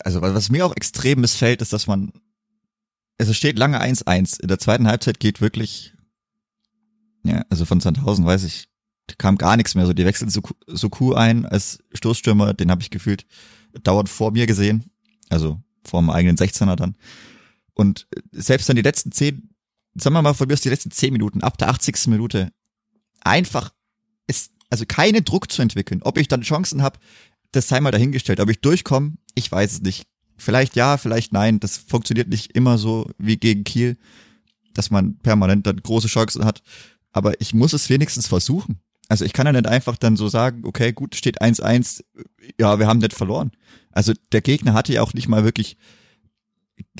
Also 0.00 0.20
was 0.20 0.50
mir 0.50 0.66
auch 0.66 0.76
extrem 0.76 1.20
missfällt, 1.20 1.62
ist, 1.62 1.72
dass 1.72 1.86
man, 1.86 2.12
es 3.16 3.34
steht 3.36 3.58
lange 3.58 3.82
1-1. 3.82 4.40
In 4.40 4.48
der 4.48 4.58
zweiten 4.58 4.86
Halbzeit 4.86 5.18
geht 5.18 5.40
wirklich, 5.40 5.94
ja, 7.28 7.42
also 7.50 7.64
von 7.64 7.80
Sandhausen 7.80 8.24
weiß 8.24 8.44
ich, 8.44 8.68
kam 9.16 9.38
gar 9.38 9.56
nichts 9.56 9.74
mehr. 9.74 9.86
So, 9.86 9.92
die 9.92 10.04
wechseln 10.04 10.30
Soku 10.30 11.14
ein 11.14 11.46
als 11.46 11.82
Stoßstürmer, 11.94 12.54
den 12.54 12.70
habe 12.70 12.82
ich 12.82 12.90
gefühlt 12.90 13.26
dauernd 13.82 14.08
vor 14.08 14.32
mir 14.32 14.46
gesehen. 14.46 14.90
Also 15.28 15.60
vor 15.84 16.00
dem 16.00 16.10
eigenen 16.10 16.36
16er 16.36 16.76
dann. 16.76 16.96
Und 17.74 18.06
selbst 18.32 18.68
dann 18.68 18.76
die 18.76 18.82
letzten 18.82 19.12
zehn, 19.12 19.50
sagen 19.94 20.14
wir 20.14 20.22
mal, 20.22 20.34
von 20.34 20.48
mir 20.48 20.54
aus 20.54 20.60
die 20.60 20.68
letzten 20.68 20.90
zehn 20.90 21.12
Minuten, 21.12 21.42
ab 21.42 21.58
der 21.58 21.68
80. 21.70 22.08
Minute, 22.08 22.52
einfach 23.20 23.72
ist, 24.26 24.52
also 24.70 24.84
keinen 24.86 25.24
Druck 25.24 25.50
zu 25.50 25.62
entwickeln. 25.62 26.02
Ob 26.02 26.18
ich 26.18 26.28
dann 26.28 26.42
Chancen 26.42 26.82
habe, 26.82 26.98
das 27.52 27.68
sei 27.68 27.80
mal 27.80 27.90
dahingestellt. 27.90 28.40
Ob 28.40 28.50
ich 28.50 28.60
durchkomme, 28.60 29.14
ich 29.34 29.50
weiß 29.50 29.72
es 29.72 29.80
nicht. 29.80 30.06
Vielleicht 30.36 30.76
ja, 30.76 30.96
vielleicht 30.98 31.32
nein. 31.32 31.60
Das 31.60 31.78
funktioniert 31.78 32.28
nicht 32.28 32.52
immer 32.52 32.78
so 32.78 33.10
wie 33.18 33.36
gegen 33.36 33.64
Kiel, 33.64 33.96
dass 34.74 34.90
man 34.90 35.18
permanent 35.18 35.66
dann 35.66 35.82
große 35.82 36.08
Chancen 36.08 36.44
hat. 36.44 36.62
Aber 37.12 37.40
ich 37.40 37.54
muss 37.54 37.72
es 37.72 37.88
wenigstens 37.88 38.26
versuchen. 38.26 38.80
Also 39.08 39.24
ich 39.24 39.32
kann 39.32 39.46
ja 39.46 39.52
nicht 39.52 39.66
einfach 39.66 39.96
dann 39.96 40.16
so 40.16 40.28
sagen, 40.28 40.62
okay, 40.64 40.92
gut, 40.92 41.14
steht 41.14 41.40
1-1, 41.40 42.04
ja, 42.58 42.78
wir 42.78 42.86
haben 42.86 42.98
nicht 42.98 43.14
verloren. 43.14 43.52
Also 43.90 44.12
der 44.32 44.42
Gegner 44.42 44.74
hatte 44.74 44.92
ja 44.92 45.02
auch 45.02 45.14
nicht 45.14 45.28
mal 45.28 45.44
wirklich, 45.44 45.78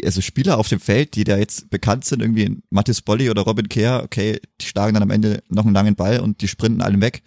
also 0.02 0.22
Spieler 0.22 0.56
auf 0.56 0.68
dem 0.68 0.80
Feld, 0.80 1.14
die 1.16 1.24
da 1.24 1.36
jetzt 1.36 1.68
bekannt 1.68 2.06
sind, 2.06 2.22
irgendwie 2.22 2.62
Mathis 2.70 3.02
Bolli 3.02 3.28
oder 3.28 3.42
Robin 3.42 3.68
Kehr, 3.68 4.02
okay, 4.02 4.40
die 4.60 4.66
schlagen 4.66 4.94
dann 4.94 5.02
am 5.02 5.10
Ende 5.10 5.42
noch 5.48 5.66
einen 5.66 5.74
langen 5.74 5.96
Ball 5.96 6.20
und 6.20 6.40
die 6.40 6.48
sprinten 6.48 6.80
alle 6.80 7.00
weg. 7.00 7.22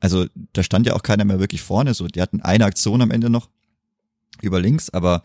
Also 0.00 0.26
da 0.52 0.62
stand 0.62 0.86
ja 0.86 0.94
auch 0.94 1.02
keiner 1.02 1.24
mehr 1.24 1.40
wirklich 1.40 1.62
vorne, 1.62 1.94
so 1.94 2.06
die 2.06 2.20
hatten 2.20 2.42
eine 2.42 2.66
Aktion 2.66 3.00
am 3.00 3.10
Ende 3.10 3.30
noch 3.30 3.48
über 4.42 4.60
links, 4.60 4.90
aber 4.90 5.24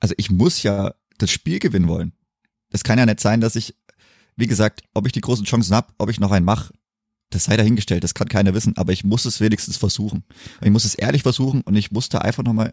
also 0.00 0.14
ich 0.16 0.30
muss 0.30 0.62
ja 0.62 0.94
das 1.18 1.30
Spiel 1.30 1.58
gewinnen 1.58 1.88
wollen. 1.88 2.12
Das 2.70 2.84
kann 2.84 2.98
ja 2.98 3.06
nicht 3.06 3.20
sein, 3.20 3.40
dass 3.40 3.56
ich, 3.56 3.74
wie 4.38 4.46
gesagt, 4.46 4.82
ob 4.94 5.06
ich 5.06 5.12
die 5.12 5.20
großen 5.20 5.44
Chancen 5.44 5.74
hab, 5.74 5.92
ob 5.98 6.08
ich 6.10 6.20
noch 6.20 6.30
einen 6.30 6.46
mache, 6.46 6.72
das 7.30 7.44
sei 7.44 7.56
dahingestellt, 7.56 8.04
das 8.04 8.14
kann 8.14 8.28
keiner 8.28 8.54
wissen, 8.54 8.76
aber 8.76 8.92
ich 8.92 9.04
muss 9.04 9.24
es 9.24 9.40
wenigstens 9.40 9.76
versuchen. 9.76 10.24
Ich 10.62 10.70
muss 10.70 10.84
es 10.84 10.94
ehrlich 10.94 11.22
versuchen 11.22 11.60
und 11.62 11.76
ich 11.76 11.90
muss 11.90 12.08
da 12.08 12.18
einfach 12.18 12.44
nochmal 12.44 12.72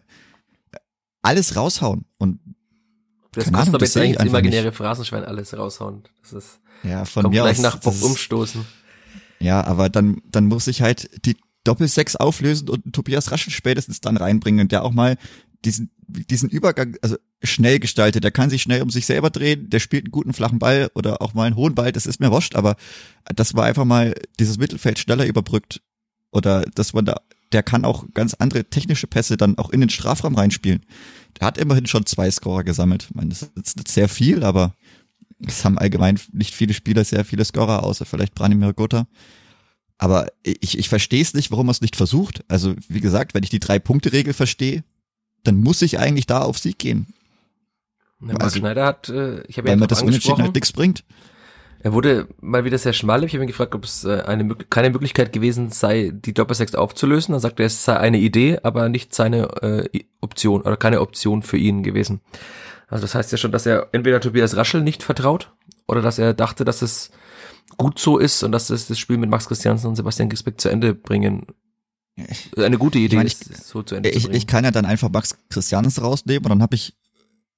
alles 1.22 1.56
raushauen. 1.56 2.06
Und 2.18 2.40
das 3.32 3.44
kostet 3.44 3.54
Ahnung, 3.56 3.74
aber 3.74 3.84
jetzt 3.84 3.96
eigentlich 3.96 4.16
das 4.16 4.26
imaginäre 4.26 4.72
Phrasenschwein 4.72 5.24
alles 5.24 5.56
raushauen. 5.56 6.04
Das 6.22 6.32
ist, 6.32 6.60
ja, 6.84 7.04
von 7.04 7.24
kommt 7.24 7.34
mir 7.34 7.42
gleich 7.42 7.58
aus. 7.58 7.62
nach 7.62 7.76
Bock 7.80 8.00
umstoßen. 8.00 8.64
Ja, 9.40 9.62
aber 9.64 9.90
dann, 9.90 10.22
dann 10.30 10.46
muss 10.46 10.68
ich 10.68 10.80
halt 10.80 11.26
die 11.26 11.36
Doppelsechs 11.64 12.16
auflösen 12.16 12.70
und 12.70 12.92
Tobias 12.92 13.32
Raschen 13.32 13.52
spätestens 13.52 14.00
dann 14.00 14.16
reinbringen 14.16 14.60
und 14.60 14.72
der 14.72 14.84
auch 14.84 14.92
mal 14.92 15.18
diesen, 15.64 15.90
diesen 16.06 16.48
Übergang, 16.48 16.96
also 17.02 17.16
schnell 17.42 17.78
gestaltet. 17.78 18.24
Der 18.24 18.30
kann 18.30 18.50
sich 18.50 18.62
schnell 18.62 18.82
um 18.82 18.90
sich 18.90 19.06
selber 19.06 19.30
drehen, 19.30 19.68
der 19.70 19.80
spielt 19.80 20.04
einen 20.04 20.12
guten 20.12 20.32
flachen 20.32 20.58
Ball 20.58 20.90
oder 20.94 21.20
auch 21.22 21.34
mal 21.34 21.44
einen 21.44 21.56
hohen 21.56 21.74
Ball, 21.74 21.92
das 21.92 22.06
ist 22.06 22.20
mir 22.20 22.30
wurscht, 22.30 22.54
aber 22.54 22.76
das 23.34 23.54
war 23.54 23.64
einfach 23.64 23.84
mal 23.84 24.14
dieses 24.38 24.58
Mittelfeld 24.58 24.98
schneller 24.98 25.26
überbrückt. 25.26 25.82
Oder 26.32 26.62
dass 26.74 26.92
man 26.92 27.04
da, 27.04 27.20
der 27.52 27.62
kann 27.62 27.84
auch 27.84 28.04
ganz 28.14 28.34
andere 28.34 28.64
technische 28.64 29.06
Pässe 29.06 29.36
dann 29.36 29.58
auch 29.58 29.70
in 29.70 29.80
den 29.80 29.90
Strafraum 29.90 30.34
reinspielen. 30.34 30.84
Der 31.38 31.46
hat 31.46 31.58
immerhin 31.58 31.86
schon 31.86 32.06
zwei 32.06 32.30
Scorer 32.30 32.64
gesammelt. 32.64 33.06
Ich 33.10 33.14
meine, 33.14 33.30
das 33.30 33.42
ist 33.42 33.76
nicht 33.76 33.88
sehr 33.88 34.08
viel, 34.08 34.42
aber 34.42 34.74
es 35.46 35.64
haben 35.64 35.78
allgemein 35.78 36.18
nicht 36.32 36.54
viele 36.54 36.74
Spieler 36.74 37.04
sehr 37.04 37.24
viele 37.24 37.44
Scorer, 37.44 37.84
außer 37.84 38.04
vielleicht 38.06 38.34
Branimir 38.34 38.72
Gotha. 38.72 39.06
Aber 39.98 40.28
ich, 40.42 40.78
ich 40.78 40.88
verstehe 40.88 41.22
es 41.22 41.34
nicht, 41.34 41.50
warum 41.50 41.66
man 41.66 41.72
es 41.72 41.80
nicht 41.80 41.96
versucht. 41.96 42.44
Also, 42.48 42.74
wie 42.88 43.00
gesagt, 43.00 43.34
wenn 43.34 43.42
ich 43.42 43.50
die 43.50 43.60
Drei-Punkte-Regel 43.60 44.34
verstehe, 44.34 44.84
dann 45.42 45.56
muss 45.56 45.80
ich 45.80 45.98
eigentlich 45.98 46.26
da 46.26 46.42
auf 46.42 46.58
Sieg 46.58 46.78
gehen. 46.78 47.06
Marc 48.18 48.42
Also, 48.42 48.58
Schneider 48.58 48.86
hat, 48.86 49.08
äh, 49.08 49.42
ich 49.46 49.58
habe 49.58 49.68
ja 49.68 49.76
mir 49.76 49.86
das 49.86 50.02
Unentschieden 50.02 50.42
halt 50.42 50.54
nichts 50.54 50.72
bringt. 50.72 51.04
er 51.80 51.92
wurde 51.92 52.28
mal 52.40 52.64
wieder 52.64 52.78
sehr 52.78 52.92
schmal. 52.92 53.24
Ich 53.24 53.34
habe 53.34 53.44
ihn 53.44 53.48
gefragt, 53.48 53.74
ob 53.74 53.84
es 53.84 54.04
äh, 54.04 54.22
eine, 54.26 54.54
keine 54.54 54.90
Möglichkeit 54.90 55.32
gewesen 55.32 55.70
sei, 55.70 56.12
die 56.14 56.34
Doppelsechs 56.34 56.74
aufzulösen. 56.74 57.32
Dann 57.32 57.40
sagte 57.40 57.62
er, 57.62 57.66
es 57.66 57.84
sei 57.84 57.96
eine 57.96 58.18
Idee, 58.18 58.58
aber 58.62 58.88
nicht 58.88 59.14
seine 59.14 59.62
äh, 59.62 60.04
Option 60.20 60.62
oder 60.62 60.76
keine 60.76 61.00
Option 61.00 61.42
für 61.42 61.58
ihn 61.58 61.82
gewesen. 61.82 62.20
Also 62.88 63.02
das 63.02 63.14
heißt 63.14 63.32
ja 63.32 63.38
schon, 63.38 63.52
dass 63.52 63.66
er 63.66 63.88
entweder 63.92 64.20
Tobias 64.20 64.56
Raschel 64.56 64.80
nicht 64.80 65.02
vertraut 65.02 65.52
oder 65.88 66.02
dass 66.02 66.18
er 66.18 66.34
dachte, 66.34 66.64
dass 66.64 66.82
es 66.82 67.10
gut 67.76 67.98
so 67.98 68.18
ist 68.18 68.42
und 68.42 68.52
dass 68.52 68.68
das 68.68 68.86
das 68.86 68.98
Spiel 68.98 69.18
mit 69.18 69.28
Max 69.28 69.48
Christiansen 69.48 69.88
und 69.88 69.96
Sebastian 69.96 70.28
Gisbeck 70.28 70.60
zu 70.60 70.68
Ende 70.68 70.94
bringen. 70.94 71.46
Eine 72.56 72.78
gute 72.78 72.98
Idee 72.98 73.16
ich 73.16 73.18
mein, 73.18 73.26
ich, 73.26 73.40
ist, 73.40 73.66
so 73.66 73.82
zu 73.82 73.96
Ende 73.96 74.08
ich, 74.08 74.16
zu 74.16 74.22
bringen. 74.22 74.36
ich 74.36 74.46
kann 74.46 74.64
ja 74.64 74.70
dann 74.70 74.86
einfach 74.86 75.10
Max 75.10 75.36
Christiansen 75.50 76.02
rausnehmen 76.02 76.44
und 76.44 76.50
dann 76.50 76.62
habe 76.62 76.74
ich, 76.74 76.94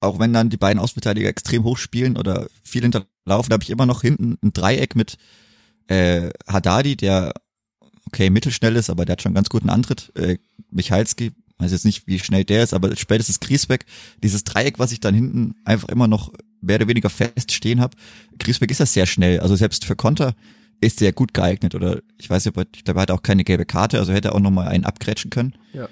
auch 0.00 0.18
wenn 0.18 0.32
dann 0.32 0.50
die 0.50 0.56
beiden 0.56 0.80
Außenverteidiger 0.80 1.28
extrem 1.28 1.64
hoch 1.64 1.78
spielen 1.78 2.16
oder 2.16 2.48
viel 2.62 2.82
hinterlaufen, 2.82 3.52
habe 3.52 3.62
ich 3.62 3.70
immer 3.70 3.86
noch 3.86 4.02
hinten 4.02 4.38
ein 4.42 4.52
Dreieck 4.52 4.94
mit 4.94 5.16
äh, 5.88 6.30
Haddadi, 6.46 6.96
der 6.96 7.32
okay 8.06 8.30
mittelschnell 8.30 8.76
ist, 8.76 8.90
aber 8.90 9.04
der 9.04 9.14
hat 9.14 9.22
schon 9.22 9.30
einen 9.30 9.36
ganz 9.36 9.48
guten 9.48 9.70
Antritt. 9.70 10.12
Äh, 10.14 10.38
Michalski, 10.70 11.32
weiß 11.58 11.72
jetzt 11.72 11.84
nicht, 11.84 12.06
wie 12.06 12.18
schnell 12.18 12.44
der 12.44 12.62
ist, 12.62 12.74
aber 12.74 12.96
spätestens 12.96 13.40
Griesbeck, 13.40 13.84
dieses 14.22 14.44
Dreieck, 14.44 14.78
was 14.78 14.92
ich 14.92 15.00
dann 15.00 15.14
hinten 15.14 15.56
einfach 15.64 15.88
immer 15.88 16.08
noch 16.08 16.32
mehr 16.60 16.76
oder 16.76 16.88
weniger 16.88 17.10
fest 17.10 17.52
stehen 17.52 17.80
habe. 17.80 17.96
Griesbeck 18.38 18.70
ist 18.70 18.80
das 18.80 18.92
sehr 18.92 19.06
schnell, 19.06 19.40
also 19.40 19.56
selbst 19.56 19.84
für 19.84 19.96
Konter 19.96 20.34
ist 20.80 21.00
der 21.00 21.12
gut 21.12 21.34
geeignet 21.34 21.74
oder 21.74 22.00
ich 22.18 22.30
weiß 22.30 22.44
nicht, 22.44 22.56
ich 22.76 22.84
glaube, 22.84 23.00
er 23.00 23.02
hat 23.02 23.10
auch 23.10 23.22
keine 23.22 23.44
gelbe 23.44 23.64
Karte, 23.64 23.98
also 23.98 24.12
hätte 24.12 24.28
er 24.28 24.34
auch 24.34 24.40
nochmal 24.40 24.68
einen 24.68 24.84
abgrätschen 24.84 25.30
können. 25.30 25.54
Ja. 25.72 25.88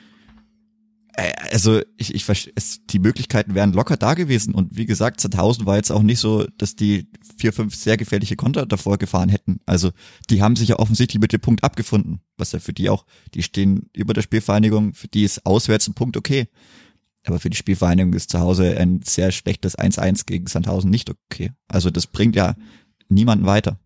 Äh, 1.17 1.33
Also 1.51 1.81
ich, 1.97 2.15
ich 2.15 2.25
verstehe, 2.25 2.53
die 2.91 2.99
Möglichkeiten 2.99 3.55
wären 3.55 3.73
locker 3.73 3.97
da 3.97 4.15
gewesen 4.15 4.55
und 4.55 4.77
wie 4.77 4.87
gesagt, 4.87 5.21
Sandhausen 5.21 5.67
war 5.67 5.77
jetzt 5.77 5.91
auch 5.91 6.03
nicht 6.03 6.19
so, 6.21 6.47
dass 6.59 6.77
die 6.77 7.09
vier, 7.39 7.53
fünf 7.53 7.75
sehr 7.75 7.97
gefährliche 7.97 8.37
Konter 8.37 8.67
davor 8.67 8.99
gefahren 8.99 9.29
hätten. 9.29 9.61
Also 9.67 9.91
die 10.31 10.43
haben 10.43 10.57
sich 10.57 10.69
ja 10.69 10.79
offensichtlich 10.79 11.21
mit 11.21 11.33
dem 11.33 11.41
Punkt 11.41 11.65
abgefunden, 11.65 12.21
was 12.37 12.53
ja 12.53 12.59
für 12.59 12.73
die 12.73 12.91
auch, 12.91 13.07
die 13.35 13.43
stehen 13.43 13.89
über 13.95 14.13
der 14.13 14.23
Spielvereinigung, 14.23 14.93
für 14.95 15.09
die 15.09 15.25
ist 15.25 15.47
auswärts 15.47 15.89
ein 15.89 15.95
Punkt 15.95 16.17
okay. 16.17 16.49
Aber 17.25 17.41
für 17.41 17.51
die 17.51 17.57
Spielvereinigung 17.57 18.13
ist 18.13 18.31
zu 18.31 18.39
Hause 18.39 18.77
ein 18.79 19.01
sehr 19.03 19.33
schlechtes 19.33 19.77
1-1 19.77 20.27
gegen 20.27 20.47
Sandhausen 20.47 20.91
nicht 20.91 21.11
okay. 21.11 21.51
Also 21.67 21.91
das 21.91 22.07
bringt 22.07 22.37
ja 22.37 22.55
niemanden 23.09 23.47
weiter. 23.47 23.81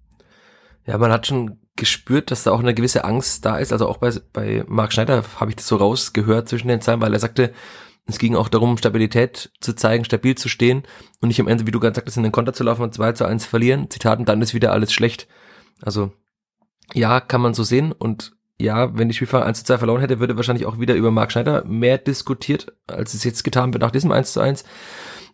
Ja, 0.87 0.99
man 0.99 1.11
hat 1.11 1.27
schon 1.27 1.59
gespürt, 1.81 2.31
dass 2.31 2.45
da 2.45 2.53
auch 2.53 2.61
eine 2.61 2.75
gewisse 2.75 3.05
Angst 3.05 3.45
da 3.45 3.59
ist. 3.59 3.73
Also 3.73 3.89
auch 3.89 3.97
bei, 3.97 4.13
bei 4.33 4.65
Marc 4.69 4.93
Schneider 4.93 5.25
habe 5.41 5.51
ich 5.51 5.57
das 5.57 5.67
so 5.67 5.77
rausgehört 5.77 6.49
zwischen 6.49 6.69
den 6.69 6.81
Zeilen, 6.81 7.01
weil 7.01 7.13
er 7.13 7.19
sagte, 7.19 7.53
es 8.07 8.19
ging 8.19 8.37
auch 8.37 8.49
darum, 8.49 8.77
Stabilität 8.77 9.51
zu 9.61 9.75
zeigen, 9.75 10.05
stabil 10.05 10.37
zu 10.37 10.49
stehen 10.49 10.85
und 11.21 11.29
nicht 11.29 11.41
am 11.41 11.49
Ende, 11.49 11.67
wie 11.67 11.71
du 11.71 11.81
gerade 11.81 11.95
sagtest, 11.95 12.17
in 12.17 12.23
den 12.23 12.33
Konter 12.33 12.53
zu 12.53 12.65
laufen 12.65 12.83
und 12.83 12.95
2 12.95 13.13
zu 13.13 13.25
1 13.25 13.47
verlieren. 13.47 13.91
Zitat, 13.91 14.19
und 14.19 14.29
dann 14.29 14.43
ist 14.43 14.55
wieder 14.55 14.73
alles 14.73 14.93
schlecht. 14.93 15.27
Also, 15.83 16.13
ja, 16.93 17.21
kann 17.21 17.41
man 17.41 17.55
so 17.55 17.65
sehen 17.65 17.93
und 17.93 18.37
ja, 18.61 18.97
wenn 18.97 19.09
die 19.09 19.15
Spielfahrer 19.15 19.47
1 19.47 19.61
zu 19.61 19.65
2 19.65 19.79
verloren 19.79 20.01
hätte, 20.01 20.21
würde 20.21 20.37
wahrscheinlich 20.37 20.67
auch 20.67 20.79
wieder 20.79 20.95
über 20.95 21.11
Marc 21.11 21.33
Schneider 21.33 21.65
mehr 21.65 21.99
diskutiert, 21.99 22.75
als 22.87 23.15
es 23.15 23.25
jetzt 23.25 23.43
getan 23.43 23.73
wird 23.73 23.83
nach 23.83 23.91
diesem 23.91 24.13
1 24.13 24.35
zu 24.35 24.41
1. 24.41 24.65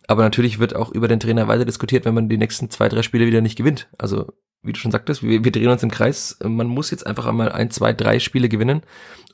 Aber 0.06 0.22
natürlich 0.22 0.60
wird 0.60 0.76
auch 0.76 0.92
über 0.92 1.08
den 1.08 1.18
Trainer 1.18 1.48
weiter 1.48 1.64
diskutiert, 1.64 2.04
wenn 2.04 2.14
man 2.14 2.28
die 2.28 2.38
nächsten 2.38 2.70
zwei, 2.70 2.88
drei 2.88 3.02
Spiele 3.02 3.26
wieder 3.26 3.40
nicht 3.40 3.56
gewinnt. 3.56 3.88
Also, 3.98 4.32
wie 4.66 4.72
du 4.72 4.78
schon 4.78 4.90
sagtest, 4.90 5.22
wir, 5.22 5.44
wir 5.44 5.52
drehen 5.52 5.68
uns 5.68 5.82
im 5.82 5.90
Kreis. 5.90 6.38
Man 6.42 6.66
muss 6.66 6.90
jetzt 6.90 7.06
einfach 7.06 7.26
einmal 7.26 7.52
ein, 7.52 7.70
zwei, 7.70 7.92
drei 7.92 8.18
Spiele 8.18 8.48
gewinnen, 8.48 8.82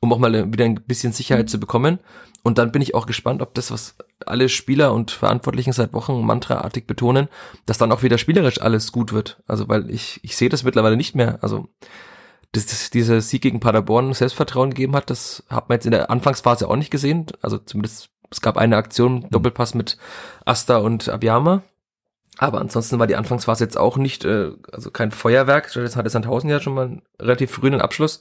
um 0.01 0.13
auch 0.13 0.19
mal 0.19 0.53
wieder 0.53 0.65
ein 0.65 0.77
bisschen 0.77 1.13
Sicherheit 1.13 1.51
zu 1.51 1.59
bekommen. 1.59 1.99
Und 2.43 2.59
dann 2.59 2.73
bin 2.73 2.83
ich 2.83 2.95
auch 2.95 3.07
gespannt, 3.07 3.41
ob 3.41 3.55
das, 3.55 3.71
was 3.71 3.97
alle 4.27 4.49
Spieler 4.49 4.93
und 4.93 5.13
Verantwortlichen 5.13 5.73
seit 5.73 5.93
Wochen 5.93 6.21
mantraartig 6.25 6.87
betonen, 6.87 7.29
dass 7.67 7.79
dann 7.79 7.93
auch 7.93 8.03
wieder 8.03 8.19
spielerisch 8.19 8.61
alles 8.61 8.91
gut 8.93 9.13
wird. 9.13 9.41
Also, 9.47 9.69
weil 9.69 9.91
ich, 9.91 10.19
ich 10.23 10.37
sehe 10.37 10.49
das 10.49 10.65
mittlerweile 10.65 10.97
nicht 10.97 11.15
mehr. 11.15 11.39
Also, 11.43 11.69
dass 12.53 12.67
das, 12.67 12.91
dieser 12.91 13.21
Sieg 13.21 13.43
gegen 13.43 13.61
Paderborn 13.61 14.13
Selbstvertrauen 14.13 14.71
gegeben 14.71 14.95
hat, 14.95 15.09
das 15.09 15.45
hat 15.49 15.69
man 15.69 15.77
jetzt 15.77 15.87
in 15.87 15.93
der 15.93 16.11
Anfangsphase 16.11 16.69
auch 16.69 16.77
nicht 16.77 16.91
gesehen. 16.91 17.27
Also 17.41 17.59
zumindest, 17.59 18.11
es 18.31 18.41
gab 18.41 18.57
eine 18.57 18.77
Aktion, 18.77 19.27
Doppelpass 19.31 19.75
mit 19.75 19.97
Asta 20.45 20.77
und 20.77 21.09
Abiyama. 21.09 21.63
Aber 22.39 22.61
ansonsten 22.61 22.99
war 22.99 23.07
die 23.07 23.17
Anfangsphase 23.17 23.65
jetzt 23.65 23.79
auch 23.79 23.97
nicht, 23.97 24.25
äh, 24.25 24.53
also 24.73 24.91
kein 24.91 25.11
Feuerwerk. 25.11 25.71
Stattdessen 25.71 25.97
hatte 25.97 26.11
Sandhausen 26.11 26.51
ja 26.51 26.61
schon 26.61 26.75
mal 26.75 26.87
einen 26.87 27.03
relativ 27.21 27.53
frühen 27.53 27.81
Abschluss. 27.81 28.21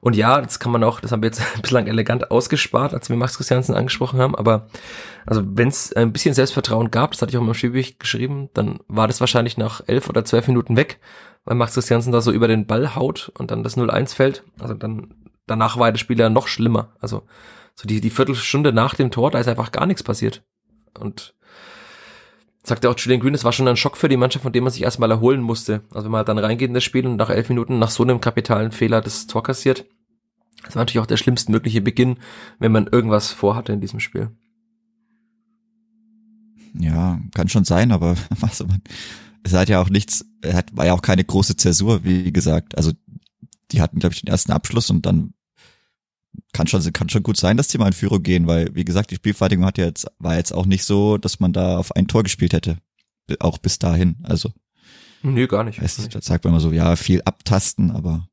Und 0.00 0.14
ja, 0.16 0.42
das 0.42 0.58
kann 0.58 0.70
man 0.70 0.84
auch, 0.84 1.00
das 1.00 1.12
haben 1.12 1.22
wir 1.22 1.28
jetzt 1.28 1.42
bislang 1.62 1.86
elegant 1.86 2.30
ausgespart, 2.30 2.92
als 2.92 3.08
wir 3.08 3.16
Max 3.16 3.38
Christiansen 3.38 3.74
angesprochen 3.74 4.20
haben. 4.20 4.34
Aber 4.34 4.66
also 5.24 5.42
wenn 5.44 5.68
es 5.68 5.94
ein 5.94 6.12
bisschen 6.12 6.34
Selbstvertrauen 6.34 6.90
gab, 6.90 7.12
das 7.12 7.22
hatte 7.22 7.30
ich 7.30 7.38
auch 7.38 7.42
im 7.42 7.54
Spielbericht 7.54 7.98
geschrieben, 7.98 8.50
dann 8.52 8.80
war 8.86 9.06
das 9.06 9.20
wahrscheinlich 9.20 9.56
nach 9.56 9.80
elf 9.86 10.10
oder 10.10 10.24
zwölf 10.26 10.46
Minuten 10.46 10.76
weg, 10.76 11.00
weil 11.46 11.56
Max 11.56 11.72
Christiansen 11.72 12.12
da 12.12 12.20
so 12.20 12.32
über 12.32 12.48
den 12.48 12.66
Ball 12.66 12.94
haut 12.94 13.32
und 13.38 13.50
dann 13.50 13.62
das 13.62 13.78
0-1 13.78 14.14
fällt. 14.14 14.44
Also 14.58 14.74
dann 14.74 15.14
danach 15.46 15.78
war 15.78 15.90
das 15.90 16.00
Spiel 16.00 16.18
ja 16.18 16.28
noch 16.28 16.48
schlimmer. 16.48 16.90
Also 17.00 17.22
so 17.74 17.88
die, 17.88 18.00
die 18.00 18.10
Viertelstunde 18.10 18.72
nach 18.74 18.94
dem 18.94 19.10
Tor, 19.10 19.30
da 19.30 19.38
ist 19.38 19.48
einfach 19.48 19.72
gar 19.72 19.86
nichts 19.86 20.02
passiert. 20.02 20.42
Und 20.98 21.33
sagte 22.64 22.90
auch 22.90 22.98
Julian 22.98 23.20
Green, 23.20 23.34
es 23.34 23.44
war 23.44 23.52
schon 23.52 23.68
ein 23.68 23.76
Schock 23.76 23.96
für 23.96 24.08
die 24.08 24.16
Mannschaft, 24.16 24.42
von 24.42 24.52
dem 24.52 24.64
man 24.64 24.72
sich 24.72 24.82
erstmal 24.82 25.10
erholen 25.10 25.42
musste. 25.42 25.82
Also 25.90 26.04
wenn 26.04 26.12
man 26.12 26.24
dann 26.24 26.38
reingeht 26.38 26.68
in 26.68 26.74
das 26.74 26.82
Spiel 26.82 27.06
und 27.06 27.16
nach 27.16 27.30
elf 27.30 27.48
Minuten 27.48 27.78
nach 27.78 27.90
so 27.90 28.02
einem 28.02 28.20
kapitalen 28.20 28.72
Fehler 28.72 29.00
das 29.00 29.26
Tor 29.26 29.42
kassiert, 29.42 29.84
das 30.64 30.74
war 30.74 30.80
natürlich 30.80 31.00
auch 31.02 31.06
der 31.06 31.18
schlimmstmögliche 31.18 31.82
Beginn, 31.82 32.16
wenn 32.58 32.72
man 32.72 32.86
irgendwas 32.86 33.30
vorhatte 33.30 33.72
in 33.72 33.82
diesem 33.82 34.00
Spiel. 34.00 34.30
Ja, 36.78 37.20
kann 37.34 37.48
schon 37.48 37.64
sein, 37.64 37.92
aber 37.92 38.16
was 38.40 38.66
man, 38.66 38.80
es 39.42 39.52
hat 39.52 39.68
ja 39.68 39.80
auch 39.80 39.90
nichts, 39.90 40.24
es 40.40 40.54
hat, 40.54 40.74
war 40.74 40.86
ja 40.86 40.94
auch 40.94 41.02
keine 41.02 41.22
große 41.22 41.56
Zäsur, 41.56 42.02
wie 42.02 42.32
gesagt. 42.32 42.78
Also 42.78 42.92
die 43.72 43.82
hatten, 43.82 43.98
glaube 43.98 44.14
ich, 44.14 44.22
den 44.22 44.30
ersten 44.30 44.52
Abschluss 44.52 44.88
und 44.88 45.04
dann 45.04 45.33
kann 46.52 46.66
schon, 46.66 46.92
kann 46.92 47.08
schon 47.08 47.22
gut 47.22 47.36
sein, 47.36 47.56
dass 47.56 47.68
die 47.68 47.78
mal 47.78 47.88
in 47.88 47.92
Führung 47.92 48.22
gehen, 48.22 48.46
weil, 48.46 48.74
wie 48.74 48.84
gesagt, 48.84 49.10
die 49.10 49.16
Spielverteidigung 49.16 49.64
hat 49.64 49.78
ja 49.78 49.86
jetzt, 49.86 50.06
war 50.18 50.36
jetzt 50.36 50.52
auch 50.52 50.66
nicht 50.66 50.84
so, 50.84 51.18
dass 51.18 51.40
man 51.40 51.52
da 51.52 51.78
auf 51.78 51.94
ein 51.94 52.08
Tor 52.08 52.22
gespielt 52.22 52.52
hätte. 52.52 52.78
Auch 53.40 53.58
bis 53.58 53.78
dahin. 53.78 54.16
Also, 54.22 54.50
Nö, 55.22 55.46
gar 55.46 55.64
nicht. 55.64 55.82
weißt 55.82 55.98
du, 55.98 56.08
da 56.08 56.20
sagt 56.20 56.44
man 56.44 56.52
immer 56.52 56.60
so, 56.60 56.70
ja, 56.72 56.96
viel 56.96 57.22
abtasten, 57.22 57.90
aber 57.90 58.28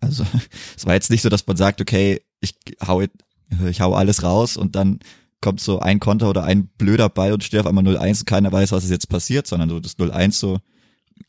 also 0.00 0.24
es 0.76 0.86
war 0.86 0.94
jetzt 0.94 1.10
nicht 1.10 1.22
so, 1.22 1.28
dass 1.28 1.46
man 1.46 1.56
sagt, 1.56 1.80
okay, 1.80 2.20
ich 2.40 2.54
hau, 2.86 3.02
ich 3.02 3.80
hau 3.80 3.94
alles 3.94 4.22
raus 4.22 4.56
und 4.56 4.74
dann 4.74 5.00
kommt 5.40 5.60
so 5.60 5.78
ein 5.80 6.00
Konter 6.00 6.28
oder 6.28 6.44
ein 6.44 6.68
blöder 6.68 7.08
Ball 7.08 7.32
und 7.32 7.44
steht 7.44 7.60
auf 7.60 7.66
einmal 7.66 7.86
0-1 7.86 8.20
und 8.20 8.26
keiner 8.26 8.52
weiß, 8.52 8.72
was 8.72 8.84
ist 8.84 8.90
jetzt 8.90 9.08
passiert, 9.08 9.46
sondern 9.46 9.68
so 9.70 9.80
das 9.80 9.98
0-1 9.98 10.32
so, 10.32 10.58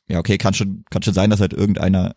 ja, 0.08 0.20
okay, 0.20 0.38
kann 0.38 0.54
schon, 0.54 0.84
kann 0.90 1.04
schon 1.04 1.14
sein, 1.14 1.30
dass 1.30 1.40
halt 1.40 1.54
irgendeiner 1.54 2.14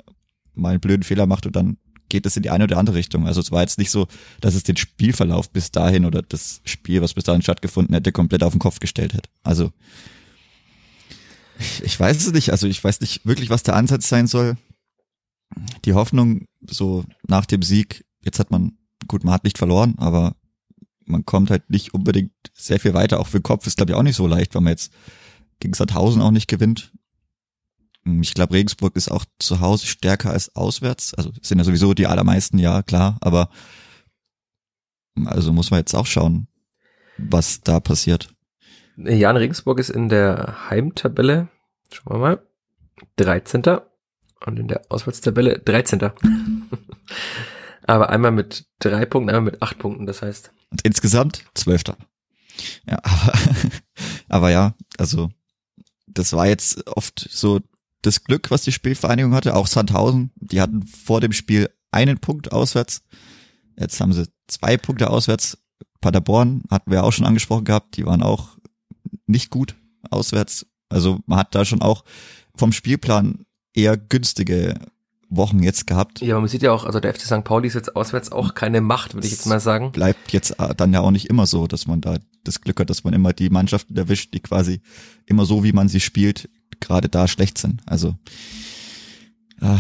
mal 0.55 0.71
einen 0.71 0.81
blöden 0.81 1.03
Fehler 1.03 1.27
macht 1.27 1.47
und 1.47 1.55
dann 1.55 1.77
geht 2.15 2.27
es 2.27 2.37
in 2.37 2.45
die 2.45 2.51
eine 2.51 2.63
oder 2.63 2.79
andere 2.79 2.95
Richtung. 2.95 3.27
Also 3.27 3.41
es 3.41 3.51
war 3.51 3.63
jetzt 3.63 3.77
nicht 3.77 3.91
so, 3.91 4.07
dass 4.41 4.55
es 4.55 4.63
den 4.63 4.77
Spielverlauf 4.77 5.51
bis 5.51 5.73
dahin 5.73 6.05
oder 6.05 6.23
das 6.23 6.61
Spiel, 6.65 7.03
was 7.03 7.13
bis 7.13 7.25
dahin 7.25 7.43
stattgefunden 7.43 7.93
hätte, 7.93 8.13
komplett 8.13 8.45
auf 8.45 8.53
den 8.53 8.61
Kopf 8.61 8.79
gestellt 8.79 9.15
hätte. 9.15 9.29
Also 9.43 9.73
ich, 11.59 11.83
ich 11.83 11.99
weiß 11.99 12.25
es 12.25 12.33
nicht. 12.33 12.51
Also 12.51 12.69
ich 12.69 12.85
weiß 12.85 13.01
nicht 13.01 13.27
wirklich, 13.27 13.51
was 13.51 13.65
der 13.65 13.75
Ansatz 13.75 14.09
sein 14.09 14.29
soll. 14.29 14.57
Die 15.85 15.95
Hoffnung, 15.95 16.47
so 16.65 17.05
nach 17.27 17.47
dem 17.47 17.63
Sieg, 17.63 18.05
jetzt 18.23 18.39
hat 18.39 18.53
man, 18.53 18.79
gut, 19.09 19.25
man 19.25 19.35
hat 19.35 19.43
nicht 19.43 19.59
verloren, 19.59 19.95
aber 19.99 20.37
man 21.05 21.25
kommt 21.27 21.51
halt 21.51 21.69
nicht 21.69 21.95
unbedingt 21.95 22.31
sehr 22.53 22.79
viel 22.79 22.95
weiter. 22.95 23.19
Auch 23.19 23.27
für 23.27 23.41
den 23.41 23.43
Kopf 23.43 23.67
ist, 23.67 23.77
glaube 23.77 23.91
ich, 23.91 23.99
auch 23.99 24.05
nicht 24.05 24.15
so 24.15 24.29
leicht, 24.29 24.55
weil 24.55 24.63
man 24.63 24.71
jetzt 24.71 24.93
gegen 25.59 25.75
Sandhausen 25.75 26.23
auch 26.23 26.31
nicht 26.31 26.47
gewinnt. 26.47 26.93
Ich 28.05 28.35
glaube, 28.35 28.55
Regensburg 28.55 28.97
ist 28.97 29.11
auch 29.11 29.25
zu 29.39 29.61
Hause 29.61 29.87
stärker 29.87 30.31
als 30.31 30.55
auswärts. 30.55 31.15
Also 31.15 31.33
sind 31.41 31.59
ja 31.59 31.65
sowieso 31.65 31.95
die 31.95 32.07
allermeisten, 32.07 32.59
ja, 32.59 32.83
klar, 32.83 33.17
aber 33.21 33.49
also 35.25 35.53
muss 35.53 35.71
man 35.71 35.81
jetzt 35.81 35.95
auch 35.95 36.07
schauen, 36.07 36.49
was 37.17 37.61
da 37.61 37.81
passiert. 37.81 38.35
Jan 38.97 39.37
Regensburg 39.37 39.79
ist 39.79 39.91
in 39.91 40.09
der 40.09 40.71
Heimtabelle, 40.71 41.49
schauen 41.91 42.15
wir 42.15 42.19
mal, 42.19 42.47
13. 43.17 43.63
und 44.47 44.59
in 44.59 44.69
der 44.69 44.83
Auswärtstabelle 44.89 45.59
13. 45.59 46.01
aber 47.87 48.11
einmal 48.11 48.31
mit 48.31 48.67
drei 48.79 49.05
Punkten, 49.07 49.31
einmal 49.31 49.53
mit 49.53 49.63
acht 49.63 49.79
Punkten, 49.79 50.07
das 50.07 50.23
heißt. 50.23 50.53
Und 50.71 50.83
insgesamt 50.85 51.45
Zwölfter. 51.55 51.97
Ja, 52.87 52.99
aber, 53.03 53.33
aber 54.29 54.51
ja, 54.51 54.75
also 54.99 55.31
das 56.07 56.33
war 56.33 56.47
jetzt 56.47 56.87
oft 56.87 57.27
so 57.31 57.61
das 58.07 58.25
Glück, 58.25 58.51
was 58.51 58.63
die 58.63 58.73
Spielvereinigung 58.73 59.35
hatte. 59.35 59.55
Auch 59.55 59.67
Sandhausen, 59.67 60.31
die 60.37 60.61
hatten 60.61 60.87
vor 60.87 61.21
dem 61.21 61.33
Spiel 61.33 61.71
einen 61.91 62.19
Punkt 62.19 62.53
auswärts. 62.53 63.03
Jetzt 63.79 64.01
haben 64.01 64.13
sie 64.13 64.29
zwei 64.47 64.77
Punkte 64.77 65.11
auswärts. 65.11 65.59
Paderborn 66.01 66.63
hatten 66.71 66.91
wir 66.91 67.05
auch 67.05 67.13
schon 67.13 67.27
angesprochen 67.27 67.65
gehabt, 67.65 67.97
die 67.97 68.05
waren 68.05 68.23
auch 68.23 68.59
nicht 69.27 69.51
gut 69.51 69.75
auswärts. 70.11 70.67
Also 70.89 71.21
man 71.27 71.39
hat 71.39 71.55
da 71.55 71.65
schon 71.65 71.83
auch 71.83 72.05
vom 72.57 72.73
Spielplan 72.73 73.47
eher 73.73 73.97
günstige 73.97 74.75
Wochen 75.31 75.63
jetzt 75.63 75.87
gehabt. 75.87 76.21
Ja, 76.21 76.35
aber 76.35 76.43
man 76.43 76.49
sieht 76.49 76.63
ja 76.63 76.73
auch, 76.73 76.85
also 76.85 77.01
der 77.01 77.15
FC 77.15 77.23
St. 77.23 77.45
Pauli 77.45 77.69
ist 77.69 77.75
jetzt 77.75 77.97
auswärts 77.97 78.31
auch 78.33 78.55
keine 78.55 78.81
Macht, 78.81 79.15
würde 79.15 79.27
ich 79.27 79.33
jetzt 79.33 79.47
mal 79.47 79.61
sagen. 79.61 79.93
Bleibt 79.93 80.33
jetzt 80.33 80.55
dann 80.77 80.93
ja 80.93 81.01
auch 81.01 81.11
nicht 81.11 81.27
immer 81.31 81.47
so, 81.47 81.67
dass 81.67 81.87
man 81.87 82.01
da 82.01 82.19
das 82.45 82.61
Glück 82.61 82.79
hat, 82.81 82.91
dass 82.91 83.05
man 83.05 83.15
immer 83.15 83.33
die 83.33 83.51
Mannschaften 83.51 83.97
erwischt, 83.97 84.35
die 84.35 84.41
quasi 84.41 84.81
immer 85.27 85.45
so, 85.47 85.65
wie 85.65 85.73
man 85.73 85.89
sie 85.89 86.01
spielt, 86.01 86.49
gerade 86.81 87.09
da 87.09 87.27
schlecht 87.29 87.59
sind. 87.59 87.81
Also 87.87 88.15
ah, 89.61 89.79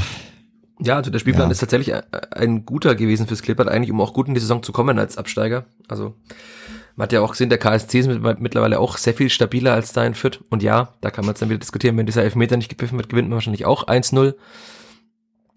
Ja, 0.80 0.96
also 0.96 1.10
der 1.10 1.18
Spielplan 1.18 1.48
Ja. 1.48 1.52
ist 1.52 1.58
tatsächlich 1.58 1.92
ein- 2.32 2.64
guter 2.64 2.94
gewesen 2.94 3.26
fürs 3.26 3.42
Klippert, 3.42 3.68
eigentlich 3.68 3.90
um 3.92 4.00
auch 4.00 4.12
gut 4.12 4.28
in 4.28 4.34
die 4.34 4.40
Saison 4.40 4.62
zu 4.62 4.72
kommen 4.72 4.98
als 4.98 5.16
Absteiger. 5.18 5.66
Also 5.88 6.14
Man 6.96 7.06
hat 7.06 7.12
ja 7.12 7.22
auch 7.22 7.32
gesehen, 7.32 7.48
der 7.48 7.58
KSC 7.58 7.98
ist 7.98 8.08
mittlerweile 8.38 8.78
auch 8.78 8.98
sehr 8.98 9.14
viel 9.14 9.28
stabiler 9.28 9.72
als 9.74 9.92
da 9.92 10.04
in 10.06 10.14
Fürth. 10.14 10.38
Und 10.48 10.62
ja, 10.62 10.90
da 11.00 11.10
kann 11.10 11.24
man 11.24 11.32
jetzt 11.32 11.42
dann 11.42 11.48
wieder 11.50 11.58
diskutieren, 11.58 11.96
wenn 11.96 12.06
dieser 12.06 12.22
Elfmeter 12.22 12.56
nicht 12.56 12.68
gepfiffen 12.68 12.96
wird, 12.98 13.08
gewinnt 13.08 13.28
man 13.28 13.34
wahrscheinlich 13.34 13.66
auch 13.66 13.88
1-0. 13.88 14.34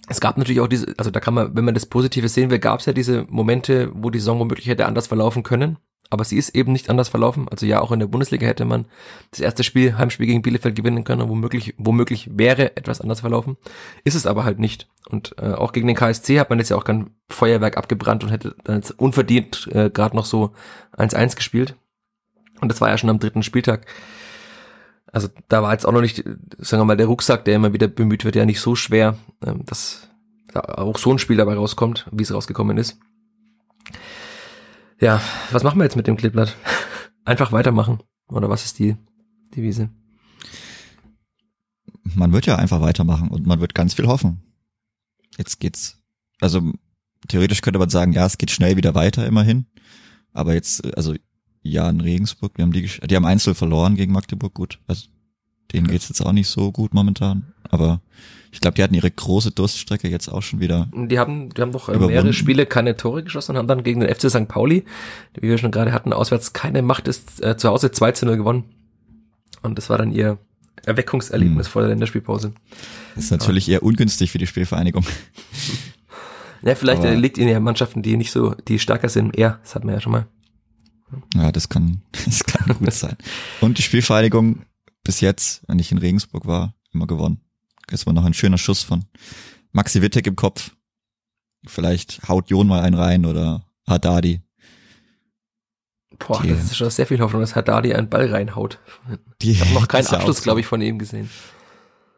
Es 0.07 0.21
gab 0.21 0.37
natürlich 0.37 0.61
auch 0.61 0.67
diese, 0.67 0.93
also 0.97 1.11
da 1.11 1.19
kann 1.19 1.33
man, 1.33 1.55
wenn 1.55 1.65
man 1.65 1.73
das 1.73 1.85
Positive 1.85 2.29
sehen 2.29 2.49
will, 2.49 2.59
gab 2.59 2.79
es 2.79 2.85
ja 2.85 2.93
diese 2.93 3.25
Momente, 3.29 3.91
wo 3.93 4.09
die 4.09 4.19
Saison 4.19 4.39
womöglich 4.39 4.67
hätte 4.67 4.85
anders 4.85 5.07
verlaufen 5.07 5.43
können. 5.43 5.77
Aber 6.09 6.23
sie 6.23 6.37
ist 6.37 6.55
eben 6.55 6.71
nicht 6.71 6.89
anders 6.89 7.09
verlaufen. 7.09 7.49
Also 7.49 7.65
ja, 7.65 7.81
auch 7.81 7.91
in 7.91 7.99
der 7.99 8.07
Bundesliga 8.07 8.47
hätte 8.47 8.63
man 8.63 8.85
das 9.31 9.41
erste 9.41 9.65
Spiel, 9.65 9.97
Heimspiel 9.97 10.25
gegen 10.25 10.41
Bielefeld 10.41 10.75
gewinnen 10.75 11.03
können, 11.03 11.27
womöglich, 11.27 11.73
womöglich 11.77 12.29
wäre 12.31 12.77
etwas 12.77 13.01
anders 13.01 13.19
verlaufen. 13.19 13.57
Ist 14.05 14.15
es 14.15 14.25
aber 14.25 14.45
halt 14.45 14.57
nicht. 14.57 14.87
Und 15.09 15.35
äh, 15.37 15.51
auch 15.51 15.73
gegen 15.73 15.87
den 15.87 15.97
KSC 15.97 16.39
hat 16.39 16.49
man 16.49 16.59
jetzt 16.59 16.69
ja 16.69 16.77
auch 16.77 16.85
kein 16.85 17.09
Feuerwerk 17.27 17.75
abgebrannt 17.75 18.23
und 18.23 18.29
hätte 18.29 18.55
dann 18.63 18.77
jetzt 18.77 18.91
unverdient 18.91 19.67
äh, 19.73 19.89
gerade 19.89 20.15
noch 20.15 20.25
so 20.25 20.51
1-1 20.97 21.35
gespielt. 21.35 21.75
Und 22.61 22.69
das 22.69 22.79
war 22.79 22.89
ja 22.89 22.97
schon 22.97 23.09
am 23.09 23.19
dritten 23.19 23.43
Spieltag. 23.43 23.85
Also 25.11 25.29
da 25.47 25.63
war 25.63 25.71
jetzt 25.71 25.85
auch 25.85 25.91
noch 25.91 26.01
nicht, 26.01 26.17
sagen 26.57 26.81
wir 26.81 26.85
mal, 26.85 26.97
der 26.97 27.07
Rucksack, 27.07 27.45
der 27.45 27.55
immer 27.55 27.73
wieder 27.73 27.87
bemüht 27.87 28.25
wird, 28.25 28.35
ja 28.35 28.45
nicht 28.45 28.59
so 28.59 28.75
schwer, 28.75 29.17
ähm, 29.45 29.65
dass 29.65 30.09
da 30.53 30.61
auch 30.61 30.97
so 30.97 31.11
ein 31.11 31.19
Spiel 31.19 31.37
dabei 31.37 31.55
rauskommt, 31.55 32.07
wie 32.11 32.23
es 32.23 32.33
rausgekommen 32.33 32.77
ist. 32.77 32.99
Ja, 34.99 35.21
was 35.51 35.63
machen 35.63 35.79
wir 35.79 35.83
jetzt 35.83 35.95
mit 35.95 36.07
dem 36.07 36.17
Kleeblatt? 36.17 36.55
Einfach 37.25 37.51
weitermachen. 37.51 38.01
Oder 38.29 38.49
was 38.49 38.65
ist 38.65 38.79
die 38.79 38.97
Devise? 39.55 39.89
Man 42.15 42.33
wird 42.33 42.45
ja 42.45 42.55
einfach 42.55 42.81
weitermachen 42.81 43.29
und 43.29 43.45
man 43.45 43.59
wird 43.59 43.75
ganz 43.75 43.93
viel 43.93 44.07
hoffen. 44.07 44.41
Jetzt 45.37 45.59
geht's, 45.59 46.01
also 46.39 46.71
theoretisch 47.27 47.61
könnte 47.61 47.79
man 47.79 47.89
sagen, 47.89 48.13
ja, 48.13 48.25
es 48.25 48.37
geht 48.37 48.49
schnell 48.51 48.75
wieder 48.77 48.95
weiter 48.95 49.25
immerhin. 49.27 49.67
Aber 50.31 50.53
jetzt, 50.53 50.85
also 50.95 51.15
ja, 51.71 51.89
in 51.89 52.01
Regensburg, 52.01 52.53
wir 52.55 52.63
haben 52.63 52.71
die, 52.71 52.87
die 52.87 53.15
haben 53.15 53.25
Einzel 53.25 53.55
verloren 53.55 53.95
gegen 53.95 54.13
Magdeburg, 54.13 54.53
gut. 54.53 54.79
Also 54.87 55.07
denen 55.73 55.87
geht's 55.87 56.09
jetzt 56.09 56.21
auch 56.21 56.31
nicht 56.31 56.47
so 56.47 56.71
gut 56.71 56.93
momentan. 56.93 57.53
Aber 57.69 58.01
ich 58.51 58.61
glaube, 58.61 58.75
die 58.75 58.83
hatten 58.83 58.93
ihre 58.93 59.11
große 59.11 59.51
Durststrecke 59.51 60.07
jetzt 60.07 60.29
auch 60.29 60.41
schon 60.41 60.59
wieder. 60.59 60.87
Die 60.93 61.19
haben, 61.19 61.49
die 61.49 61.61
haben 61.61 61.71
doch 61.71 61.89
äh, 61.89 61.97
mehrere 61.97 62.33
Spiele 62.33 62.65
keine 62.65 62.95
Tore 62.95 63.23
geschossen 63.23 63.51
und 63.51 63.57
haben 63.57 63.67
dann 63.67 63.83
gegen 63.83 63.99
den 63.99 64.13
FC 64.13 64.29
St. 64.29 64.47
Pauli, 64.47 64.85
wie 65.39 65.49
wir 65.49 65.57
schon 65.57 65.71
gerade 65.71 65.91
hatten, 65.91 66.13
auswärts 66.13 66.53
keine 66.53 66.81
Macht 66.81 67.07
ist, 67.07 67.43
äh, 67.43 67.57
zu 67.57 67.69
Hause 67.69 67.91
2 67.91 68.13
zu 68.13 68.25
0 68.25 68.37
gewonnen. 68.37 68.63
Und 69.61 69.77
das 69.77 69.89
war 69.89 69.97
dann 69.97 70.11
ihr 70.11 70.37
Erweckungserlebnis 70.85 71.67
hm. 71.67 71.71
vor 71.71 71.81
der 71.81 71.89
Länderspielpause. 71.89 72.53
Das 73.15 73.25
ist 73.25 73.31
natürlich 73.31 73.65
Aber. 73.65 73.73
eher 73.73 73.83
ungünstig 73.83 74.31
für 74.31 74.37
die 74.37 74.47
Spielvereinigung. 74.47 75.05
ja, 76.61 76.75
vielleicht 76.75 77.01
Aber 77.01 77.13
liegt 77.15 77.37
ihnen 77.37 77.49
ja 77.49 77.59
Mannschaften, 77.59 78.01
die 78.01 78.15
nicht 78.15 78.31
so, 78.31 78.55
die 78.67 78.79
stärker 78.79 79.09
sind, 79.09 79.37
eher. 79.37 79.59
Das 79.63 79.75
hatten 79.75 79.87
wir 79.87 79.95
ja 79.95 80.01
schon 80.01 80.13
mal. 80.13 80.27
Ja, 81.35 81.51
das 81.51 81.69
kann, 81.69 82.01
das 82.25 82.43
kann 82.43 82.77
gut 82.77 82.93
sein. 82.93 83.15
Und 83.61 83.77
die 83.77 83.83
Spielvereinigung 83.83 84.63
bis 85.03 85.21
jetzt, 85.21 85.63
wenn 85.67 85.79
ich 85.79 85.91
in 85.91 85.97
Regensburg 85.97 86.45
war, 86.45 86.75
immer 86.91 87.07
gewonnen. 87.07 87.41
Das 87.87 88.05
war 88.05 88.13
noch 88.13 88.25
ein 88.25 88.33
schöner 88.33 88.57
Schuss 88.57 88.83
von 88.83 89.05
Maxi 89.71 90.01
Wittek 90.01 90.27
im 90.27 90.35
Kopf. 90.35 90.71
Vielleicht 91.65 92.27
haut 92.27 92.49
Jon 92.49 92.67
mal 92.67 92.81
einen 92.81 92.95
rein 92.95 93.25
oder 93.25 93.65
Haddadi. 93.87 94.41
Boah, 96.19 96.41
die, 96.41 96.49
das 96.49 96.65
ist 96.65 96.77
schon 96.77 96.89
sehr 96.89 97.05
viel 97.05 97.19
Hoffnung, 97.19 97.41
dass 97.41 97.55
Haddadi 97.55 97.93
einen 97.93 98.09
Ball 98.09 98.29
reinhaut. 98.29 98.79
Die, 99.41 99.51
ich 99.51 99.61
habe 99.61 99.73
noch 99.73 99.87
keinen 99.87 100.07
Abschluss, 100.07 100.41
glaube 100.41 100.59
ich, 100.59 100.65
von 100.65 100.81
ihm 100.81 100.99
gesehen. 100.99 101.29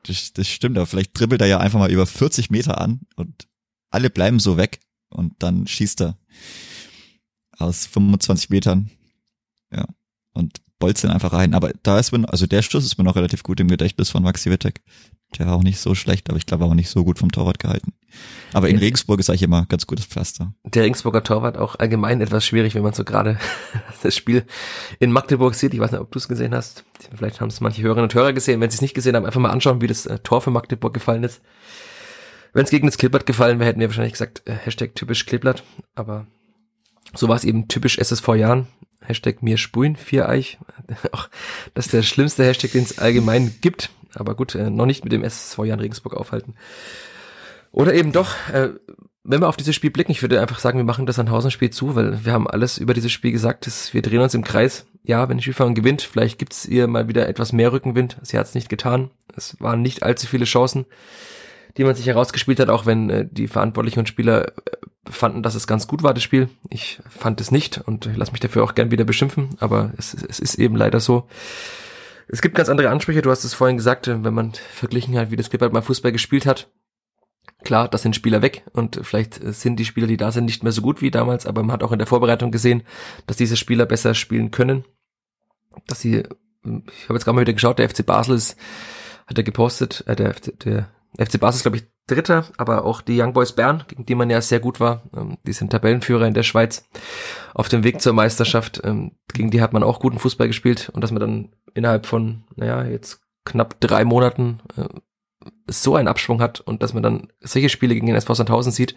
Das, 0.04 0.34
das 0.34 0.48
stimmt, 0.48 0.78
aber 0.78 0.88
vielleicht 0.88 1.20
dribbelt 1.20 1.42
er 1.42 1.48
ja 1.48 1.60
einfach 1.60 1.80
mal 1.80 1.92
über 1.92 2.06
40 2.06 2.50
Meter 2.50 2.80
an 2.80 3.02
und 3.16 3.48
alle 3.90 4.10
bleiben 4.10 4.40
so 4.40 4.58
weg 4.58 4.80
und 5.10 5.34
dann 5.40 5.68
schießt 5.68 6.02
er 6.02 6.18
aus 7.60 7.86
25 7.86 8.50
Metern. 8.50 8.90
Ja. 9.72 9.86
Und 10.34 10.62
bolzen 10.80 11.12
einfach 11.12 11.34
rein. 11.34 11.54
Aber 11.54 11.72
da 11.84 12.00
ist 12.00 12.12
man, 12.12 12.26
also 12.26 12.48
der 12.48 12.62
Schuss 12.62 12.86
ist 12.86 12.98
mir 12.98 13.04
noch 13.04 13.16
relativ 13.16 13.44
gut 13.44 13.60
im 13.60 13.68
Gedächtnis 13.68 14.10
von 14.10 14.24
Maxi 14.24 14.50
Wittek. 14.50 14.82
Der 15.38 15.46
war 15.46 15.56
auch 15.56 15.64
nicht 15.64 15.80
so 15.80 15.94
schlecht, 15.94 16.30
aber 16.30 16.38
ich 16.38 16.48
glaube 16.48 16.66
auch 16.66 16.74
nicht 16.74 16.90
so 16.90 17.04
gut 17.04 17.20
vom 17.20 17.32
Torwart 17.32 17.60
gehalten. 17.60 17.94
Aber 18.54 18.68
in 18.70 18.78
Regensburg 18.78 19.20
ist 19.20 19.30
eigentlich 19.30 19.44
immer 19.44 19.68
ganz 19.68 19.86
gutes 19.86 20.06
Pflaster. 20.06 20.54
Der 20.64 20.84
Regensburger 20.84 21.22
Torwart 21.22 21.58
auch 21.58 21.76
allgemein 21.76 22.20
etwas 22.22 22.46
schwierig, 22.46 22.74
wenn 22.74 22.82
man 22.82 22.94
so 22.94 23.04
gerade 23.04 23.38
das 24.02 24.16
Spiel 24.16 24.46
in 25.00 25.12
Magdeburg 25.12 25.54
sieht. 25.54 25.74
Ich 25.76 25.80
weiß 25.80 25.92
nicht, 25.92 26.02
ob 26.02 26.12
du 26.12 26.18
es 26.18 26.28
gesehen 26.28 26.56
hast. 26.56 26.84
Vielleicht 27.16 27.42
haben 27.42 27.50
es 27.50 27.62
manche 27.62 27.84
Hörerinnen 27.84 28.06
und 28.06 28.16
Hörer 28.16 28.34
gesehen. 28.34 28.60
Wenn 28.60 28.72
sie 28.72 28.76
es 28.76 28.82
nicht 28.82 28.96
gesehen 28.96 29.16
haben, 29.16 29.26
einfach 29.26 29.40
mal 29.40 29.52
anschauen, 29.52 29.82
wie 29.82 29.88
das 29.88 30.08
äh, 30.08 30.18
Tor 30.20 30.42
für 30.42 30.50
Magdeburg 30.50 30.94
gefallen 30.94 31.24
ist. 31.24 31.42
Wenn 32.54 32.64
es 32.64 32.72
gegen 32.72 32.88
das 32.88 32.98
Kleeblatt 32.98 33.28
gefallen 33.28 33.60
wäre, 33.60 33.70
hätten 33.70 33.80
wir 33.80 33.90
wahrscheinlich 33.90 34.14
gesagt, 34.14 34.42
äh, 34.48 34.54
Hashtag 34.54 34.96
typisch 34.96 35.28
Kleeblatt. 35.28 35.64
Aber 35.94 36.26
so 37.16 37.28
war 37.28 37.36
es 37.36 37.44
eben 37.44 37.68
typisch 37.68 37.98
SSV 37.98 38.28
Jahren. 38.36 38.68
Hashtag 39.02 39.42
mir 39.42 39.58
spulen, 39.58 39.96
Viereich. 39.96 40.60
Auch 41.12 41.30
das 41.74 41.88
ist 41.88 41.94
der 41.94 42.04
schlimmste 42.04 42.44
Hashtag, 42.44 42.72
den 42.72 42.84
es 42.84 43.00
allgemein 43.00 43.56
gibt. 43.62 43.90
Aber 44.16 44.36
gut, 44.36 44.56
äh, 44.56 44.70
noch 44.70 44.86
nicht 44.86 45.04
mit 45.04 45.14
dem 45.14 45.24
SSV 45.24 45.66
Jan 45.66 45.80
Regensburg 45.80 46.14
aufhalten. 46.16 46.56
Oder 47.72 47.94
eben 47.94 48.12
doch, 48.12 48.34
äh, 48.52 48.70
wenn 49.24 49.42
wir 49.42 49.48
auf 49.48 49.58
dieses 49.58 49.76
Spiel 49.76 49.92
blicken, 49.92 50.12
ich 50.12 50.22
würde 50.22 50.42
einfach 50.42 50.60
sagen, 50.60 50.80
wir 50.80 50.86
machen 50.86 51.06
das 51.06 51.18
Sandhausen-Spiel 51.18 51.70
zu, 51.70 51.96
weil 51.96 52.26
wir 52.26 52.34
haben 52.34 52.48
alles 52.48 52.78
über 52.78 52.94
dieses 52.94 53.12
Spiel 53.12 53.32
gesagt, 53.32 53.68
dass 53.68 53.94
wir 53.94 54.02
drehen 54.02 54.22
uns 54.22 54.34
im 54.34 54.44
Kreis. 54.44 54.88
Ja, 55.04 55.30
wenn 55.30 55.38
die 55.38 55.44
Spielverein 55.44 55.76
gewinnt, 55.76 56.02
vielleicht 56.02 56.40
gibt's 56.40 56.66
ihr 56.66 56.88
mal 56.88 57.08
wieder 57.08 57.28
etwas 57.28 57.54
mehr 57.54 57.72
Rückenwind. 57.72 58.18
Sie 58.22 58.38
hat 58.38 58.48
es 58.48 58.56
nicht 58.56 58.70
getan. 58.70 59.12
Es 59.36 59.60
waren 59.60 59.82
nicht 59.82 60.04
allzu 60.04 60.28
viele 60.28 60.46
Chancen, 60.46 60.86
die 61.78 61.84
man 61.84 61.96
sich 61.96 62.08
herausgespielt 62.08 62.60
hat, 62.60 62.70
auch 62.70 62.86
wenn 62.86 63.10
äh, 63.10 63.28
die 63.30 63.48
Verantwortlichen 63.48 64.00
und 64.00 64.10
Spieler 64.10 64.48
äh, 64.48 64.52
fanden, 65.10 65.44
dass 65.44 65.56
es 65.56 65.68
ganz 65.68 65.88
gut 65.88 66.04
war, 66.04 66.14
das 66.14 66.24
Spiel. 66.24 66.50
Ich 66.70 67.00
fand 67.10 67.42
es 67.42 67.52
nicht 67.52 67.80
und 67.80 68.10
lass 68.16 68.32
mich 68.32 68.42
dafür 68.42 68.64
auch 68.64 68.76
gern 68.76 68.92
wieder 68.92 69.04
beschimpfen, 69.04 69.50
aber 69.60 69.94
es, 69.98 70.14
es 70.14 70.40
ist 70.40 70.56
eben 70.56 70.76
leider 70.76 71.00
so. 71.00 71.28
Es 72.28 72.42
gibt 72.42 72.56
ganz 72.56 72.70
andere 72.70 72.90
Ansprüche, 72.90 73.22
du 73.22 73.32
hast 73.32 73.44
es 73.44 73.54
vorhin 73.54 73.78
gesagt, 73.78 74.08
wenn 74.08 74.34
man 74.34 74.54
verglichen 74.54 75.18
hat, 75.18 75.32
wie 75.32 75.36
das 75.36 75.50
Clippert 75.50 75.74
mal 75.74 75.82
Fußball 75.82 76.12
gespielt 76.12 76.46
hat. 76.46 76.70
Klar, 77.64 77.88
das 77.88 78.04
sind 78.04 78.16
Spieler 78.16 78.42
weg 78.42 78.64
und 78.72 79.00
vielleicht 79.04 79.34
sind 79.34 79.78
die 79.78 79.86
Spieler, 79.86 80.08
die 80.08 80.18
da 80.18 80.32
sind, 80.32 80.46
nicht 80.46 80.64
mehr 80.64 80.72
so 80.72 80.82
gut 80.82 81.02
wie 81.02 81.12
damals, 81.12 81.46
aber 81.46 81.64
man 81.64 81.74
hat 81.74 81.84
auch 81.84 81.92
in 81.92 82.00
der 82.00 82.08
Vorbereitung 82.08 82.52
gesehen, 82.52 82.84
dass 83.26 83.38
diese 83.38 83.58
Spieler 83.58 83.86
besser 83.86 84.14
spielen 84.14 84.52
können. 84.52 84.86
Dass 85.88 86.00
sie, 86.00 86.20
ich 86.20 86.24
habe 86.64 87.16
jetzt 87.16 87.26
gerade 87.26 87.36
mal 87.36 87.42
wieder 87.42 87.54
geschaut, 87.54 87.80
der 87.80 87.90
FC 87.90 88.06
Basel 88.06 88.36
ist, 88.36 88.58
hat 89.28 89.38
er 89.38 89.44
gepostet, 89.44 90.04
äh, 90.08 90.16
der, 90.16 90.34
der 90.64 90.90
FC 91.18 91.40
Basel 91.40 91.58
ist, 91.58 91.64
glaube 91.64 91.78
ich, 91.78 91.88
Dritter, 92.10 92.46
aber 92.58 92.86
auch 92.86 93.02
die 93.02 93.20
Young 93.22 93.34
Boys 93.34 93.54
Bern, 93.54 93.84
gegen 93.88 94.06
die 94.06 94.16
man 94.16 94.30
ja 94.30 94.42
sehr 94.42 94.60
gut 94.60 94.80
war, 94.80 95.04
ähm, 95.16 95.38
die 95.46 95.54
sind 95.54 95.72
Tabellenführer 95.72 96.28
in 96.28 96.34
der 96.34 96.44
Schweiz, 96.44 96.88
auf 97.54 97.70
dem 97.70 97.84
Weg 97.84 98.02
zur 98.02 98.14
Meisterschaft, 98.14 98.82
ähm, 98.84 99.14
gegen 99.34 99.52
die 99.52 99.62
hat 99.62 99.74
man 99.74 99.84
auch 99.84 100.00
guten 100.00 100.20
Fußball 100.20 100.48
gespielt 100.48 100.90
und 100.94 101.02
dass 101.02 101.12
man 101.12 101.22
dann 101.22 101.50
innerhalb 101.74 102.06
von, 102.06 102.44
naja, 102.56 102.84
jetzt 102.84 103.22
knapp 103.46 103.80
drei 103.80 104.04
Monaten 104.04 104.60
äh, 104.76 104.86
so 105.68 105.96
einen 105.96 106.08
Abschwung 106.08 106.42
hat 106.42 106.60
und 106.60 106.84
dass 106.84 106.94
man 106.94 107.04
dann 107.04 107.28
solche 107.40 107.70
Spiele 107.70 107.94
gegen 107.94 108.08
den 108.08 108.16
SV 108.16 108.34
Sandhausen 108.34 108.72
sieht, 108.72 108.96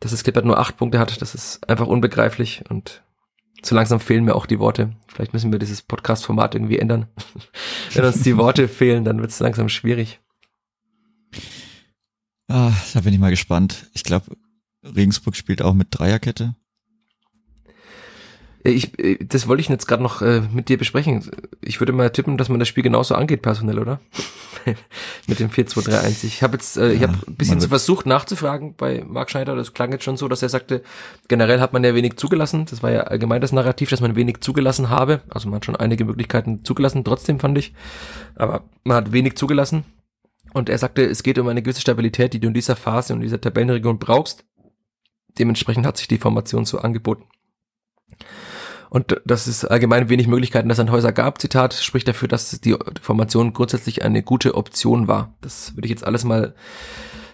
dass 0.00 0.10
das 0.10 0.24
Clippert 0.24 0.44
nur 0.44 0.58
acht 0.58 0.76
Punkte 0.76 0.98
hat, 0.98 1.20
das 1.20 1.34
ist 1.34 1.68
einfach 1.68 1.86
unbegreiflich 1.86 2.64
und 2.68 3.02
so 3.62 3.74
langsam 3.74 4.00
fehlen 4.00 4.24
mir 4.24 4.34
auch 4.34 4.46
die 4.46 4.58
Worte. 4.58 4.92
Vielleicht 5.06 5.32
müssen 5.32 5.52
wir 5.52 5.58
dieses 5.58 5.82
Podcast-Format 5.82 6.54
irgendwie 6.54 6.78
ändern. 6.78 7.06
Wenn 7.92 8.04
uns 8.04 8.22
die 8.22 8.38
Worte 8.38 8.68
fehlen, 8.68 9.04
dann 9.04 9.20
wird 9.20 9.30
es 9.30 9.40
langsam 9.40 9.68
schwierig. 9.68 10.20
Ah, 12.50 12.72
da 12.94 13.00
bin 13.00 13.14
ich 13.14 13.20
mal 13.20 13.30
gespannt. 13.30 13.86
Ich 13.94 14.02
glaube, 14.02 14.36
Regensburg 14.82 15.36
spielt 15.36 15.62
auch 15.62 15.72
mit 15.72 15.88
Dreierkette. 15.90 16.56
Äh, 18.64 18.70
ich, 18.70 18.98
äh, 18.98 19.18
das 19.24 19.46
wollte 19.46 19.60
ich 19.60 19.68
jetzt 19.68 19.86
gerade 19.86 20.02
noch 20.02 20.20
äh, 20.20 20.42
mit 20.52 20.68
dir 20.68 20.76
besprechen. 20.76 21.30
Ich 21.60 21.80
würde 21.80 21.92
mal 21.92 22.10
tippen, 22.10 22.36
dass 22.36 22.48
man 22.48 22.58
das 22.58 22.68
Spiel 22.68 22.82
genauso 22.82 23.14
angeht, 23.14 23.42
personell, 23.42 23.78
oder? 23.78 24.00
mit 25.28 25.38
dem 25.38 25.48
4-2-3-1. 25.48 26.24
Ich 26.24 26.42
habe 26.42 26.54
jetzt, 26.54 26.76
äh, 26.76 26.88
ja, 26.88 26.92
ich 26.92 27.02
habe 27.02 27.18
ein 27.26 27.36
bisschen 27.36 27.60
versucht 27.60 28.04
nachzufragen 28.06 28.74
bei 28.76 29.04
Marc 29.06 29.30
Schneider. 29.30 29.54
Das 29.54 29.72
klang 29.72 29.92
jetzt 29.92 30.04
schon 30.04 30.16
so, 30.16 30.28
dass 30.28 30.42
er 30.42 30.48
sagte, 30.48 30.82
generell 31.28 31.60
hat 31.60 31.72
man 31.72 31.84
ja 31.84 31.94
wenig 31.94 32.16
zugelassen. 32.16 32.66
Das 32.68 32.82
war 32.82 32.90
ja 32.90 33.02
allgemein 33.02 33.40
das 33.40 33.52
Narrativ, 33.52 33.90
dass 33.90 34.00
man 34.00 34.16
wenig 34.16 34.40
zugelassen 34.40 34.90
habe. 34.90 35.22
Also 35.30 35.48
man 35.48 35.56
hat 35.56 35.64
schon 35.64 35.76
einige 35.76 36.04
Möglichkeiten 36.04 36.64
zugelassen, 36.64 37.04
trotzdem 37.04 37.38
fand 37.38 37.56
ich. 37.58 37.74
Aber 38.34 38.64
man 38.84 38.96
hat 38.96 39.12
wenig 39.12 39.36
zugelassen. 39.36 39.84
Und 40.52 40.68
er 40.68 40.78
sagte, 40.78 41.04
es 41.04 41.22
geht 41.22 41.38
um 41.38 41.48
eine 41.48 41.62
gewisse 41.62 41.80
Stabilität, 41.80 42.32
die 42.32 42.40
du 42.40 42.48
in 42.48 42.54
dieser 42.54 42.76
Phase 42.76 43.14
und 43.14 43.20
dieser 43.20 43.40
Tabellenregion 43.40 43.98
brauchst. 43.98 44.44
Dementsprechend 45.38 45.86
hat 45.86 45.96
sich 45.96 46.08
die 46.08 46.18
Formation 46.18 46.64
so 46.64 46.78
angeboten. 46.78 47.24
Und 48.88 49.20
dass 49.24 49.46
es 49.46 49.64
allgemein 49.64 50.08
wenig 50.08 50.26
Möglichkeiten, 50.26 50.68
dass 50.68 50.80
ein 50.80 50.90
Häuser 50.90 51.12
gab, 51.12 51.40
Zitat, 51.40 51.74
spricht 51.74 52.08
dafür, 52.08 52.26
dass 52.26 52.60
die 52.60 52.76
Formation 53.00 53.52
grundsätzlich 53.52 54.02
eine 54.02 54.24
gute 54.24 54.56
Option 54.56 55.06
war. 55.06 55.36
Das 55.40 55.76
würde 55.76 55.86
ich 55.86 55.90
jetzt 55.90 56.04
alles 56.04 56.24
mal 56.24 56.54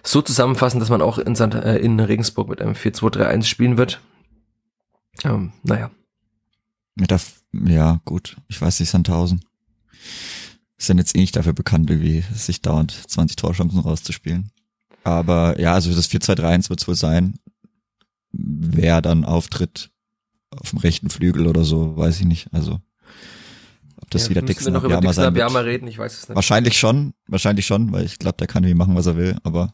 so 0.03 0.21
zusammenfassen, 0.21 0.79
dass 0.79 0.89
man 0.89 1.01
auch 1.01 1.17
in, 1.17 1.33
Sand, 1.33 1.55
äh, 1.55 1.77
in 1.77 1.99
Regensburg 1.99 2.47
mit 2.47 2.61
einem 2.61 2.73
4-2-3-1 2.73 3.43
spielen 3.45 3.77
wird. 3.77 4.01
Ähm, 5.23 5.51
naja. 5.63 5.89
Mit 6.93 7.09
der, 7.09 7.19
ja, 7.53 8.01
gut. 8.05 8.37
Ich 8.47 8.61
weiß 8.61 8.79
nicht, 8.79 8.89
Sandhausen 8.89 9.41
sind 10.77 10.97
jetzt 10.99 11.15
eh 11.15 11.19
nicht 11.19 11.35
dafür 11.35 11.53
bekannt, 11.53 11.89
irgendwie 11.89 12.23
sich 12.33 12.61
dauernd 12.61 12.91
20 12.91 13.35
Torchancen 13.35 13.79
rauszuspielen. 13.79 14.51
Aber 15.03 15.59
ja, 15.59 15.73
also 15.73 15.93
das 15.93 16.09
4-2-3-1 16.09 16.69
wird 16.69 16.81
es 16.81 16.87
wohl 16.87 16.95
sein. 16.95 17.39
Wer 18.31 19.01
dann 19.01 19.25
auftritt, 19.25 19.89
auf 20.51 20.69
dem 20.69 20.79
rechten 20.79 21.09
Flügel 21.09 21.47
oder 21.47 21.63
so, 21.63 21.97
weiß 21.97 22.19
ich 22.19 22.25
nicht. 22.25 22.53
Also 22.53 22.79
ob 23.99 24.11
das 24.11 24.25
Ja, 24.25 24.29
wieder 24.31 24.41
Dixon 24.43 24.73
wir 24.73 24.79
noch 24.79 24.83
über 24.83 24.97
Abiyama 24.97 25.11
Dixon 25.11 25.23
sein 25.23 25.33
wird. 25.33 25.43
Abiyama 25.43 25.59
reden, 25.65 25.87
ich 25.87 25.97
weiß 25.97 26.13
es 26.13 26.29
nicht. 26.29 26.35
Wahrscheinlich 26.35 26.77
schon, 26.77 27.13
wahrscheinlich 27.27 27.65
schon, 27.65 27.91
weil 27.91 28.05
ich 28.05 28.19
glaube, 28.19 28.37
der 28.37 28.47
kann 28.47 28.63
irgendwie 28.63 28.77
machen, 28.77 28.95
was 28.95 29.05
er 29.05 29.17
will, 29.17 29.37
aber 29.43 29.73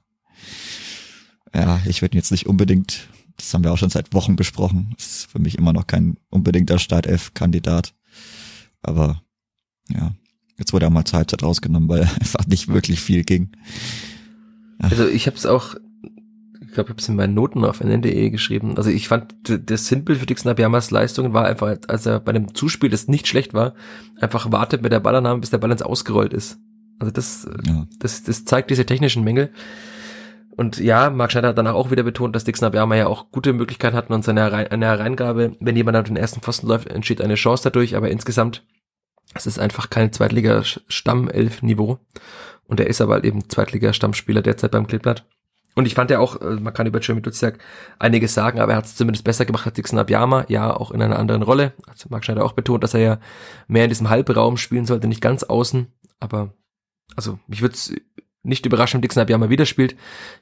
ja, 1.54 1.82
ich 1.86 2.02
würde 2.02 2.16
ihn 2.16 2.20
jetzt 2.20 2.32
nicht 2.32 2.48
unbedingt, 2.48 3.08
das 3.38 3.54
haben 3.54 3.63
wir 3.63 3.72
auch 3.72 3.78
schon 3.78 3.89
seit 3.89 4.13
Wochen 4.13 4.36
besprochen, 4.36 4.96
ist 4.98 5.28
für 5.32 5.39
mich 5.39 5.58
immer 5.58 5.74
noch 5.74 5.88
kein 5.88 6.18
unbedingter 6.30 6.80
Startelf-Kandidat. 6.80 7.94
Aber 8.82 9.22
ja, 9.89 10.16
jetzt 10.58 10.74
wurde 10.74 10.86
er 10.88 10.89
mal 10.89 11.06
zur 11.06 11.18
Halbzeit 11.18 11.44
rausgenommen, 11.44 11.89
weil 11.89 12.02
einfach 12.20 12.46
nicht 12.48 12.68
wirklich 12.68 13.00
viel 13.00 13.24
ging. 13.24 13.50
Also 14.80 15.08
ich 15.08 15.28
habe 15.28 15.38
es 15.38 15.46
auch, 15.46 15.76
ich 16.62 16.74
glaube, 16.74 16.89
ich 16.89 16.89
habe 16.89 17.00
es 17.00 17.10
in 17.10 17.16
meinen 17.16 17.34
Noten 17.34 17.63
auf 17.63 17.82
nn.de 17.82 18.30
geschrieben. 18.30 18.78
Also 18.78 18.89
ich 18.89 19.08
fand, 19.08 19.36
das 19.44 19.88
Sinnbild 19.88 20.20
für 20.20 20.26
Dixon 20.26 20.52
Abiyamas 20.52 20.92
Leistungen 20.92 21.34
war 21.34 21.46
einfach, 21.46 21.78
als 21.88 22.06
er 22.06 22.20
bei 22.20 22.34
dem 22.34 22.54
Zuspiel, 22.54 22.89
das 22.89 23.08
nicht 23.08 23.28
schlecht 23.28 23.54
war, 23.54 23.74
einfach 24.20 24.52
wartet 24.52 24.82
mit 24.82 24.92
der 24.92 25.00
Ballannahme, 25.00 25.39
bis 25.39 25.52
der 25.52 25.60
Ball 25.60 25.72
ins 25.72 25.82
Ausgerollt 25.82 26.34
ist. 26.34 26.60
Also 27.00 27.12
das, 27.12 27.48
Ja, 27.66 27.88
das, 28.00 28.24
das 28.24 28.46
zeigt 28.46 28.70
diese 28.70 28.86
technischen 28.86 29.24
Mängel. 29.24 29.52
Und 30.56 30.78
ja, 30.78 31.10
Marc 31.10 31.32
Schneider 31.32 31.50
hat 31.50 31.58
danach 31.58 31.74
auch 31.74 31.89
wieder 31.89 32.04
betont, 32.04 32.36
dass 32.36 32.44
Dixon 32.44 32.68
Abiyama 32.68 32.96
ja 32.96 33.08
auch 33.08 33.32
gute 33.32 33.54
Möglichkeiten 33.54 33.96
hatten 33.96 34.13
und 34.13 34.24
seine 34.24 34.42
Herein 34.42 34.68
eine 34.68 34.86
Hereingabe, 34.86 35.56
wenn 35.60 35.76
jemand 35.76 35.98
auf 35.98 36.04
den 36.04 36.16
ersten 36.16 36.42
Pfosten 36.42 36.68
läuft, 36.68 36.88
entsteht 36.88 37.22
eine 37.22 37.36
Chance 37.36 37.63
dadurch, 37.63 37.96
aber 37.96 38.12
insgesamt, 38.12 38.63
es 39.34 39.48
ist 39.48 39.60
einfach 39.60 39.89
kein 39.89 40.12
Zweitliga-Stammelf-Niveau. 40.12 42.00
Und 42.65 42.80
er 42.80 42.88
ist 42.88 43.02
aber 43.02 43.13
halt 43.13 43.26
eben 43.26 43.50
Zweitliga-Stammspieler 43.50 44.41
derzeit 44.41 44.72
beim 44.72 44.88
Kleeblatt. 44.88 45.26
Und 45.76 45.88
ich 45.88 45.96
fand 45.96 46.12
ja 46.12 46.19
auch, 46.19 46.39
äh, 46.39 46.60
man 46.60 46.74
kann 46.74 46.88
über 46.88 47.02
Jeremy 47.02 47.22
Duziak 47.22 47.58
einiges 48.00 48.34
sagen, 48.34 48.60
aber 48.60 48.74
er 48.74 48.78
hat 48.78 48.86
es 48.86 48.96
zumindest 48.96 49.24
besser 49.24 49.46
gemacht 49.46 49.65
als 49.65 49.76
Dixon 49.76 49.98
Abiyama, 50.00 50.46
ja, 50.48 50.76
auch 50.76 50.91
in 50.91 51.02
einer 51.02 51.17
anderen 51.17 51.41
Rolle. 51.41 51.74
Also 51.88 52.08
Marc 52.10 52.26
Schneider 52.26 52.46
auch 52.46 52.54
betont, 52.54 52.84
dass 52.84 52.93
er 52.93 53.00
ja 53.00 53.19
mehr 53.67 53.86
in 53.86 53.89
diesem 53.89 54.10
Halbraum 54.10 54.58
spielen 54.58 54.86
sollte, 54.86 55.08
nicht 55.08 55.22
ganz 55.22 55.43
außen, 55.43 55.88
aber 56.19 56.54
also 57.15 57.39
mich 57.48 57.62
würde 57.62 57.76
es 57.76 57.93
nicht 58.43 58.65
überraschen, 58.65 58.98
wenn 58.98 59.02
Dixon 59.02 59.22
Abiyama 59.22 59.50
wieder 59.50 59.65
spielt. 59.65 59.96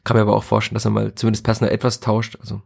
Kann 0.03 0.17
mir 0.17 0.21
aber 0.21 0.35
auch 0.35 0.43
vorstellen, 0.43 0.75
dass 0.75 0.85
er 0.85 0.91
mal 0.91 1.15
zumindest 1.15 1.45
personell 1.45 1.73
etwas 1.73 1.99
tauscht. 1.99 2.37
Also 2.41 2.61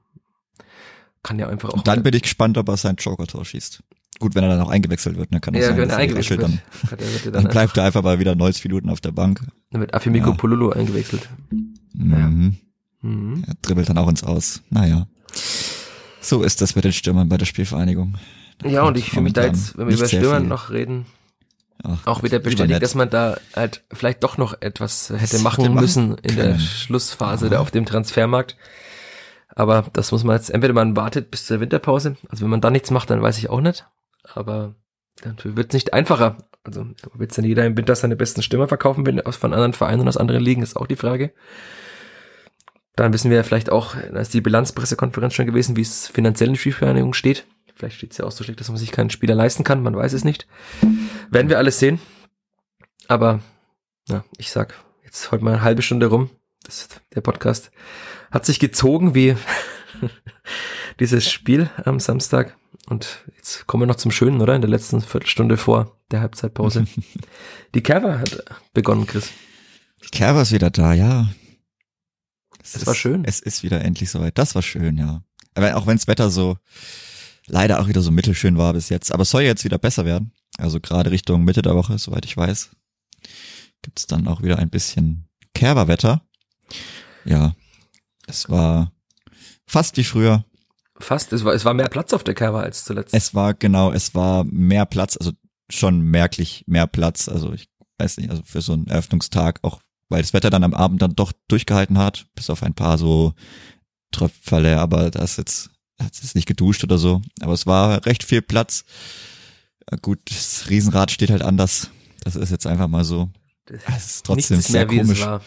kann 1.23 1.39
ja 1.39 1.47
einfach 1.49 1.69
auch. 1.69 1.73
und 1.73 1.87
dann 1.87 2.03
bin 2.03 2.13
ich 2.13 2.23
gespannt, 2.23 2.57
ob 2.57 2.69
er 2.69 2.77
sein 2.77 2.95
Joker-Tor 2.95 3.45
schießt. 3.45 3.83
Gut, 4.19 4.33
wenn 4.35 4.43
er 4.43 4.49
dann 4.49 4.61
auch 4.61 4.69
eingewechselt 4.69 5.17
wird, 5.17 5.33
dann 5.33 5.41
kann 5.41 5.55
es 5.55 5.61
ja, 5.61 5.67
sein, 5.69 5.77
wenn 5.77 5.89
er 5.89 5.97
eingewechselt 5.97 6.39
wird, 6.39 6.49
dann, 6.49 6.61
er, 6.91 6.97
dann 7.31 7.43
dann, 7.43 7.51
bleibt 7.51 7.77
er 7.77 7.83
einfach 7.83 8.01
mal 8.01 8.19
wieder 8.19 8.35
90 8.35 8.63
Minuten 8.65 8.89
auf 8.89 9.01
der 9.01 9.11
Bank. 9.11 9.41
dann 9.71 9.81
wird 9.81 9.93
Afimiko 9.93 10.29
Ja. 10.29 10.35
Polulu 10.35 10.69
eingewechselt. 10.71 11.29
Mhm. 11.93 12.57
Mhm. 13.01 13.43
Er 13.47 13.53
dribbelt 13.61 13.89
dann 13.89 13.97
auch 13.97 14.07
ins 14.07 14.23
Aus. 14.23 14.61
Naja. 14.69 15.07
So 16.21 16.43
ist 16.43 16.61
das 16.61 16.75
mit 16.75 16.85
den 16.85 16.93
Stürmern 16.93 17.29
bei 17.29 17.37
der 17.37 17.45
Spielvereinigung. 17.45 18.15
Ja, 18.63 18.83
und 18.83 18.97
ich 18.97 19.09
fühle 19.09 19.23
mich 19.23 19.33
da 19.33 19.45
jetzt, 19.45 19.77
wenn 19.77 19.87
wir 19.87 19.95
über 19.95 20.07
sehr 20.07 20.19
Stürmer 20.21 20.39
viel. 20.39 20.47
noch 20.47 20.69
reden, 20.71 21.05
Ach, 21.83 22.07
auch 22.07 22.23
wieder 22.23 22.39
bestätigt, 22.39 22.81
dass 22.81 22.95
man 22.95 23.09
da 23.09 23.37
halt 23.55 23.83
vielleicht 23.91 24.23
doch 24.23 24.37
noch 24.37 24.59
etwas 24.61 25.09
hätte 25.15 25.39
machen 25.39 25.65
machen 25.65 25.75
müssen 25.75 26.17
in 26.19 26.35
der. 26.35 26.57
Schlussphase 26.57 27.49
da 27.49 27.59
auf 27.59 27.69
dem 27.69 27.85
Transfermarkt. 27.85 28.55
Aber 29.49 29.85
das 29.93 30.11
muss 30.11 30.23
man 30.23 30.35
jetzt, 30.35 30.49
entweder 30.49 30.73
man 30.73 30.95
wartet 30.95 31.31
bis 31.31 31.45
zur 31.45 31.59
Winterpause, 31.59 32.17
also 32.29 32.43
wenn 32.43 32.49
man 32.49 32.61
da 32.61 32.71
nichts 32.71 32.91
macht, 32.91 33.09
dann 33.09 33.21
weiß 33.21 33.37
ich 33.37 33.49
auch 33.49 33.61
nicht. 33.61 33.85
Aber 34.33 34.75
wird 35.23 35.67
es 35.69 35.73
nicht 35.73 35.93
einfacher. 35.93 36.37
Also 36.63 36.85
wird 37.13 37.37
dann 37.37 37.45
jeder 37.45 37.65
im 37.65 37.77
Winter 37.77 37.95
seine 37.95 38.15
besten 38.15 38.41
Stürmer 38.41 38.67
verkaufen, 38.67 39.05
wenn 39.05 39.21
aus 39.21 39.35
von 39.35 39.53
anderen 39.53 39.73
Vereinen 39.73 40.01
und 40.01 40.07
aus 40.07 40.17
anderen 40.17 40.41
Ligen, 40.41 40.63
ist 40.63 40.75
auch 40.75 40.87
die 40.87 40.95
Frage. 40.95 41.31
Dann 42.95 43.13
wissen 43.13 43.29
wir 43.29 43.37
ja 43.37 43.43
vielleicht 43.43 43.69
auch, 43.69 43.95
da 43.95 44.19
ist 44.19 44.33
die 44.33 44.41
Bilanzpressekonferenz 44.41 45.33
schon 45.33 45.45
gewesen, 45.45 45.75
wie 45.75 45.81
es 45.81 46.07
finanziell 46.07 46.49
in 46.49 46.55
Spielvereinigung 46.55 47.13
steht. 47.13 47.45
Vielleicht 47.75 47.97
steht 47.97 48.11
es 48.11 48.17
ja 48.17 48.25
auch 48.25 48.31
so 48.31 48.43
schlecht, 48.43 48.61
dass 48.61 48.69
man 48.69 48.77
sich 48.77 48.91
keinen 48.91 49.09
Spieler 49.09 49.35
leisten 49.35 49.65
kann, 49.65 49.83
man 49.83 49.95
weiß 49.95 50.13
es 50.13 50.23
nicht. 50.23 50.47
Werden 51.29 51.49
wir 51.49 51.57
alles 51.57 51.77
sehen. 51.77 51.99
Aber 53.07 53.41
ja, 54.07 54.23
ich 54.37 54.51
sag, 54.51 54.73
jetzt 55.03 55.31
heute 55.31 55.43
mal 55.43 55.53
eine 55.53 55.61
halbe 55.61 55.81
Stunde 55.81 56.07
rum. 56.07 56.29
Das, 56.63 56.87
der 57.13 57.21
Podcast 57.21 57.71
hat 58.31 58.45
sich 58.45 58.59
gezogen 58.59 59.13
wie 59.13 59.35
dieses 60.99 61.29
Spiel 61.29 61.69
am 61.83 61.99
Samstag. 61.99 62.57
Und 62.87 63.23
jetzt 63.35 63.65
kommen 63.67 63.83
wir 63.83 63.87
noch 63.87 63.95
zum 63.95 64.11
Schönen, 64.11 64.41
oder? 64.41 64.55
In 64.55 64.61
der 64.61 64.69
letzten 64.69 65.01
Viertelstunde 65.01 65.57
vor 65.57 65.97
der 66.11 66.21
Halbzeitpause. 66.21 66.85
Die 67.75 67.81
Kerber 67.81 68.19
hat 68.19 68.43
begonnen, 68.73 69.07
Chris. 69.07 69.31
Kerber 70.11 70.43
ist 70.43 70.51
wieder 70.51 70.69
da, 70.69 70.93
ja. 70.93 71.29
Es 72.61 72.75
Es 72.75 72.81
ist, 72.81 72.87
war 72.87 72.95
schön. 72.95 73.25
Es 73.25 73.39
ist 73.39 73.63
wieder 73.63 73.83
endlich 73.83 74.09
soweit. 74.11 74.37
Das 74.37 74.55
war 74.55 74.61
schön, 74.61 74.97
ja. 74.97 75.23
Aber 75.55 75.75
auch 75.77 75.87
wenn 75.87 75.97
das 75.97 76.07
Wetter 76.07 76.29
so 76.29 76.57
leider 77.47 77.79
auch 77.79 77.87
wieder 77.87 78.01
so 78.01 78.11
mittelschön 78.11 78.57
war 78.57 78.73
bis 78.73 78.89
jetzt. 78.89 79.11
Aber 79.11 79.23
es 79.23 79.29
soll 79.29 79.43
jetzt 79.43 79.63
wieder 79.63 79.77
besser 79.77 80.05
werden. 80.05 80.31
Also 80.57 80.79
gerade 80.79 81.11
Richtung 81.11 81.43
Mitte 81.43 81.61
der 81.61 81.75
Woche, 81.75 81.97
soweit 81.97 82.25
ich 82.25 82.37
weiß, 82.37 82.71
gibt 83.81 83.99
es 83.99 84.07
dann 84.07 84.27
auch 84.27 84.41
wieder 84.41 84.57
ein 84.59 84.69
bisschen 84.69 85.27
Kerberwetter. 85.53 86.25
Ja, 87.23 87.55
es 88.27 88.49
war 88.49 88.91
fast 89.65 89.97
wie 89.97 90.03
früher. 90.03 90.45
Fast, 90.97 91.33
es 91.33 91.43
war, 91.43 91.53
es 91.53 91.65
war 91.65 91.73
mehr 91.73 91.89
Platz 91.89 92.13
auf 92.13 92.23
der 92.23 92.35
Kerber 92.35 92.61
als 92.63 92.85
zuletzt. 92.85 93.13
Es 93.13 93.35
war 93.35 93.53
genau, 93.53 93.91
es 93.91 94.15
war 94.15 94.43
mehr 94.45 94.85
Platz, 94.85 95.17
also 95.17 95.31
schon 95.69 96.01
merklich 96.01 96.63
mehr 96.67 96.87
Platz. 96.87 97.27
Also 97.27 97.53
ich 97.53 97.67
weiß 97.97 98.17
nicht, 98.17 98.29
also 98.29 98.43
für 98.45 98.61
so 98.61 98.73
einen 98.73 98.87
Eröffnungstag, 98.87 99.59
auch 99.63 99.81
weil 100.09 100.21
das 100.21 100.33
Wetter 100.33 100.49
dann 100.49 100.63
am 100.63 100.73
Abend 100.73 101.01
dann 101.01 101.15
doch 101.15 101.33
durchgehalten 101.47 101.97
hat, 101.97 102.27
bis 102.35 102.49
auf 102.49 102.63
ein 102.63 102.75
paar 102.75 102.97
so 102.97 103.33
Tröpfele, 104.11 104.79
aber 104.79 105.11
da 105.11 105.23
ist 105.23 105.37
jetzt, 105.37 105.71
hat 105.99 106.13
es 106.13 106.35
nicht 106.35 106.47
geduscht 106.47 106.83
oder 106.83 106.97
so. 106.97 107.21
Aber 107.41 107.53
es 107.53 107.65
war 107.65 108.05
recht 108.05 108.23
viel 108.23 108.41
Platz. 108.41 108.85
Gut, 110.01 110.19
das 110.29 110.69
Riesenrad 110.69 111.11
steht 111.11 111.31
halt 111.31 111.41
anders. 111.41 111.89
Das 112.23 112.35
ist 112.35 112.51
jetzt 112.51 112.67
einfach 112.67 112.87
mal 112.87 113.03
so. 113.03 113.29
Es 113.87 114.05
ist 114.05 114.25
trotzdem 114.25 114.57
Nichts 114.57 114.71
sehr 114.71 114.85
mehr, 114.85 115.01
komisch. 115.01 115.21
es. 115.21 115.41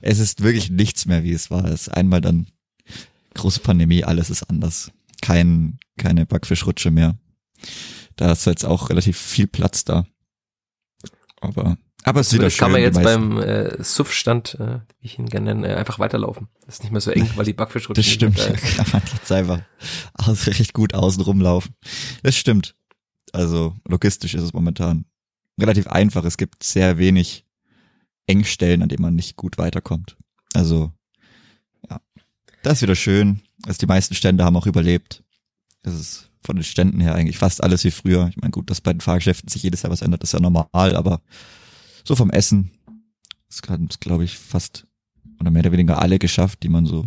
Es 0.00 0.18
ist 0.18 0.42
wirklich 0.42 0.70
nichts 0.70 1.06
mehr, 1.06 1.22
wie 1.24 1.32
es 1.32 1.50
war. 1.50 1.64
Es 1.64 1.82
ist 1.82 1.88
einmal 1.88 2.20
dann 2.20 2.46
große 3.34 3.60
Pandemie, 3.60 4.04
alles 4.04 4.30
ist 4.30 4.44
anders. 4.44 4.90
Kein, 5.20 5.78
keine 5.96 6.26
Backfischrutsche 6.26 6.90
mehr. 6.90 7.16
Da 8.16 8.32
ist 8.32 8.46
jetzt 8.46 8.64
auch 8.64 8.90
relativ 8.90 9.18
viel 9.18 9.46
Platz 9.46 9.84
da. 9.84 10.06
Aber, 11.40 11.76
aber 12.04 12.20
es 12.20 12.28
ist 12.28 12.34
wieder 12.34 12.44
Das 12.44 12.54
schön. 12.54 12.60
kann 12.60 12.72
man 12.72 12.80
jetzt 12.80 13.02
beim 13.02 13.38
äh, 13.40 13.82
Suff-Stand, 13.82 14.54
äh, 14.60 14.80
wie 15.00 15.06
ich 15.06 15.18
ihn 15.18 15.26
gerne 15.28 15.54
nenne, 15.54 15.68
äh, 15.68 15.74
einfach 15.76 15.98
weiterlaufen. 15.98 16.48
Das 16.64 16.76
ist 16.76 16.82
nicht 16.82 16.92
mehr 16.92 17.00
so 17.00 17.10
eng, 17.10 17.28
weil 17.34 17.44
die 17.44 17.52
Backfischrutsche 17.52 18.00
das 18.00 18.10
stimmt. 18.10 18.38
Da 18.38 18.52
kann 18.52 18.86
man 18.92 19.02
jetzt 19.12 19.32
einfach 19.32 19.60
aus, 20.14 20.46
recht 20.46 20.72
gut 20.72 20.94
außen 20.94 21.22
rumlaufen. 21.22 21.74
Das 22.22 22.36
stimmt. 22.36 22.76
Also 23.32 23.74
logistisch 23.88 24.34
ist 24.34 24.42
es 24.42 24.52
momentan 24.52 25.06
relativ 25.60 25.86
einfach. 25.88 26.24
Es 26.24 26.36
gibt 26.36 26.62
sehr 26.62 26.98
wenig 26.98 27.44
Engstellen, 28.26 28.82
an 28.82 28.88
denen 28.88 29.02
man 29.02 29.14
nicht 29.14 29.36
gut 29.36 29.58
weiterkommt. 29.58 30.16
Also. 30.54 30.92
Das 32.64 32.78
ist 32.78 32.82
wieder 32.82 32.94
schön. 32.96 33.40
Also 33.66 33.78
die 33.78 33.86
meisten 33.86 34.14
Stände 34.14 34.42
haben 34.44 34.56
auch 34.56 34.66
überlebt. 34.66 35.22
Das 35.82 35.94
ist 35.94 36.30
von 36.42 36.56
den 36.56 36.64
Ständen 36.64 37.00
her 37.00 37.14
eigentlich 37.14 37.38
fast 37.38 37.62
alles 37.62 37.84
wie 37.84 37.90
früher. 37.90 38.28
Ich 38.30 38.36
meine, 38.38 38.50
gut, 38.50 38.70
dass 38.70 38.80
bei 38.80 38.92
den 38.92 39.00
Fahrgeschäften 39.00 39.48
sich 39.48 39.62
jedes 39.62 39.82
Jahr 39.82 39.92
was 39.92 40.02
ändert, 40.02 40.22
ist 40.22 40.32
ja 40.32 40.40
normal, 40.40 40.96
aber 40.96 41.20
so 42.04 42.16
vom 42.16 42.30
Essen 42.30 42.70
ist 43.48 43.62
gerade, 43.62 43.86
glaube 44.00 44.24
ich, 44.24 44.38
fast 44.38 44.86
oder 45.40 45.50
mehr 45.50 45.60
oder 45.60 45.72
weniger 45.72 46.00
alle 46.00 46.18
geschafft, 46.18 46.62
die 46.62 46.68
man 46.68 46.86
so 46.86 47.04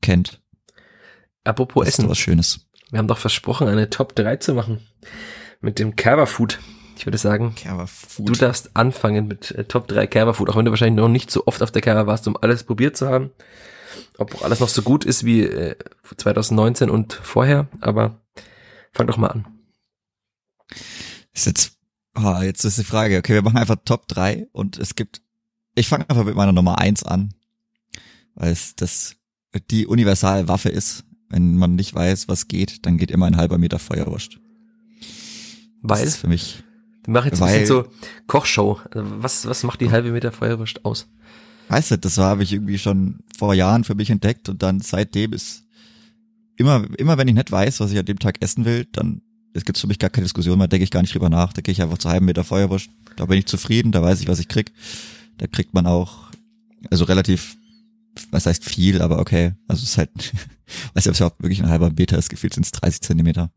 kennt. 0.00 0.40
Apropos 1.44 1.84
Das 1.84 1.88
ist 1.90 1.94
Essen. 1.94 2.02
doch 2.04 2.10
was 2.10 2.18
Schönes. 2.18 2.66
Wir 2.90 2.98
haben 2.98 3.08
doch 3.08 3.18
versprochen, 3.18 3.68
eine 3.68 3.90
Top 3.90 4.14
3 4.16 4.36
zu 4.36 4.54
machen. 4.54 4.80
Mit 5.60 5.78
dem 5.78 5.94
Kerber 5.94 6.26
Food. 6.26 6.58
Ich 6.96 7.06
würde 7.06 7.18
sagen, 7.18 7.54
Kerber 7.54 7.86
Food. 7.86 8.28
du 8.28 8.32
darfst 8.32 8.74
anfangen 8.76 9.28
mit 9.28 9.52
äh, 9.52 9.64
Top 9.64 9.86
3 9.86 10.06
Kerber 10.08 10.34
Food, 10.34 10.50
auch 10.50 10.56
wenn 10.56 10.64
du 10.64 10.72
wahrscheinlich 10.72 10.96
noch 11.00 11.08
nicht 11.08 11.30
so 11.30 11.46
oft 11.46 11.62
auf 11.62 11.70
der 11.70 11.82
Kerber 11.82 12.06
warst, 12.08 12.26
um 12.26 12.36
alles 12.40 12.64
probiert 12.64 12.96
zu 12.96 13.08
haben. 13.08 13.30
Ob 14.18 14.34
auch 14.34 14.42
alles 14.42 14.60
noch 14.60 14.68
so 14.68 14.82
gut 14.82 15.04
ist 15.04 15.24
wie 15.24 15.42
äh, 15.42 15.76
2019 16.16 16.90
und 16.90 17.12
vorher, 17.12 17.68
aber 17.80 18.20
fang 18.92 19.06
doch 19.06 19.16
mal 19.16 19.28
an. 19.28 19.46
ist 21.32 21.46
jetzt, 21.46 21.72
ah, 22.14 22.42
jetzt 22.42 22.64
ist 22.64 22.78
die 22.78 22.84
Frage, 22.84 23.18
okay, 23.18 23.34
wir 23.34 23.42
machen 23.42 23.58
einfach 23.58 23.76
Top 23.84 24.08
3 24.08 24.48
und 24.52 24.78
es 24.78 24.94
gibt, 24.94 25.22
ich 25.74 25.88
fange 25.88 26.08
einfach 26.08 26.24
mit 26.24 26.34
meiner 26.34 26.52
Nummer 26.52 26.78
1 26.78 27.04
an, 27.04 27.34
weil 28.34 28.52
es 28.52 28.74
das 28.76 29.16
die 29.70 29.86
universale 29.86 30.48
Waffe 30.48 30.68
ist. 30.68 31.04
Wenn 31.30 31.56
man 31.56 31.74
nicht 31.74 31.94
weiß, 31.94 32.28
was 32.28 32.48
geht, 32.48 32.86
dann 32.86 32.96
geht 32.96 33.10
immer 33.10 33.26
ein 33.26 33.36
halber 33.36 33.58
Meter 33.58 33.78
Feuerwurst. 33.78 34.38
Das 35.82 35.98
Weil, 35.98 36.06
ist 36.06 36.16
für 36.16 36.28
mich, 36.28 36.62
wir 37.04 37.12
machen 37.12 37.30
jetzt 37.30 37.42
ein 37.42 37.48
bisschen 37.48 37.66
so 37.66 37.88
Kochshow. 38.26 38.80
Also 38.90 39.22
was, 39.22 39.46
was 39.46 39.62
macht 39.62 39.80
die 39.80 39.90
halbe 39.90 40.10
Meter 40.10 40.32
Feuerwurst 40.32 40.84
aus? 40.84 41.08
Weißt 41.68 41.92
du, 41.92 41.98
das 41.98 42.18
habe 42.18 42.42
ich 42.42 42.52
irgendwie 42.52 42.78
schon 42.78 43.20
vor 43.36 43.54
Jahren 43.54 43.84
für 43.84 43.94
mich 43.94 44.10
entdeckt 44.10 44.48
und 44.48 44.62
dann 44.62 44.80
seitdem 44.80 45.32
ist 45.32 45.64
immer, 46.56 46.86
immer 46.98 47.16
wenn 47.18 47.28
ich 47.28 47.34
nicht 47.34 47.52
weiß, 47.52 47.80
was 47.80 47.92
ich 47.92 47.98
an 47.98 48.06
dem 48.06 48.18
Tag 48.18 48.42
essen 48.42 48.64
will, 48.64 48.86
dann 48.92 49.22
es 49.54 49.64
gibt 49.64 49.78
für 49.78 49.86
mich 49.86 49.98
gar 49.98 50.10
keine 50.10 50.24
Diskussion 50.24 50.58
mehr, 50.58 50.68
denke 50.68 50.84
ich 50.84 50.90
gar 50.90 51.00
nicht 51.00 51.14
drüber 51.14 51.30
nach. 51.30 51.52
Da 51.52 51.62
gehe 51.62 51.72
ich 51.72 51.82
einfach 51.82 51.98
zu 51.98 52.08
halben 52.08 52.26
Meter 52.26 52.44
Feuerwurst. 52.44 52.90
Da 53.16 53.24
bin 53.24 53.38
ich 53.38 53.46
zufrieden, 53.46 53.92
da 53.92 54.02
weiß 54.02 54.20
ich, 54.20 54.28
was 54.28 54.38
ich 54.38 54.46
krieg. 54.46 54.72
Da 55.38 55.46
kriegt 55.46 55.74
man 55.74 55.86
auch, 55.86 56.30
also 56.90 57.04
relativ 57.04 57.56
was 58.30 58.46
heißt 58.46 58.64
viel, 58.64 59.02
aber 59.02 59.18
okay. 59.18 59.54
Also 59.68 59.82
es 59.82 59.90
ist 59.90 59.98
halt, 59.98 60.10
weiß 60.94 61.04
nicht, 61.04 61.08
ob 61.08 61.12
es 61.12 61.20
überhaupt 61.20 61.42
wirklich 61.42 61.62
ein 61.62 61.68
halber 61.68 61.90
Meter 61.90 62.18
ist, 62.18 62.28
gefühlt 62.28 62.54
sind 62.54 62.66
es 62.66 62.72
30 62.72 63.00
Zentimeter. 63.00 63.50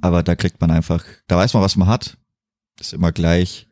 Aber 0.00 0.22
da 0.22 0.34
kriegt 0.34 0.60
man 0.60 0.70
einfach, 0.70 1.04
da 1.26 1.36
weiß 1.36 1.54
man, 1.54 1.62
was 1.62 1.76
man 1.76 1.88
hat. 1.88 2.16
Ist 2.80 2.92
immer 2.92 3.12
gleich. 3.12 3.68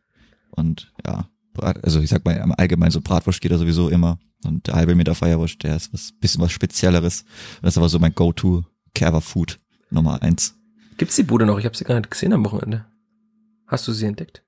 Und 0.50 0.92
ja, 1.04 1.28
Brat, 1.52 1.82
also 1.84 2.00
ich 2.00 2.10
sag 2.10 2.24
mal, 2.24 2.32
im 2.32 2.54
Allgemeinen 2.56 2.90
so 2.90 3.00
Bratwurst 3.00 3.40
geht 3.40 3.52
da 3.52 3.58
sowieso 3.58 3.88
immer. 3.88 4.18
Und 4.44 4.66
der 4.66 4.74
halbe 4.74 4.94
Meter 4.94 5.14
Feuerwurst, 5.14 5.62
der 5.62 5.76
ist 5.76 5.92
was, 5.92 6.12
bisschen 6.12 6.40
was 6.40 6.52
Spezielleres. 6.52 7.24
Das 7.60 7.74
ist 7.74 7.78
aber 7.78 7.88
so 7.88 7.98
mein 7.98 8.14
Go-To 8.14 8.64
Kerber 8.94 9.20
Food 9.20 9.58
Nummer 9.90 10.22
eins. 10.22 10.54
Gibt's 10.96 11.16
die 11.16 11.22
Bude 11.22 11.46
noch? 11.46 11.58
Ich 11.58 11.64
habe 11.64 11.76
sie 11.76 11.84
gar 11.84 11.96
nicht 11.96 12.10
gesehen 12.10 12.32
am 12.32 12.44
Wochenende. 12.44 12.84
Hast 13.66 13.86
du 13.88 13.92
sie 13.92 14.06
entdeckt? 14.06 14.42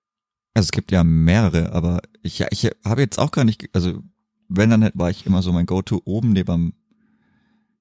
Also 0.55 0.67
es 0.67 0.73
gibt 0.73 0.93
ja 0.93 1.03
mehrere, 1.05 1.73
aber 1.73 2.01
ich, 2.23 2.39
ja, 2.39 2.47
ich 2.51 2.71
habe 2.85 3.01
jetzt 3.01 3.19
auch 3.19 3.31
gar 3.31 3.45
nicht, 3.45 3.69
also 3.73 4.03
wenn 4.49 4.71
dann 4.71 4.91
war 4.95 5.11
ich 5.11 5.27
immer 5.27 5.43
so 5.43 5.53
mein 5.53 5.67
Go-To 5.67 6.03
oben 6.05 6.33
neben 6.33 6.75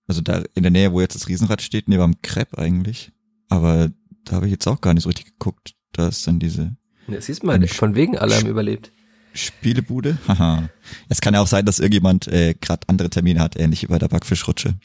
also 0.08 0.22
da 0.22 0.44
in 0.54 0.64
der 0.64 0.72
Nähe, 0.72 0.92
wo 0.92 1.02
jetzt 1.02 1.16
das 1.16 1.28
Riesenrad 1.28 1.62
steht, 1.62 1.88
neben 1.88 2.02
am 2.02 2.22
Crepe 2.22 2.58
eigentlich. 2.58 3.12
Aber 3.50 3.90
da 4.26 4.36
habe 4.36 4.48
ich 4.48 4.52
jetzt 4.52 4.68
auch 4.68 4.82
gar 4.82 4.94
nicht 4.94 5.04
so 5.04 5.10
richtig 5.10 5.26
geguckt. 5.26 5.76
Da 5.92 6.08
ist 6.08 6.28
dann 6.28 6.40
diese. 6.40 6.76
Ja, 7.08 7.22
siehst 7.22 7.44
mal, 7.44 7.66
von 7.68 7.96
wegen 7.96 8.18
alle 8.18 8.36
haben 8.36 8.48
überlebt. 8.48 8.92
Spielebude? 9.34 10.18
Haha. 10.28 10.70
es 11.10 11.22
kann 11.22 11.34
ja 11.34 11.42
auch 11.42 11.48
sein, 11.48 11.66
dass 11.66 11.80
irgendjemand 11.80 12.28
äh, 12.28 12.54
gerade 12.60 12.88
andere 12.88 13.10
Termine 13.10 13.40
hat, 13.40 13.60
ähnlich 13.60 13.84
wie 13.84 13.88
bei 13.88 14.00
der 14.00 14.08
Backfischrutsche. 14.08 14.76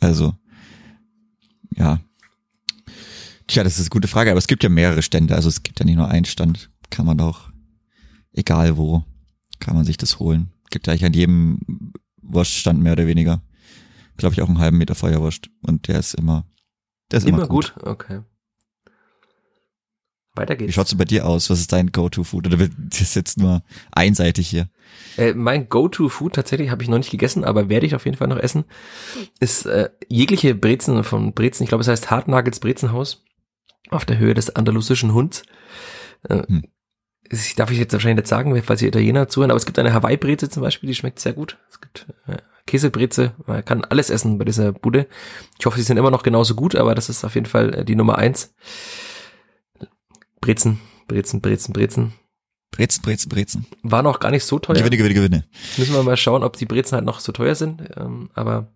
Also, 0.00 0.34
ja. 1.76 2.00
Tja, 3.46 3.64
das 3.64 3.74
ist 3.74 3.86
eine 3.86 3.90
gute 3.90 4.08
Frage, 4.08 4.30
aber 4.30 4.38
es 4.38 4.46
gibt 4.46 4.62
ja 4.62 4.68
mehrere 4.68 5.02
Stände, 5.02 5.34
also 5.34 5.48
es 5.48 5.62
gibt 5.62 5.80
ja 5.80 5.86
nicht 5.86 5.96
nur 5.96 6.08
einen 6.08 6.24
Stand. 6.24 6.70
Kann 6.90 7.06
man 7.06 7.20
auch, 7.20 7.50
egal 8.32 8.76
wo, 8.76 9.04
kann 9.60 9.74
man 9.74 9.84
sich 9.84 9.96
das 9.96 10.18
holen. 10.18 10.50
Gibt 10.70 10.86
ja 10.86 10.92
eigentlich 10.92 11.04
an 11.04 11.12
jedem 11.12 11.92
Wurststand 12.22 12.80
mehr 12.80 12.92
oder 12.92 13.06
weniger. 13.06 13.42
Glaube 14.16 14.34
ich 14.34 14.42
auch 14.42 14.48
einen 14.48 14.58
halben 14.58 14.78
Meter 14.78 14.94
Feuerwurst. 14.94 15.50
Und 15.62 15.88
der 15.88 15.98
ist 15.98 16.14
immer, 16.14 16.46
der 17.10 17.18
ist 17.18 17.26
immer, 17.26 17.38
immer 17.38 17.48
gut. 17.48 17.74
gut. 17.74 17.84
Okay. 17.84 18.20
Weiter 20.34 20.56
geht's. 20.56 20.68
Wie 20.68 20.72
schaut's 20.72 20.94
bei 20.96 21.04
dir 21.04 21.26
aus? 21.26 21.48
Was 21.50 21.60
ist 21.60 21.72
dein 21.72 21.92
Go-To-Food? 21.92 22.46
Oder 22.46 22.68
das 22.76 23.00
ist 23.00 23.14
jetzt 23.14 23.38
nur 23.38 23.62
einseitig 23.92 24.48
hier? 24.48 24.68
Äh, 25.16 25.34
mein 25.34 25.68
Go-To-Food 25.68 26.34
tatsächlich 26.34 26.70
habe 26.70 26.82
ich 26.82 26.88
noch 26.88 26.98
nicht 26.98 27.10
gegessen, 27.10 27.44
aber 27.44 27.68
werde 27.68 27.86
ich 27.86 27.94
auf 27.94 28.04
jeden 28.04 28.16
Fall 28.16 28.28
noch 28.28 28.38
essen. 28.38 28.64
Ist 29.38 29.66
äh, 29.66 29.90
jegliche 30.08 30.54
Brezen 30.54 31.04
von 31.04 31.34
Brezen. 31.34 31.62
Ich 31.62 31.68
glaube, 31.68 31.82
es 31.82 31.88
heißt 31.88 32.10
Hartnagels 32.10 32.60
Brezenhaus 32.60 33.24
auf 33.90 34.04
der 34.04 34.18
Höhe 34.18 34.34
des 34.34 34.54
andalusischen 34.54 35.14
Hunds. 35.14 35.44
Äh, 36.28 36.42
hm. 36.46 36.64
Ich 37.30 37.54
darf 37.54 37.70
ich 37.70 37.78
jetzt 37.78 37.92
wahrscheinlich 37.92 38.24
nicht 38.24 38.28
sagen, 38.28 38.60
falls 38.62 38.82
ihr 38.82 38.88
Italiener 38.88 39.28
zuhören, 39.28 39.50
aber 39.50 39.56
es 39.56 39.66
gibt 39.66 39.78
eine 39.78 39.94
Hawaii-Breze 39.94 40.50
zum 40.50 40.62
Beispiel, 40.62 40.88
die 40.88 40.94
schmeckt 40.94 41.20
sehr 41.20 41.32
gut. 41.32 41.58
Es 41.70 41.80
gibt 41.80 42.06
äh, 42.26 42.36
Käsebreze, 42.66 43.32
man 43.46 43.64
kann 43.64 43.84
alles 43.84 44.10
essen 44.10 44.38
bei 44.38 44.44
dieser 44.44 44.72
Bude. 44.72 45.06
Ich 45.58 45.66
hoffe, 45.66 45.78
sie 45.78 45.84
sind 45.84 45.96
immer 45.96 46.10
noch 46.10 46.22
genauso 46.22 46.54
gut, 46.54 46.74
aber 46.76 46.94
das 46.94 47.08
ist 47.08 47.24
auf 47.24 47.34
jeden 47.34 47.46
Fall 47.46 47.74
äh, 47.74 47.84
die 47.84 47.96
Nummer 47.96 48.18
eins. 48.18 48.54
Brezen, 50.44 50.78
Brezen, 51.08 51.40
Brezen, 51.40 51.72
Brezen. 51.72 52.12
Brezen, 52.70 53.00
Brezen, 53.00 53.28
Brezen. 53.30 53.66
War 53.82 54.02
noch 54.02 54.20
gar 54.20 54.30
nicht 54.30 54.44
so 54.44 54.58
teuer. 54.58 54.76
Gewinne, 54.76 54.98
gewinne, 54.98 55.14
gewinne. 55.14 55.44
Jetzt 55.68 55.78
müssen 55.78 55.94
wir 55.94 56.02
mal 56.02 56.18
schauen, 56.18 56.42
ob 56.42 56.58
die 56.58 56.66
Brezen 56.66 56.96
halt 56.96 57.06
noch 57.06 57.20
so 57.20 57.32
teuer 57.32 57.54
sind. 57.54 57.82
Ähm, 57.96 58.28
aber 58.34 58.74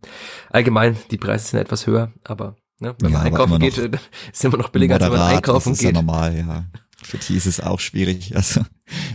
allgemein, 0.49 0.97
die 1.11 1.19
Preise 1.19 1.49
sind 1.49 1.59
etwas 1.59 1.87
höher. 1.87 2.11
Aber 2.25 2.57
ne, 2.79 2.95
wenn 3.01 3.13
ja, 3.13 3.19
man 3.19 3.27
einkaufen 3.27 3.59
geht, 3.59 3.77
ist 4.33 4.45
immer 4.47 4.57
noch 4.57 4.71
billiger, 4.71 4.95
als 4.95 5.05
wenn 5.05 5.13
man 5.13 5.21
einkaufen 5.21 5.73
das 5.73 5.79
ist 5.79 5.85
geht. 5.85 5.95
Ja 5.95 6.03
normal, 6.03 6.39
ja. 6.39 6.65
Für 7.03 7.19
die 7.19 7.37
ist 7.37 7.45
es 7.45 7.61
auch 7.61 7.81
schwierig. 7.81 8.33
Also 8.35 8.63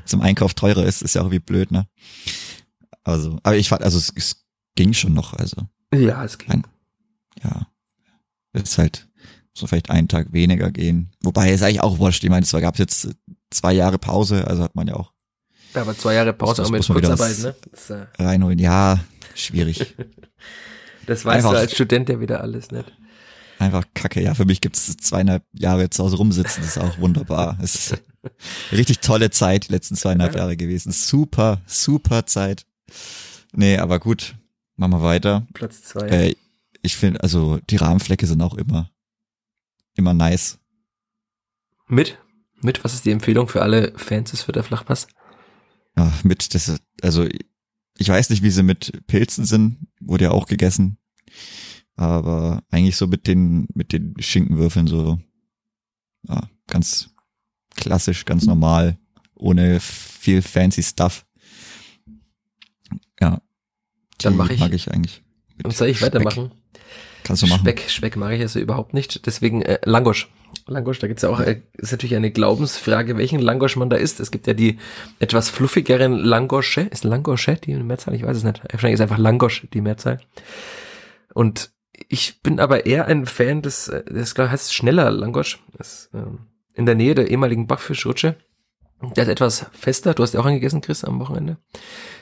zum 0.05 0.21
Einkauf 0.21 0.53
teurer 0.53 0.85
ist, 0.85 1.01
ist 1.01 1.15
ja 1.15 1.23
auch 1.23 1.31
wie 1.31 1.39
blöd, 1.39 1.71
ne? 1.71 1.87
Also, 3.03 3.39
aber 3.41 3.55
ich 3.55 3.69
fand, 3.69 3.81
also 3.81 3.97
es, 3.97 4.13
es 4.15 4.45
ging 4.75 4.93
schon 4.93 5.15
noch, 5.15 5.33
also. 5.33 5.57
Ja, 5.91 6.23
es 6.23 6.37
ging. 6.37 6.51
Ein, 6.51 6.67
ja. 7.43 7.67
Ist 8.53 8.77
halt, 8.77 9.07
so 9.53 9.67
vielleicht 9.67 9.89
einen 9.89 10.07
Tag 10.07 10.33
weniger 10.33 10.71
gehen. 10.71 11.11
Wobei 11.21 11.51
ist 11.51 11.61
eigentlich 11.61 11.81
auch 11.81 11.99
wurscht. 11.99 12.23
Ich 12.23 12.29
meine, 12.29 12.43
es 12.43 12.51
gab 12.51 12.79
jetzt 12.79 13.09
zwei 13.51 13.73
Jahre 13.73 13.99
Pause, 13.99 14.47
also 14.47 14.63
hat 14.63 14.75
man 14.75 14.87
ja 14.87 14.95
auch. 14.95 15.13
Ja, 15.75 15.81
aber 15.81 15.97
zwei 15.97 16.15
Jahre 16.15 16.33
Pause 16.33 16.61
das, 16.61 16.67
auch 16.67 16.71
mit 16.71 16.85
Kurzarbeit, 16.85 17.39
ne? 17.39 17.55
Das, 17.71 17.89
äh 17.89 18.05
reinholen, 18.19 18.59
ja, 18.59 18.99
schwierig. 19.35 19.95
das 21.07 21.25
weißt 21.25 21.37
einfach, 21.37 21.51
du 21.51 21.57
als 21.57 21.73
Student 21.73 22.09
ja 22.09 22.19
wieder 22.19 22.41
alles, 22.41 22.71
nicht? 22.71 22.91
Einfach 23.59 23.85
kacke, 23.93 24.21
ja. 24.21 24.33
Für 24.33 24.45
mich 24.45 24.61
gibt's 24.61 24.95
zweieinhalb 24.97 25.43
Jahre 25.53 25.89
zu 25.89 26.03
Hause 26.03 26.17
rumsitzen, 26.17 26.63
das 26.63 26.77
ist 26.77 26.83
auch 26.83 26.97
wunderbar. 26.99 27.57
Es 27.61 27.75
ist 27.75 28.03
richtig 28.71 28.99
tolle 28.99 29.31
Zeit, 29.31 29.67
die 29.67 29.71
letzten 29.71 29.95
zweieinhalb 29.95 30.35
Jahre 30.35 30.57
gewesen. 30.57 30.91
Super, 30.91 31.61
super 31.65 32.25
Zeit. 32.25 32.65
Nee, 33.51 33.77
aber 33.77 33.99
gut, 33.99 34.35
machen 34.75 34.93
wir 34.93 35.03
weiter. 35.03 35.45
Platz 35.53 35.83
zwei. 35.83 36.07
Äh, 36.07 36.35
ich 36.81 36.95
finde, 36.95 37.21
also 37.21 37.59
die 37.69 37.77
Rahmenflecke 37.77 38.25
sind 38.25 38.41
auch 38.41 38.55
immer 38.55 38.92
immer 39.95 40.13
nice. 40.13 40.59
Mit? 41.87 42.17
Mit? 42.61 42.83
Was 42.83 42.93
ist 42.93 43.05
die 43.05 43.11
Empfehlung 43.11 43.47
für 43.47 43.61
alle 43.61 43.93
Fans 43.97 44.31
des 44.31 44.43
Vierter 44.43 44.63
Flachpass? 44.63 45.07
Ja, 45.97 46.11
mit, 46.23 46.53
das, 46.55 46.79
also, 47.01 47.27
ich 47.97 48.09
weiß 48.09 48.29
nicht, 48.29 48.41
wie 48.41 48.49
sie 48.49 48.63
mit 48.63 49.05
Pilzen 49.07 49.45
sind, 49.45 49.87
wurde 49.99 50.25
ja 50.25 50.31
auch 50.31 50.47
gegessen. 50.47 50.97
Aber 51.95 52.63
eigentlich 52.71 52.95
so 52.95 53.07
mit 53.07 53.27
den, 53.27 53.67
mit 53.73 53.93
den 53.93 54.15
Schinkenwürfeln 54.19 54.87
so, 54.87 55.19
ja, 56.27 56.49
ganz 56.67 57.13
klassisch, 57.75 58.25
ganz 58.25 58.45
normal, 58.45 58.97
ohne 59.35 59.79
viel 59.79 60.41
fancy 60.41 60.81
Stuff. 60.81 61.25
Ja. 63.19 63.41
Dann 64.19 64.37
mache 64.37 64.53
ich. 64.53 64.59
Mag 64.59 64.73
ich 64.73 64.91
eigentlich. 64.91 65.23
Und 65.63 65.75
soll 65.75 65.89
ich 65.89 66.01
weitermachen? 66.01 66.51
Kannst 67.23 67.41
du 67.41 67.47
machen. 67.47 67.61
Speck, 67.61 67.89
Speck 67.89 68.15
mache 68.15 68.35
ich 68.35 68.41
also 68.41 68.59
überhaupt 68.59 68.93
nicht. 68.93 69.25
Deswegen 69.25 69.61
äh, 69.61 69.79
Langosch. 69.83 70.29
Langosch, 70.67 70.99
da 70.99 71.07
gibt's 71.07 71.23
ja 71.23 71.29
auch, 71.29 71.39
äh, 71.39 71.61
ist 71.73 71.91
natürlich 71.91 72.15
eine 72.15 72.31
Glaubensfrage, 72.31 73.17
welchen 73.17 73.39
Langosch 73.39 73.75
man 73.75 73.89
da 73.89 73.97
isst. 73.97 74.19
Es 74.19 74.31
gibt 74.31 74.47
ja 74.47 74.53
die 74.53 74.77
etwas 75.19 75.49
fluffigeren 75.49 76.13
Langosche. 76.13 76.81
Ist 76.81 77.03
Langosche 77.03 77.55
die 77.55 77.73
Mehrzahl? 77.75 78.13
Ich 78.15 78.23
weiß 78.23 78.37
es 78.37 78.43
nicht. 78.43 78.61
Wahrscheinlich 78.71 78.95
ist 78.95 79.01
einfach 79.01 79.17
Langosch 79.17 79.67
die 79.73 79.81
Mehrzahl. 79.81 80.19
Und 81.33 81.71
ich 82.07 82.41
bin 82.41 82.59
aber 82.59 82.85
eher 82.85 83.07
ein 83.07 83.25
Fan 83.25 83.61
des, 83.61 83.87
äh, 83.87 84.03
das 84.05 84.35
heißt 84.37 84.73
schneller 84.73 85.11
Langosch. 85.11 85.59
Das, 85.77 86.09
ähm, 86.13 86.39
in 86.75 86.85
der 86.85 86.95
Nähe 86.95 87.15
der 87.15 87.29
ehemaligen 87.29 87.67
Backfischrutsche. 87.67 88.35
Der 89.01 89.23
ist 89.23 89.29
etwas 89.29 89.65
fester. 89.73 90.13
Du 90.13 90.23
hast 90.23 90.33
ja 90.33 90.39
auch 90.39 90.45
angegessen, 90.45 90.81
Chris, 90.81 91.03
am 91.03 91.19
Wochenende. 91.19 91.57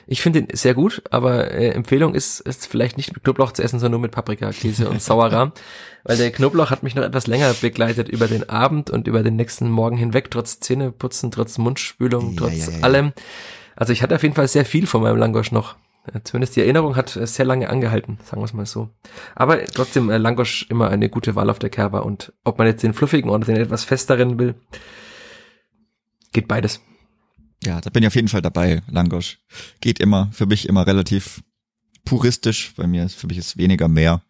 Ich 0.06 0.20
finde 0.20 0.40
ihn 0.40 0.48
sehr 0.52 0.74
gut, 0.74 1.02
aber 1.10 1.52
äh, 1.52 1.68
Empfehlung 1.68 2.14
ist, 2.14 2.40
ist 2.40 2.66
vielleicht 2.66 2.96
nicht 2.96 3.14
mit 3.14 3.22
Knoblauch 3.22 3.52
zu 3.52 3.62
essen, 3.62 3.78
sondern 3.78 3.92
nur 3.92 4.00
mit 4.00 4.10
Paprika, 4.10 4.50
Käse 4.50 4.88
und 4.88 5.00
Sauerrahm. 5.00 5.52
Weil 6.04 6.16
der 6.16 6.32
Knoblauch 6.32 6.70
hat 6.70 6.82
mich 6.82 6.96
noch 6.96 7.04
etwas 7.04 7.28
länger 7.28 7.54
begleitet 7.54 8.08
über 8.08 8.26
den 8.26 8.48
Abend 8.48 8.90
und 8.90 9.06
über 9.06 9.22
den 9.22 9.36
nächsten 9.36 9.70
Morgen 9.70 9.96
hinweg, 9.96 10.30
trotz 10.30 10.58
Zähneputzen, 10.58 11.30
trotz 11.30 11.58
Mundspülung, 11.58 12.36
trotz 12.36 12.66
ja, 12.66 12.72
ja, 12.72 12.78
ja. 12.78 12.84
allem. 12.84 13.12
Also 13.76 13.92
ich 13.92 14.02
hatte 14.02 14.16
auf 14.16 14.22
jeden 14.22 14.34
Fall 14.34 14.48
sehr 14.48 14.64
viel 14.64 14.88
von 14.88 15.02
meinem 15.02 15.16
Langosch 15.16 15.52
noch. 15.52 15.76
Äh, 16.12 16.20
zumindest 16.24 16.56
die 16.56 16.60
Erinnerung 16.60 16.96
hat 16.96 17.14
äh, 17.16 17.26
sehr 17.26 17.46
lange 17.46 17.70
angehalten, 17.70 18.18
sagen 18.24 18.42
wir 18.42 18.46
es 18.46 18.52
mal 18.52 18.66
so. 18.66 18.90
Aber 19.36 19.64
trotzdem 19.66 20.10
äh, 20.10 20.18
Langosch 20.18 20.66
immer 20.68 20.90
eine 20.90 21.08
gute 21.08 21.36
Wahl 21.36 21.48
auf 21.48 21.60
der 21.60 21.70
Kerber 21.70 22.04
und 22.04 22.32
ob 22.44 22.58
man 22.58 22.66
jetzt 22.66 22.82
den 22.82 22.94
fluffigen 22.94 23.30
oder 23.30 23.46
den 23.46 23.56
etwas 23.56 23.84
festeren 23.84 24.38
will, 24.38 24.56
geht 26.32 26.48
beides. 26.48 26.80
Ja, 27.64 27.80
da 27.80 27.90
bin 27.90 28.02
ich 28.02 28.08
auf 28.08 28.14
jeden 28.14 28.28
Fall 28.28 28.42
dabei, 28.42 28.82
Langosch. 28.88 29.38
Geht 29.80 30.00
immer, 30.00 30.30
für 30.32 30.46
mich 30.46 30.68
immer 30.68 30.86
relativ 30.86 31.42
puristisch. 32.04 32.72
Bei 32.76 32.86
mir 32.86 33.04
ist, 33.04 33.14
für 33.14 33.28
mich 33.28 33.38
ist 33.38 33.56
weniger 33.56 33.88
mehr. 33.88 34.22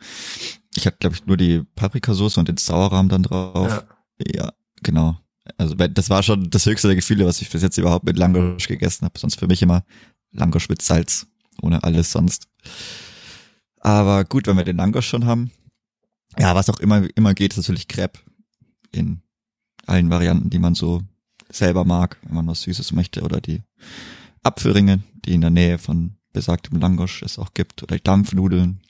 Ich 0.77 0.87
habe, 0.87 0.97
glaube 0.99 1.17
ich, 1.17 1.27
nur 1.27 1.37
die 1.37 1.63
Paprikasauce 1.75 2.37
und 2.39 2.49
den 2.49 2.59
Sauerrahm 2.59 3.09
dann 3.09 3.23
drauf. 3.23 3.85
Ja. 4.19 4.45
ja, 4.45 4.53
genau. 4.83 5.19
Also 5.57 5.75
das 5.75 6.11
war 6.11 6.23
schon 6.23 6.51
das 6.51 6.67
höchste 6.67 6.89
der 6.89 6.95
Gefühle, 6.95 7.27
was 7.27 7.41
ich 7.43 7.51
bis 7.51 7.63
jetzt 7.63 7.79
überhaupt 7.79 8.05
mit 8.05 8.17
Langosch 8.17 8.69
gegessen 8.69 9.05
habe. 9.05 9.19
Sonst 9.19 9.39
für 9.39 9.47
mich 9.47 9.63
immer 9.63 9.85
Langosch 10.31 10.69
mit 10.69 10.83
Salz, 10.83 11.27
ohne 11.61 11.83
alles 11.83 12.13
sonst. 12.13 12.49
Aber 13.81 14.25
gut, 14.25 14.47
wenn 14.47 14.57
wir 14.57 14.65
den 14.65 14.77
Langosch 14.77 15.09
schon 15.09 15.27
haben. 15.27 15.51
Ja, 16.39 16.55
was 16.55 16.71
auch 16.71 16.79
immer 16.81 17.07
immer 17.17 17.35
geht, 17.35 17.53
ist 17.53 17.59
natürlich 17.59 17.89
Crepe 17.89 18.21
in 18.93 19.23
allen 19.87 20.11
Varianten, 20.11 20.49
die 20.49 20.59
man 20.59 20.75
so 20.75 21.03
selber 21.53 21.85
mag, 21.85 22.19
wenn 22.23 22.35
man 22.35 22.47
was 22.47 22.63
Süßes 22.63 22.93
möchte, 22.93 23.23
oder 23.23 23.41
die 23.41 23.63
Apfelringe, 24.43 25.03
die 25.25 25.35
in 25.35 25.41
der 25.41 25.51
Nähe 25.51 25.79
von 25.79 26.17
besagtem 26.33 26.81
Langosch 26.81 27.23
es 27.23 27.39
auch 27.39 27.55
gibt, 27.55 27.83
oder 27.83 27.97
die 27.97 28.03
Dampfnudeln. 28.03 28.81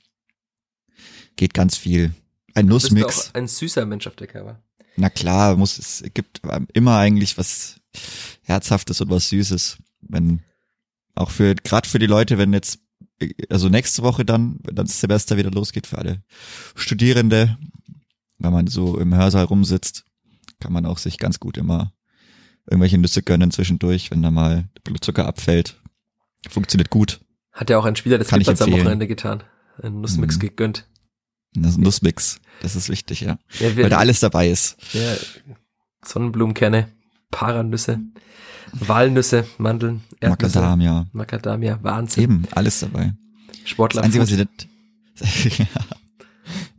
Geht 1.35 1.53
ganz 1.53 1.77
viel. 1.77 2.13
Ein 2.53 2.67
Nussmix. 2.67 3.01
Du 3.01 3.07
bist 3.07 3.29
auch 3.29 3.35
ein 3.35 3.47
süßer 3.47 3.85
Mensch 3.85 4.07
auf 4.07 4.15
der 4.15 4.27
Cover. 4.27 4.61
Na 4.95 5.09
klar, 5.09 5.55
muss 5.57 5.79
es 5.79 6.03
gibt 6.13 6.41
immer 6.73 6.97
eigentlich 6.97 7.37
was 7.37 7.81
Herzhaftes 8.43 9.01
und 9.01 9.09
was 9.09 9.29
Süßes. 9.29 9.77
Wenn 10.01 10.41
auch 11.15 11.31
für 11.31 11.55
gerade 11.55 11.89
für 11.89 11.99
die 11.99 12.05
Leute, 12.05 12.37
wenn 12.37 12.53
jetzt 12.53 12.79
also 13.49 13.69
nächste 13.69 14.03
Woche 14.03 14.25
dann, 14.25 14.59
wenn 14.63 14.75
dann 14.75 14.85
das 14.85 14.99
Semester 14.99 15.37
wieder 15.37 15.51
losgeht 15.51 15.87
für 15.87 15.97
alle 15.97 16.23
Studierende, 16.75 17.57
wenn 18.37 18.53
man 18.53 18.67
so 18.67 18.99
im 18.99 19.15
Hörsaal 19.15 19.45
rumsitzt, 19.45 20.05
kann 20.59 20.73
man 20.73 20.85
auch 20.85 20.97
sich 20.97 21.17
ganz 21.17 21.39
gut 21.39 21.57
immer 21.57 21.93
irgendwelche 22.69 22.97
Nüsse 22.97 23.21
gönnen 23.23 23.51
zwischendurch, 23.51 24.11
wenn 24.11 24.21
da 24.21 24.31
mal 24.31 24.69
der 24.75 24.81
Blutzucker 24.83 25.25
abfällt. 25.25 25.79
Funktioniert 26.49 26.89
gut. 26.89 27.21
Hat 27.51 27.69
ja 27.69 27.77
auch 27.77 27.85
ein 27.85 27.95
Spieler 27.95 28.17
des 28.17 28.27
Clippers 28.29 28.61
am. 28.61 28.71
Wochenende 28.71 29.07
getan. 29.07 29.43
Einen 29.81 30.01
Nussmix 30.01 30.35
Mhm. 30.37 30.39
gegönnt. 30.41 30.87
Das 31.55 31.77
Nussmix. 31.77 32.39
Das 32.61 32.75
ist 32.75 32.89
wichtig, 32.89 33.21
ja. 33.21 33.37
Ja, 33.59 33.75
Weil 33.77 33.89
da 33.89 33.97
alles 33.97 34.19
dabei 34.19 34.49
ist. 34.49 34.77
ja, 34.93 35.15
Sonnenblumenkerne, 36.05 36.87
Paranüsse, 37.31 37.99
Walnüsse, 38.73 39.45
Mandeln, 39.57 40.03
Erdnüsse, 40.19 40.59
Macadamia. 40.59 41.07
Macadamia, 41.13 41.79
Wahnsinn. 41.81 42.23
Eben, 42.23 42.43
alles 42.51 42.79
dabei. 42.79 43.13
Sportler. 43.65 44.01
Das 44.01 44.07
Einzige, 44.15 44.23
was 44.23 44.31
ich 45.45 45.59
nicht, 45.59 45.67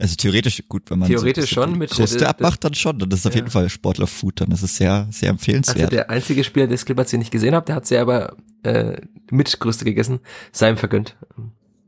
also 0.05 0.17
theoretisch 0.17 0.63
gut, 0.69 0.91
wenn 0.91 0.99
man 1.01 1.09
Theoretisch 1.09 1.51
so 1.51 1.55
schon, 1.63 1.79
mit- 1.79 1.91
Kruste 1.91 2.19
das- 2.19 2.29
abmacht, 2.29 2.63
dann 2.65 2.75
schon. 2.75 2.99
Dann 2.99 3.11
ist 3.11 3.21
es 3.21 3.27
auf 3.27 3.33
Ja. 3.35 3.39
jeden 3.41 3.51
Fall 3.51 3.69
Sportler-Food, 3.69 4.41
dann 4.41 4.51
ist 4.51 4.63
es 4.63 4.77
sehr, 4.77 5.07
sehr 5.11 5.31
Also 5.31 5.35
empfehlenswert. 5.35 5.93
der 5.93 6.11
einzige 6.11 6.45
Spieler 6.45 6.67
des 6.67 6.85
Clippers, 6.85 7.11
den 7.11 7.21
ich 7.21 7.31
gesehen 7.31 7.55
habe, 7.55 7.67
der 7.67 7.75
hat 7.77 7.87
sie 7.87 7.97
aber 7.99 8.37
äh, 8.63 9.01
mit 9.31 9.61
Größte 9.61 9.85
gegessen, 9.85 10.21
sei 10.53 10.71
ihm 10.71 10.77
vergönnt. 10.79 11.17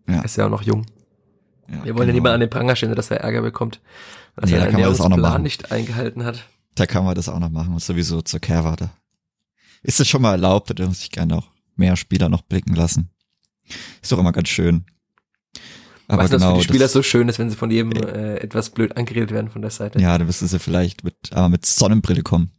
Ja. 0.08 0.16
Er 0.16 0.24
ist 0.24 0.36
ja 0.36 0.46
auch 0.46 0.50
noch 0.50 0.62
jung. 0.62 0.84
Ja, 1.68 1.84
Wir 1.84 1.94
wollen 1.94 2.06
ja 2.08 2.12
genau. 2.12 2.12
niemand 2.14 2.34
an 2.34 2.40
den 2.40 2.50
Pranger 2.50 2.76
stellen, 2.76 2.94
dass 2.94 3.10
er 3.10 3.20
Ärger 3.20 3.42
bekommt, 3.42 3.80
dass 4.36 4.50
Nee, 4.50 4.56
er 4.56 4.64
da 4.66 4.70
kann 4.70 4.80
man 4.80 4.90
das 4.90 5.00
auch 5.00 5.08
noch 5.08 5.16
machen. 5.16 5.42
nicht 5.42 5.72
eingehalten 5.72 6.24
hat. 6.24 6.44
Da 6.74 6.84
kann 6.86 7.04
man 7.04 7.14
das 7.14 7.28
auch 7.30 7.38
noch 7.38 7.50
machen 7.50 7.72
und 7.72 7.82
sowieso 7.82 8.20
zur 8.22 8.40
Kehrwarte. 8.40 8.90
Ist 9.82 10.00
es 10.00 10.06
schon 10.08 10.20
mal 10.22 10.32
erlaubt, 10.32 10.68
da 10.70 10.74
dürfen 10.74 10.92
sich 10.94 11.10
gerne 11.10 11.36
auch 11.36 11.48
mehr 11.76 11.96
Spieler 11.96 12.28
noch 12.28 12.42
blicken 12.42 12.74
lassen. 12.74 13.10
Ist 14.02 14.12
doch 14.12 14.18
immer 14.18 14.32
ganz 14.32 14.48
schön. 14.48 14.84
Aber 16.08 16.22
weißt 16.22 16.32
du, 16.34 16.36
genau, 16.38 16.48
dass 16.50 16.58
für 16.58 16.62
die 16.62 16.68
Spieler 16.68 16.84
das, 16.84 16.92
so 16.92 17.02
schön 17.02 17.28
ist, 17.28 17.38
wenn 17.38 17.50
sie 17.50 17.56
von 17.56 17.70
jedem 17.70 17.92
äh, 17.92 18.36
etwas 18.36 18.70
blöd 18.70 18.96
angeredet 18.96 19.30
werden 19.32 19.50
von 19.50 19.62
der 19.62 19.70
Seite. 19.70 20.00
ja, 20.00 20.16
da 20.16 20.24
müssen 20.24 20.46
sie 20.46 20.58
vielleicht 20.58 21.04
mit, 21.04 21.16
aber 21.32 21.48
mit 21.48 21.66
Sonnenbrille 21.66 22.22
kommen 22.22 22.50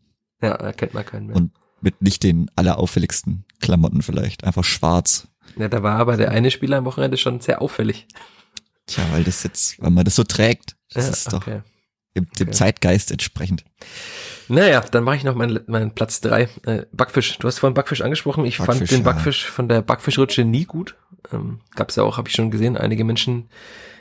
Ja, 0.42 0.58
da 0.58 0.74
kennt 0.74 0.94
man 0.94 1.06
keinen 1.06 1.28
mehr. 1.28 1.36
Und- 1.36 1.52
mit 1.80 2.02
nicht 2.02 2.24
den 2.24 2.50
allerauffälligsten 2.56 3.46
Klamotten 3.62 4.02
vielleicht. 4.02 4.44
Einfach 4.44 4.64
schwarz. 4.64 5.28
ja, 5.58 5.68
da 5.68 5.84
war 5.84 6.00
aber 6.00 6.18
der 6.18 6.32
eine 6.32 6.50
Spieler 6.50 6.78
am 6.78 6.86
Wochenende 6.86 7.18
schon 7.18 7.40
sehr 7.40 7.62
auffällig. 7.62 8.08
Tja, 8.88 9.04
weil 9.12 9.24
das 9.24 9.44
jetzt, 9.44 9.80
weil 9.82 9.92
man 9.92 10.04
das 10.04 10.16
so 10.16 10.24
trägt. 10.24 10.76
Das 10.92 11.06
ja, 11.06 11.12
ist 11.12 11.34
doch 11.34 11.42
okay. 11.46 11.62
Dem, 12.18 12.28
dem 12.40 12.48
okay. 12.50 12.58
Zeitgeist 12.58 13.12
entsprechend. 13.12 13.64
Naja, 14.50 14.82
dann 14.82 15.04
mache 15.04 15.18
ich 15.18 15.24
noch 15.24 15.36
meinen, 15.36 15.60
meinen 15.68 15.92
Platz 15.92 16.22
drei. 16.22 16.50
Äh, 16.66 16.84
Backfisch. 16.92 17.38
Du 17.38 17.48
hast 17.48 17.60
vorhin 17.60 17.74
Backfisch 17.74 18.02
angesprochen. 18.02 18.46
Ich 18.46 18.58
fand 18.58 18.68
Backfisch, 18.70 18.90
den 18.90 19.00
ja. 19.00 19.04
Backfisch 19.12 19.46
von 19.46 19.68
der 19.68 19.82
Backfischrutsche 19.82 20.44
nie 20.46 20.66
gut. 20.66 20.96
Ähm, 21.34 21.60
Gab 21.76 21.90
es 21.90 21.96
ja 21.98 22.04
auch, 22.04 22.18
habe 22.18 22.30
ich 22.30 22.36
schon 22.36 22.52
gesehen, 22.52 22.78
einige 22.78 23.04
Menschen 23.04 23.50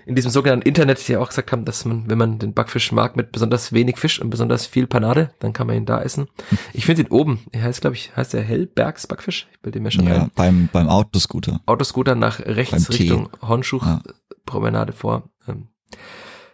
in 0.07 0.15
diesem 0.15 0.31
sogenannten 0.31 0.69
Internet, 0.69 1.07
die 1.09 1.17
auch 1.17 1.29
gesagt 1.31 1.51
haben, 1.51 1.65
dass 1.65 1.85
man, 1.85 2.09
wenn 2.09 2.17
man 2.17 2.39
den 2.39 2.55
Backfisch 2.55 2.93
mag 2.93 3.17
mit 3.17 3.33
besonders 3.33 3.73
wenig 3.73 3.99
Fisch 3.99 4.21
und 4.21 4.31
besonders 4.31 4.65
viel 4.65 4.87
Panade, 4.87 5.31
dann 5.41 5.53
kann 5.53 5.67
man 5.67 5.77
ihn 5.77 5.85
da 5.87 6.01
essen. 6.01 6.29
Ich 6.73 6.87
finde 6.87 7.03
ihn 7.03 7.09
oben. 7.09 7.41
Er 7.51 7.63
heißt, 7.65 7.81
glaube 7.81 7.97
ich, 7.97 8.17
heißt 8.17 8.33
der 8.33 8.43
Hellbergs 8.43 9.09
Backfisch. 9.09 9.49
Ich 9.51 9.61
bilde 9.61 9.81
mir 9.81 9.91
schon 9.91 10.07
Ja, 10.07 10.23
ein. 10.23 10.31
beim, 10.37 10.69
beim 10.73 10.89
Autoscooter. 10.89 11.61
Autoscooter 11.67 12.15
nach 12.15 12.39
rechts 12.39 12.87
Beim. 12.87 12.97
Richtung 12.97 13.29
Hornschuch 13.43 13.85
Ja. 13.85 14.01
Promenade 14.45 14.93
vor. 14.93 15.29
Ähm, 15.49 15.67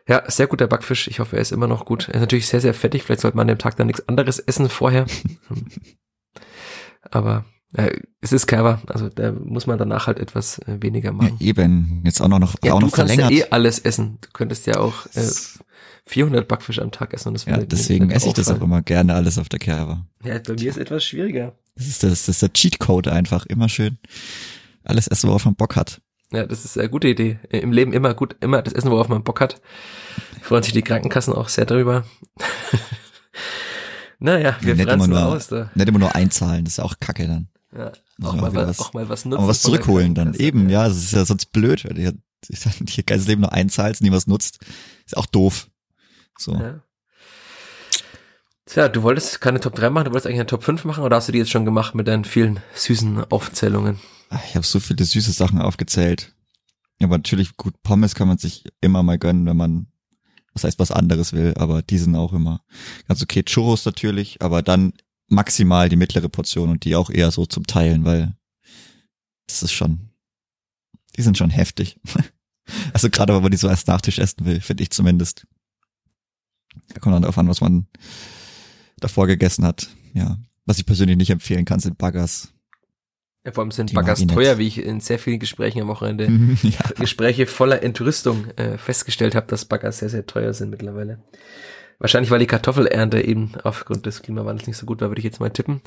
ja, 0.09 0.23
sehr 0.31 0.47
guter 0.47 0.67
Backfisch. 0.67 1.09
Ich 1.09 1.21
hoffe, 1.21 1.37
er 1.37 1.43
ist 1.43 1.53
immer 1.53 1.69
noch 1.69 1.85
gut. 1.85 2.09
Er 2.09 2.15
ist 2.17 2.21
natürlich 2.21 2.49
sehr, 2.49 2.61
sehr 2.61 2.75
fettig. 2.75 3.03
Vielleicht 3.05 3.21
sollte 3.21 3.37
man 3.37 3.45
an 3.45 3.49
dem 3.57 3.59
Tag 3.59 3.77
dann 3.77 3.87
nichts 3.87 4.07
anderes 4.09 4.39
essen 4.39 4.69
vorher. 4.69 5.07
Aber 7.11 7.45
äh, 7.75 7.99
es 8.21 8.33
ist 8.33 8.47
Kerber. 8.47 8.81
Also 8.87 9.09
da 9.09 9.33
muss 9.33 9.67
man 9.67 9.79
danach 9.79 10.07
halt 10.07 10.19
etwas 10.19 10.59
äh, 10.61 10.79
weniger 10.81 11.11
Ja, 11.11 11.13
machen. 11.13 11.37
eben. 11.41 12.03
Jetzt 12.05 12.21
auch 12.21 12.29
noch, 12.29 12.39
noch, 12.39 12.55
Ja, 12.65 12.75
auch 12.75 12.81
du 12.81 12.87
noch 12.87 12.93
kannst 12.93 13.15
verlängert. 13.15 13.31
ja 13.33 13.47
eh 13.47 13.51
alles 13.51 13.79
essen. 13.79 14.19
Du 14.21 14.29
könntest 14.33 14.67
ja 14.67 14.79
auch 14.79 15.07
äh, 15.15 15.31
400 16.07 16.47
Backfisch 16.49 16.79
am 16.81 16.91
Tag 16.91 17.15
essen. 17.15 17.29
Und 17.29 17.35
das 17.35 17.45
ja, 17.45 17.59
deswegen 17.59 18.11
esse 18.11 18.29
ich 18.29 18.35
das 18.35 18.51
auch 18.51 18.61
immer 18.61 18.83
gerne 18.83 19.15
alles 19.15 19.39
auf 19.39 19.49
der 19.49 19.59
Kerbe. 19.59 20.05
Ja, 20.25 20.39
bei 20.39 20.55
mir 20.55 20.71
ist 20.71 20.79
etwas 20.79 21.05
schwieriger. 21.05 21.55
Das 21.77 21.87
ist, 21.87 22.03
das, 22.03 22.11
das 22.27 22.29
ist 22.29 22.43
der 22.43 22.53
Cheatcode 22.53 23.09
einfach. 23.09 23.47
Immer 23.47 23.69
schön. 23.69 23.99
Alles 24.85 25.09
essen, 25.09 25.29
worauf 25.29 25.45
man 25.45 25.55
Bock 25.55 25.77
hat. 25.77 26.02
Ja, 26.33 26.47
das 26.47 26.65
ist 26.65 26.79
eine 26.79 26.89
gute 26.89 27.09
Idee. 27.09 27.39
Im 27.51 27.73
Leben 27.73 27.93
immer 27.93 28.15
gut, 28.15 28.37
immer 28.41 28.63
das 28.63 28.73
Essen, 28.73 28.91
worauf 28.91 29.09
man 29.09 29.23
Bock 29.23 29.41
hat. 29.41 29.61
Freuen 30.41 30.63
sich 30.63 30.73
die 30.73 30.83
Krankenkassen 30.83 31.35
auch 31.35 31.49
sehr 31.49 31.67
darüber. 31.67 32.05
naja, 34.19 34.57
wir 34.61 34.75
immer 34.75 34.85
franzen 34.85 35.11
nur- 35.11 35.27
aus 35.27 35.49
da. 35.49 35.71
Nicht 35.75 35.89
immer 35.89 35.99
nur 35.99 36.15
einzahlen, 36.15 36.65
das 36.65 36.75
ist 36.75 36.77
ja 36.79 36.85
auch 36.85 36.95
kacke 37.01 37.27
dann. 37.27 37.49
Ja, 37.77 37.93
auch, 38.23 38.35
mal 38.35 38.55
was, 38.55 38.81
auch 38.81 38.93
mal 38.93 39.09
was 39.09 39.25
nutzen. 39.25 39.39
Aber 39.39 39.49
was 39.49 39.63
zurückholen 39.63 40.15
dann. 40.15 40.35
Eben, 40.35 40.69
ja, 40.69 40.89
das 40.89 40.99
ist 40.99 41.13
ja 41.13 41.25
sonst 41.25 41.53
blöd, 41.53 41.85
wenn 41.85 41.97
du 41.97 42.01
hier, 42.03 42.15
hier 42.89 43.05
ganzes 43.05 43.29
Leben 43.29 43.41
nur 43.41 43.53
einzahlst, 43.53 44.03
nie 44.03 44.13
was 44.13 44.27
nutzt. 44.27 44.59
Ist 45.07 45.17
auch 45.17 45.27
doof. 45.27 45.69
So. 46.39 46.55
Ja. 46.55 46.83
Tja, 48.67 48.89
du 48.89 49.03
wolltest 49.03 49.41
keine 49.41 49.61
Top 49.61 49.75
3 49.75 49.91
machen, 49.91 50.07
du 50.07 50.11
wolltest 50.13 50.27
eigentlich 50.27 50.41
eine 50.41 50.47
Top 50.47 50.65
5 50.65 50.85
machen 50.85 51.05
oder 51.05 51.17
hast 51.17 51.29
du 51.29 51.33
die 51.33 51.39
jetzt 51.39 51.51
schon 51.51 51.65
gemacht 51.65 51.95
mit 51.95 52.09
deinen 52.09 52.25
vielen 52.25 52.61
süßen 52.75 53.25
Aufzählungen? 53.31 54.01
Ich 54.47 54.57
habe 54.57 54.67
so 54.67 54.81
viele 54.81 55.05
süße 55.05 55.33
Sachen 55.33 55.61
aufgezählt. 55.61 56.35
Aber 57.03 57.19
natürlich, 57.19 57.57
gut, 57.57 57.83
Pommes 57.83 58.15
kann 58.15 58.29
man 58.29 58.39
sich 58.39 58.65
immer 58.81 59.03
mal 59.03 59.19
gönnen, 59.19 59.47
wenn 59.47 59.57
man, 59.57 59.87
was 60.53 60.65
heißt, 60.65 60.79
was 60.79 60.93
anderes 60.93 61.33
will, 61.33 61.55
aber 61.57 61.83
die 61.83 61.99
sind 61.99 62.15
auch 62.15 62.33
immer 62.33 62.65
ganz 63.09 63.23
okay. 63.23 63.43
Churros 63.43 63.85
natürlich, 63.85 64.41
aber 64.41 64.63
dann 64.63 64.93
maximal 65.27 65.89
die 65.89 65.97
mittlere 65.97 66.29
Portion 66.29 66.71
und 66.71 66.85
die 66.85 66.95
auch 66.95 67.11
eher 67.11 67.31
so 67.31 67.47
zum 67.47 67.67
Teilen, 67.67 68.05
weil 68.05 68.37
das 69.47 69.63
ist 69.63 69.73
schon, 69.73 70.11
die 71.17 71.23
sind 71.23 71.39
schon 71.39 71.51
heftig. 71.51 72.01
Also 72.93 73.11
gerade, 73.11 73.35
wenn 73.35 73.43
man 73.43 73.51
die 73.51 73.59
so 73.59 73.69
als 73.69 73.89
Nachtisch 73.89 74.21
essen 74.21 74.47
will, 74.47 74.61
finde 74.61 74.85
ich 74.85 74.91
zumindest. 74.91 75.47
Da 76.89 77.01
kommt 77.01 77.15
dann 77.15 77.23
darauf 77.23 77.37
an, 77.37 77.49
was 77.49 77.61
man 77.61 77.89
davor 78.99 79.27
gegessen 79.27 79.65
hat. 79.65 79.89
Ja. 80.15 80.39
Was 80.65 80.79
ich 80.79 80.87
persönlich 80.87 81.17
nicht 81.17 81.31
empfehlen 81.31 81.65
kann, 81.65 81.81
sind 81.81 81.99
Baggers. 81.99 82.53
Ja, 83.45 83.53
vor 83.53 83.63
allem 83.63 83.73
sind 83.73 83.93
Baggers 83.93 84.27
teuer, 84.27 84.59
wie 84.59 84.69
ich 84.69 84.85
in 84.85 85.01
sehr 85.01 85.19
vielen 85.19 85.41
Gesprächen 85.41 85.83
am 85.83 85.89
Wochenende, 85.89 86.27
ja. 86.63 86.79
Gespräche 86.99 87.47
voller 87.47 87.83
Entrüstung 87.83 88.47
äh, 88.57 88.79
festgestellt 88.79 89.35
habe, 89.35 89.47
dass 89.49 89.65
Baggers 89.65 89.99
sehr, 89.99 90.09
sehr 90.09 90.27
teuer 90.27 90.53
sind 90.53 90.71
mittlerweile. 90.71 91.19
Wahrscheinlich, 91.99 92.31
weil 92.33 92.41
die 92.41 92.47
Kartoffelernte 92.47 93.21
eben 93.21 93.53
aufgrund 93.63 94.07
des 94.07 94.23
Klimawandels 94.23 94.67
nicht 94.67 94.77
so 94.77 94.87
gut 94.87 95.01
war, 95.01 95.09
würde 95.09 95.21
ich 95.21 95.25
jetzt 95.25 95.39
mal 95.39 95.51
tippen. 95.51 95.83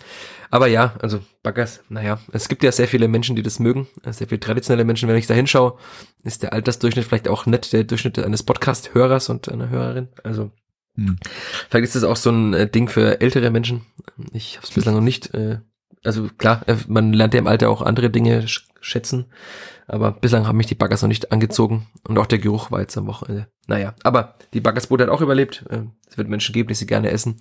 Aber 0.50 0.68
ja, 0.68 0.96
also 1.02 1.20
Baggers, 1.44 1.82
naja, 1.90 2.20
es 2.32 2.48
gibt 2.48 2.64
ja 2.64 2.72
sehr 2.72 2.88
viele 2.88 3.10
Menschen, 3.10 3.36
die 3.36 3.42
das 3.42 3.60
mögen, 3.60 3.88
sehr 4.06 4.28
viele 4.28 4.40
traditionelle 4.40 4.86
Menschen. 4.86 5.10
Wenn 5.10 5.18
ich 5.18 5.28
da 5.28 5.34
hinschaue, 5.34 5.78
ist 6.24 6.44
der 6.44 6.54
Altersdurchschnitt 6.54 7.06
vielleicht 7.06 7.28
auch 7.28 7.46
nicht 7.46 7.74
der 7.74 7.84
Durchschnitt 7.84 8.18
eines 8.20 8.44
Podcast-Hörers 8.44 9.28
und 9.28 9.50
einer 9.50 9.70
Hörerin. 9.70 10.08
Also 10.24 10.52
Hm. 10.96 11.18
Vielleicht 11.70 11.84
ist 11.84 11.96
das 11.96 12.04
auch 12.04 12.16
so 12.16 12.32
ein 12.32 12.54
äh, 12.54 12.70
Ding 12.70 12.88
für 12.88 13.20
ältere 13.22 13.52
Menschen. 13.52 13.82
Ich 14.32 14.58
habe 14.58 14.66
es 14.66 14.74
bislang 14.74 14.96
noch 14.96 15.02
nicht. 15.02 15.34
Äh, 15.34 15.60
also 16.06 16.30
klar, 16.38 16.62
äh, 16.68 16.76
man 16.88 17.14
lernt 17.14 17.34
ja 17.34 17.40
im 17.40 17.48
Alter 17.48 17.70
auch 17.70 17.82
andere 17.82 18.10
Dinge 18.10 18.48
sch 18.48 18.68
schätzen, 18.82 19.26
aber 19.88 20.12
bislang 20.12 20.46
haben 20.46 20.58
mich 20.58 20.68
die 20.68 20.76
Baggers 20.76 21.02
noch 21.02 21.10
nicht 21.10 21.32
angezogen 21.32 21.88
und 22.08 22.20
auch 22.20 22.28
der 22.28 22.38
Geruch 22.38 22.70
war 22.70 22.82
jetzt 22.82 22.96
am 22.98 23.08
Wochenende. 23.08 23.48
Naja, 23.66 23.96
aber 24.04 24.36
die 24.54 24.62
Baggersbude 24.62 25.04
hat 25.06 25.10
auch 25.10 25.22
überlebt. 25.22 25.66
Äh, 25.70 25.84
Es 26.08 26.18
wird 26.18 26.30
Menschen 26.30 26.54
geben, 26.54 26.68
die 26.70 26.76
sie 26.76 26.86
gerne 26.86 27.10
essen. 27.10 27.40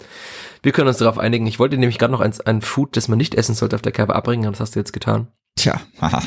Wir 0.63 0.73
können 0.73 0.89
uns 0.89 0.97
darauf 0.97 1.19
einigen. 1.19 1.47
Ich 1.47 1.59
wollte 1.59 1.77
nämlich 1.77 1.99
gerade 1.99 2.13
noch 2.13 2.21
ein, 2.23 2.33
ein 2.47 2.63
Food, 2.63 2.97
das 2.97 3.09
man 3.09 3.19
nicht 3.19 3.35
essen 3.35 3.55
sollte, 3.55 3.77
auf 3.77 3.83
der 3.83 3.93
Kerbe 3.93 4.15
abbringen, 4.15 4.47
und 4.47 4.55
das 4.55 4.61
hast 4.61 4.75
du 4.75 4.81
jetzt 4.81 4.95
getan. 4.95 5.29
Tja, 5.57 5.81
haha. 6.01 6.23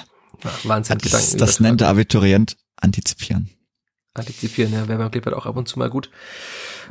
Wahnsinn, 0.63 0.99
Das, 0.99 1.35
das 1.35 1.59
nennt 1.59 1.81
der 1.81 1.89
Abiturient 1.89 2.57
antizipieren. 2.75 3.49
Antizipieren, 4.18 4.74
ja, 4.74 4.88
wäre 4.88 4.97
beim 4.99 5.11
Clipboard 5.11 5.36
auch 5.36 5.45
ab 5.45 5.55
und 5.57 5.68
zu 5.68 5.78
mal 5.80 5.89
gut. 5.89 6.09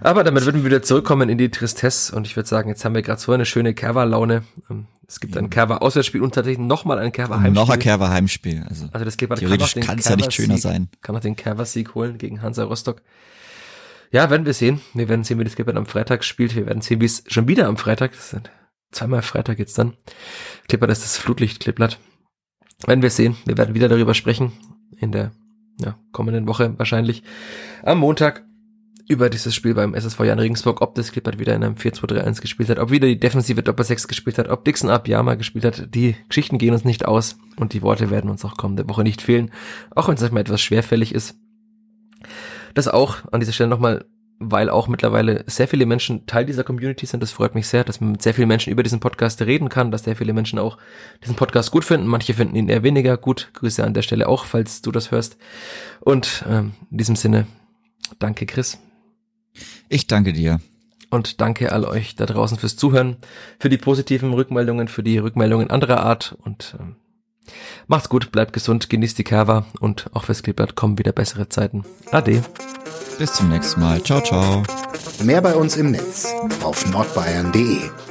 Aber 0.01 0.25
damit 0.25 0.45
würden 0.45 0.63
wir 0.63 0.67
wieder 0.67 0.83
zurückkommen 0.83 1.29
in 1.29 1.39
die 1.39 1.51
Tristesse 1.51 2.15
und 2.15 2.27
ich 2.27 2.37
würde 2.37 2.49
sagen, 2.49 2.69
jetzt 2.69 2.85
haben 2.85 2.95
wir 2.95 3.03
gerade 3.03 3.21
so 3.21 3.33
eine 3.33 3.47
schöne 3.47 3.75
Kerwa-Laune. 3.75 4.45
Ähm, 4.71 4.87
Es 5.09 5.21
gibt 5.21 5.37
ein 5.37 5.51
Kerwa-Auswärtsspiel 5.51 6.21
und 6.23 6.35
tatsächlich 6.35 6.65
nochmal 6.67 6.99
ein 6.99 7.13
Kerwa-Heimspiel. 7.13 7.53
Noch 7.53 7.71
ein 7.71 7.79
Kerber 7.79 8.11
Heimspiel. 8.11 8.65
Also 8.69 8.89
Also 8.93 9.05
das 9.05 9.17
kann 9.17 9.37
theoretisch 9.37 9.75
kann 9.77 9.99
es 9.99 10.09
ja 10.09 10.17
nicht 10.17 10.33
schöner 10.33 10.59
sein. 10.59 10.89
Kann 11.01 11.15
noch 11.15 11.23
den 11.23 11.37
Kerwa-Sieg 11.37 11.95
holen 11.95 12.19
gegen 12.19 12.43
Hansa 12.43 12.65
Rostock. 12.65 13.03
Ja, 14.13 14.31
werden 14.31 14.47
wir 14.47 14.55
sehen. 14.55 14.81
Wir 14.95 15.09
werden 15.09 15.25
sehen, 15.25 15.39
wie 15.39 15.45
das 15.45 15.55
Clipboard 15.55 15.77
am 15.77 15.87
Freitag 15.87 16.25
spielt. 16.25 16.55
Wir 16.55 16.67
werden 16.67 16.81
sehen, 16.83 17.01
wie 17.01 17.07
es 17.07 17.25
schon 17.27 17.49
wieder 17.49 17.67
am 17.67 17.77
Freitag, 17.77 18.13
das 18.13 18.31
sind 18.31 18.51
zweimal 18.93 19.23
Freitag 19.23 19.59
jetzt 19.59 19.77
dann. 19.79 19.95
Clipboard 20.69 20.93
ist 20.93 21.03
das 21.03 21.19
Flutlicht-Clipboard. 21.19 21.99
Werden 22.87 23.03
wir 23.03 23.11
sehen. 23.11 23.37
Wir 23.47 23.57
werden 23.59 23.75
wieder 23.75 23.89
darüber 23.89 24.15
sprechen 24.15 24.53
in 24.99 25.11
der 25.13 25.33
ja, 25.79 25.99
kommenden 26.13 26.47
Woche 26.47 26.75
wahrscheinlich. 26.79 27.23
Am 27.83 27.99
Montag 27.99 28.45
über 29.09 29.31
dieses 29.31 29.55
Spiel 29.55 29.75
beim 29.75 29.95
SSV 29.95 30.21
Jan 30.21 30.39
Regensburg, 30.39 30.83
ob 30.83 30.95
das 30.97 31.13
Clippert 31.13 31.39
wieder 31.39 31.55
in 31.55 31.63
einem 31.63 31.75
4-2-3-1 31.75 32.41
gespielt 32.41 32.69
hat, 32.69 32.79
ob 32.79 32.91
wieder 32.91 33.07
die 33.07 33.21
defensive 33.21 33.63
Doppel-6 33.63 34.09
gespielt 34.09 34.39
hat, 34.39 34.49
ob 34.49 34.65
Dixon 34.65 34.91
Abiyama 34.91 35.37
gespielt 35.37 35.65
hat. 35.65 35.95
Die 35.95 36.17
Geschichten 36.29 36.59
gehen 36.59 36.73
uns 36.73 36.85
nicht 36.85 37.07
aus 37.07 37.39
und 37.57 37.73
die 37.73 37.83
Worte 37.83 38.11
werden 38.11 38.31
uns 38.31 38.45
auch 38.45 38.57
kommende 38.57 38.89
Woche 38.89 39.05
nicht 39.05 39.23
fehlen, 39.23 39.53
auch 39.95 40.09
wenn 40.09 40.17
es 40.17 40.23
manchmal 40.23 40.41
etwas 40.41 40.61
schwerfällig 40.61 41.15
ist. 41.15 41.39
Das 42.75 42.89
auch 42.89 43.19
an 43.31 43.41
dieser 43.41 43.53
Stelle 43.53 43.71
nochmal, 43.71 44.07
weil 44.39 44.69
auch 44.69 44.89
mittlerweile 44.89 45.45
sehr 45.47 45.69
viele 45.69 45.87
Menschen 45.87 46.27
Teil 46.27 46.45
dieser 46.45 46.65
Community 46.65 47.07
sind. 47.07 47.23
Das 47.23 47.33
freut 47.33 47.55
mich 47.55 47.67
sehr, 47.67 47.85
dass 47.85 48.01
man 48.01 48.13
mit 48.13 48.23
sehr 48.23 48.35
vielen 48.35 48.49
Menschen 48.49 48.73
über 48.73 48.83
diesen 48.83 49.01
Podcast 49.01 49.41
reden 49.43 49.69
kann, 49.69 49.91
dass 49.91 50.05
sehr 50.05 50.17
viele 50.17 50.33
Menschen 50.33 50.59
auch 50.59 50.79
diesen 51.23 51.37
Podcast 51.37 51.71
gut 51.71 51.85
finden. 51.85 52.07
Manche 52.07 52.35
finden 52.35 52.57
ihn 52.57 52.69
eher 52.69 52.83
weniger 52.83 53.17
gut. 53.17 53.51
Grüße 53.55 53.83
an 53.83 53.95
der 53.95 54.03
Stelle 54.03 54.29
auch, 54.29 54.45
falls 54.45 54.83
du 54.83 54.93
das 54.93 55.11
hörst. 55.11 55.39
Und 56.01 56.45
ähm, 56.49 56.73
in 56.91 56.99
diesem 56.99 57.17
Sinne, 57.17 57.47
danke 58.19 58.47
Chris. 58.47 58.79
Ich 59.89 60.07
danke 60.07 60.33
dir. 60.33 60.61
Und 61.09 61.41
danke 61.41 61.73
all 61.73 61.85
euch 61.85 62.17
da 62.17 62.27
draußen 62.27 62.59
fürs 62.59 62.77
Zuhören, 62.77 63.17
für 63.59 63.69
die 63.69 63.79
positiven 63.79 64.33
Rückmeldungen, 64.33 64.89
für 64.89 65.03
die 65.03 65.19
Rückmeldungen 65.19 65.71
anderer 65.71 66.01
Art. 66.01 66.37
Und 66.45 66.77
ähm, 66.79 66.97
Macht's 67.87 68.09
gut, 68.09 68.33
bleibt 68.33 68.53
gesund, 68.53 68.91
genießt 68.91 69.19
die 69.19 69.25
Kerwa 69.25 69.67
und 69.81 70.07
auch 70.13 70.25
fürs 70.25 70.43
kommen 70.75 70.99
wieder 70.99 71.13
bessere 71.13 71.49
Zeiten. 71.49 71.85
Ade. 72.11 72.43
Bis 73.19 73.33
zum 73.33 73.49
nächsten 73.49 73.81
Mal. 73.81 74.03
Ciao, 74.03 74.21
ciao. 74.21 74.63
Mehr 75.23 75.41
bei 75.41 75.55
uns 75.55 75.77
im 75.77 75.91
Netz 75.91 76.35
auf 76.63 76.87
nordbayern.de. 76.91 78.06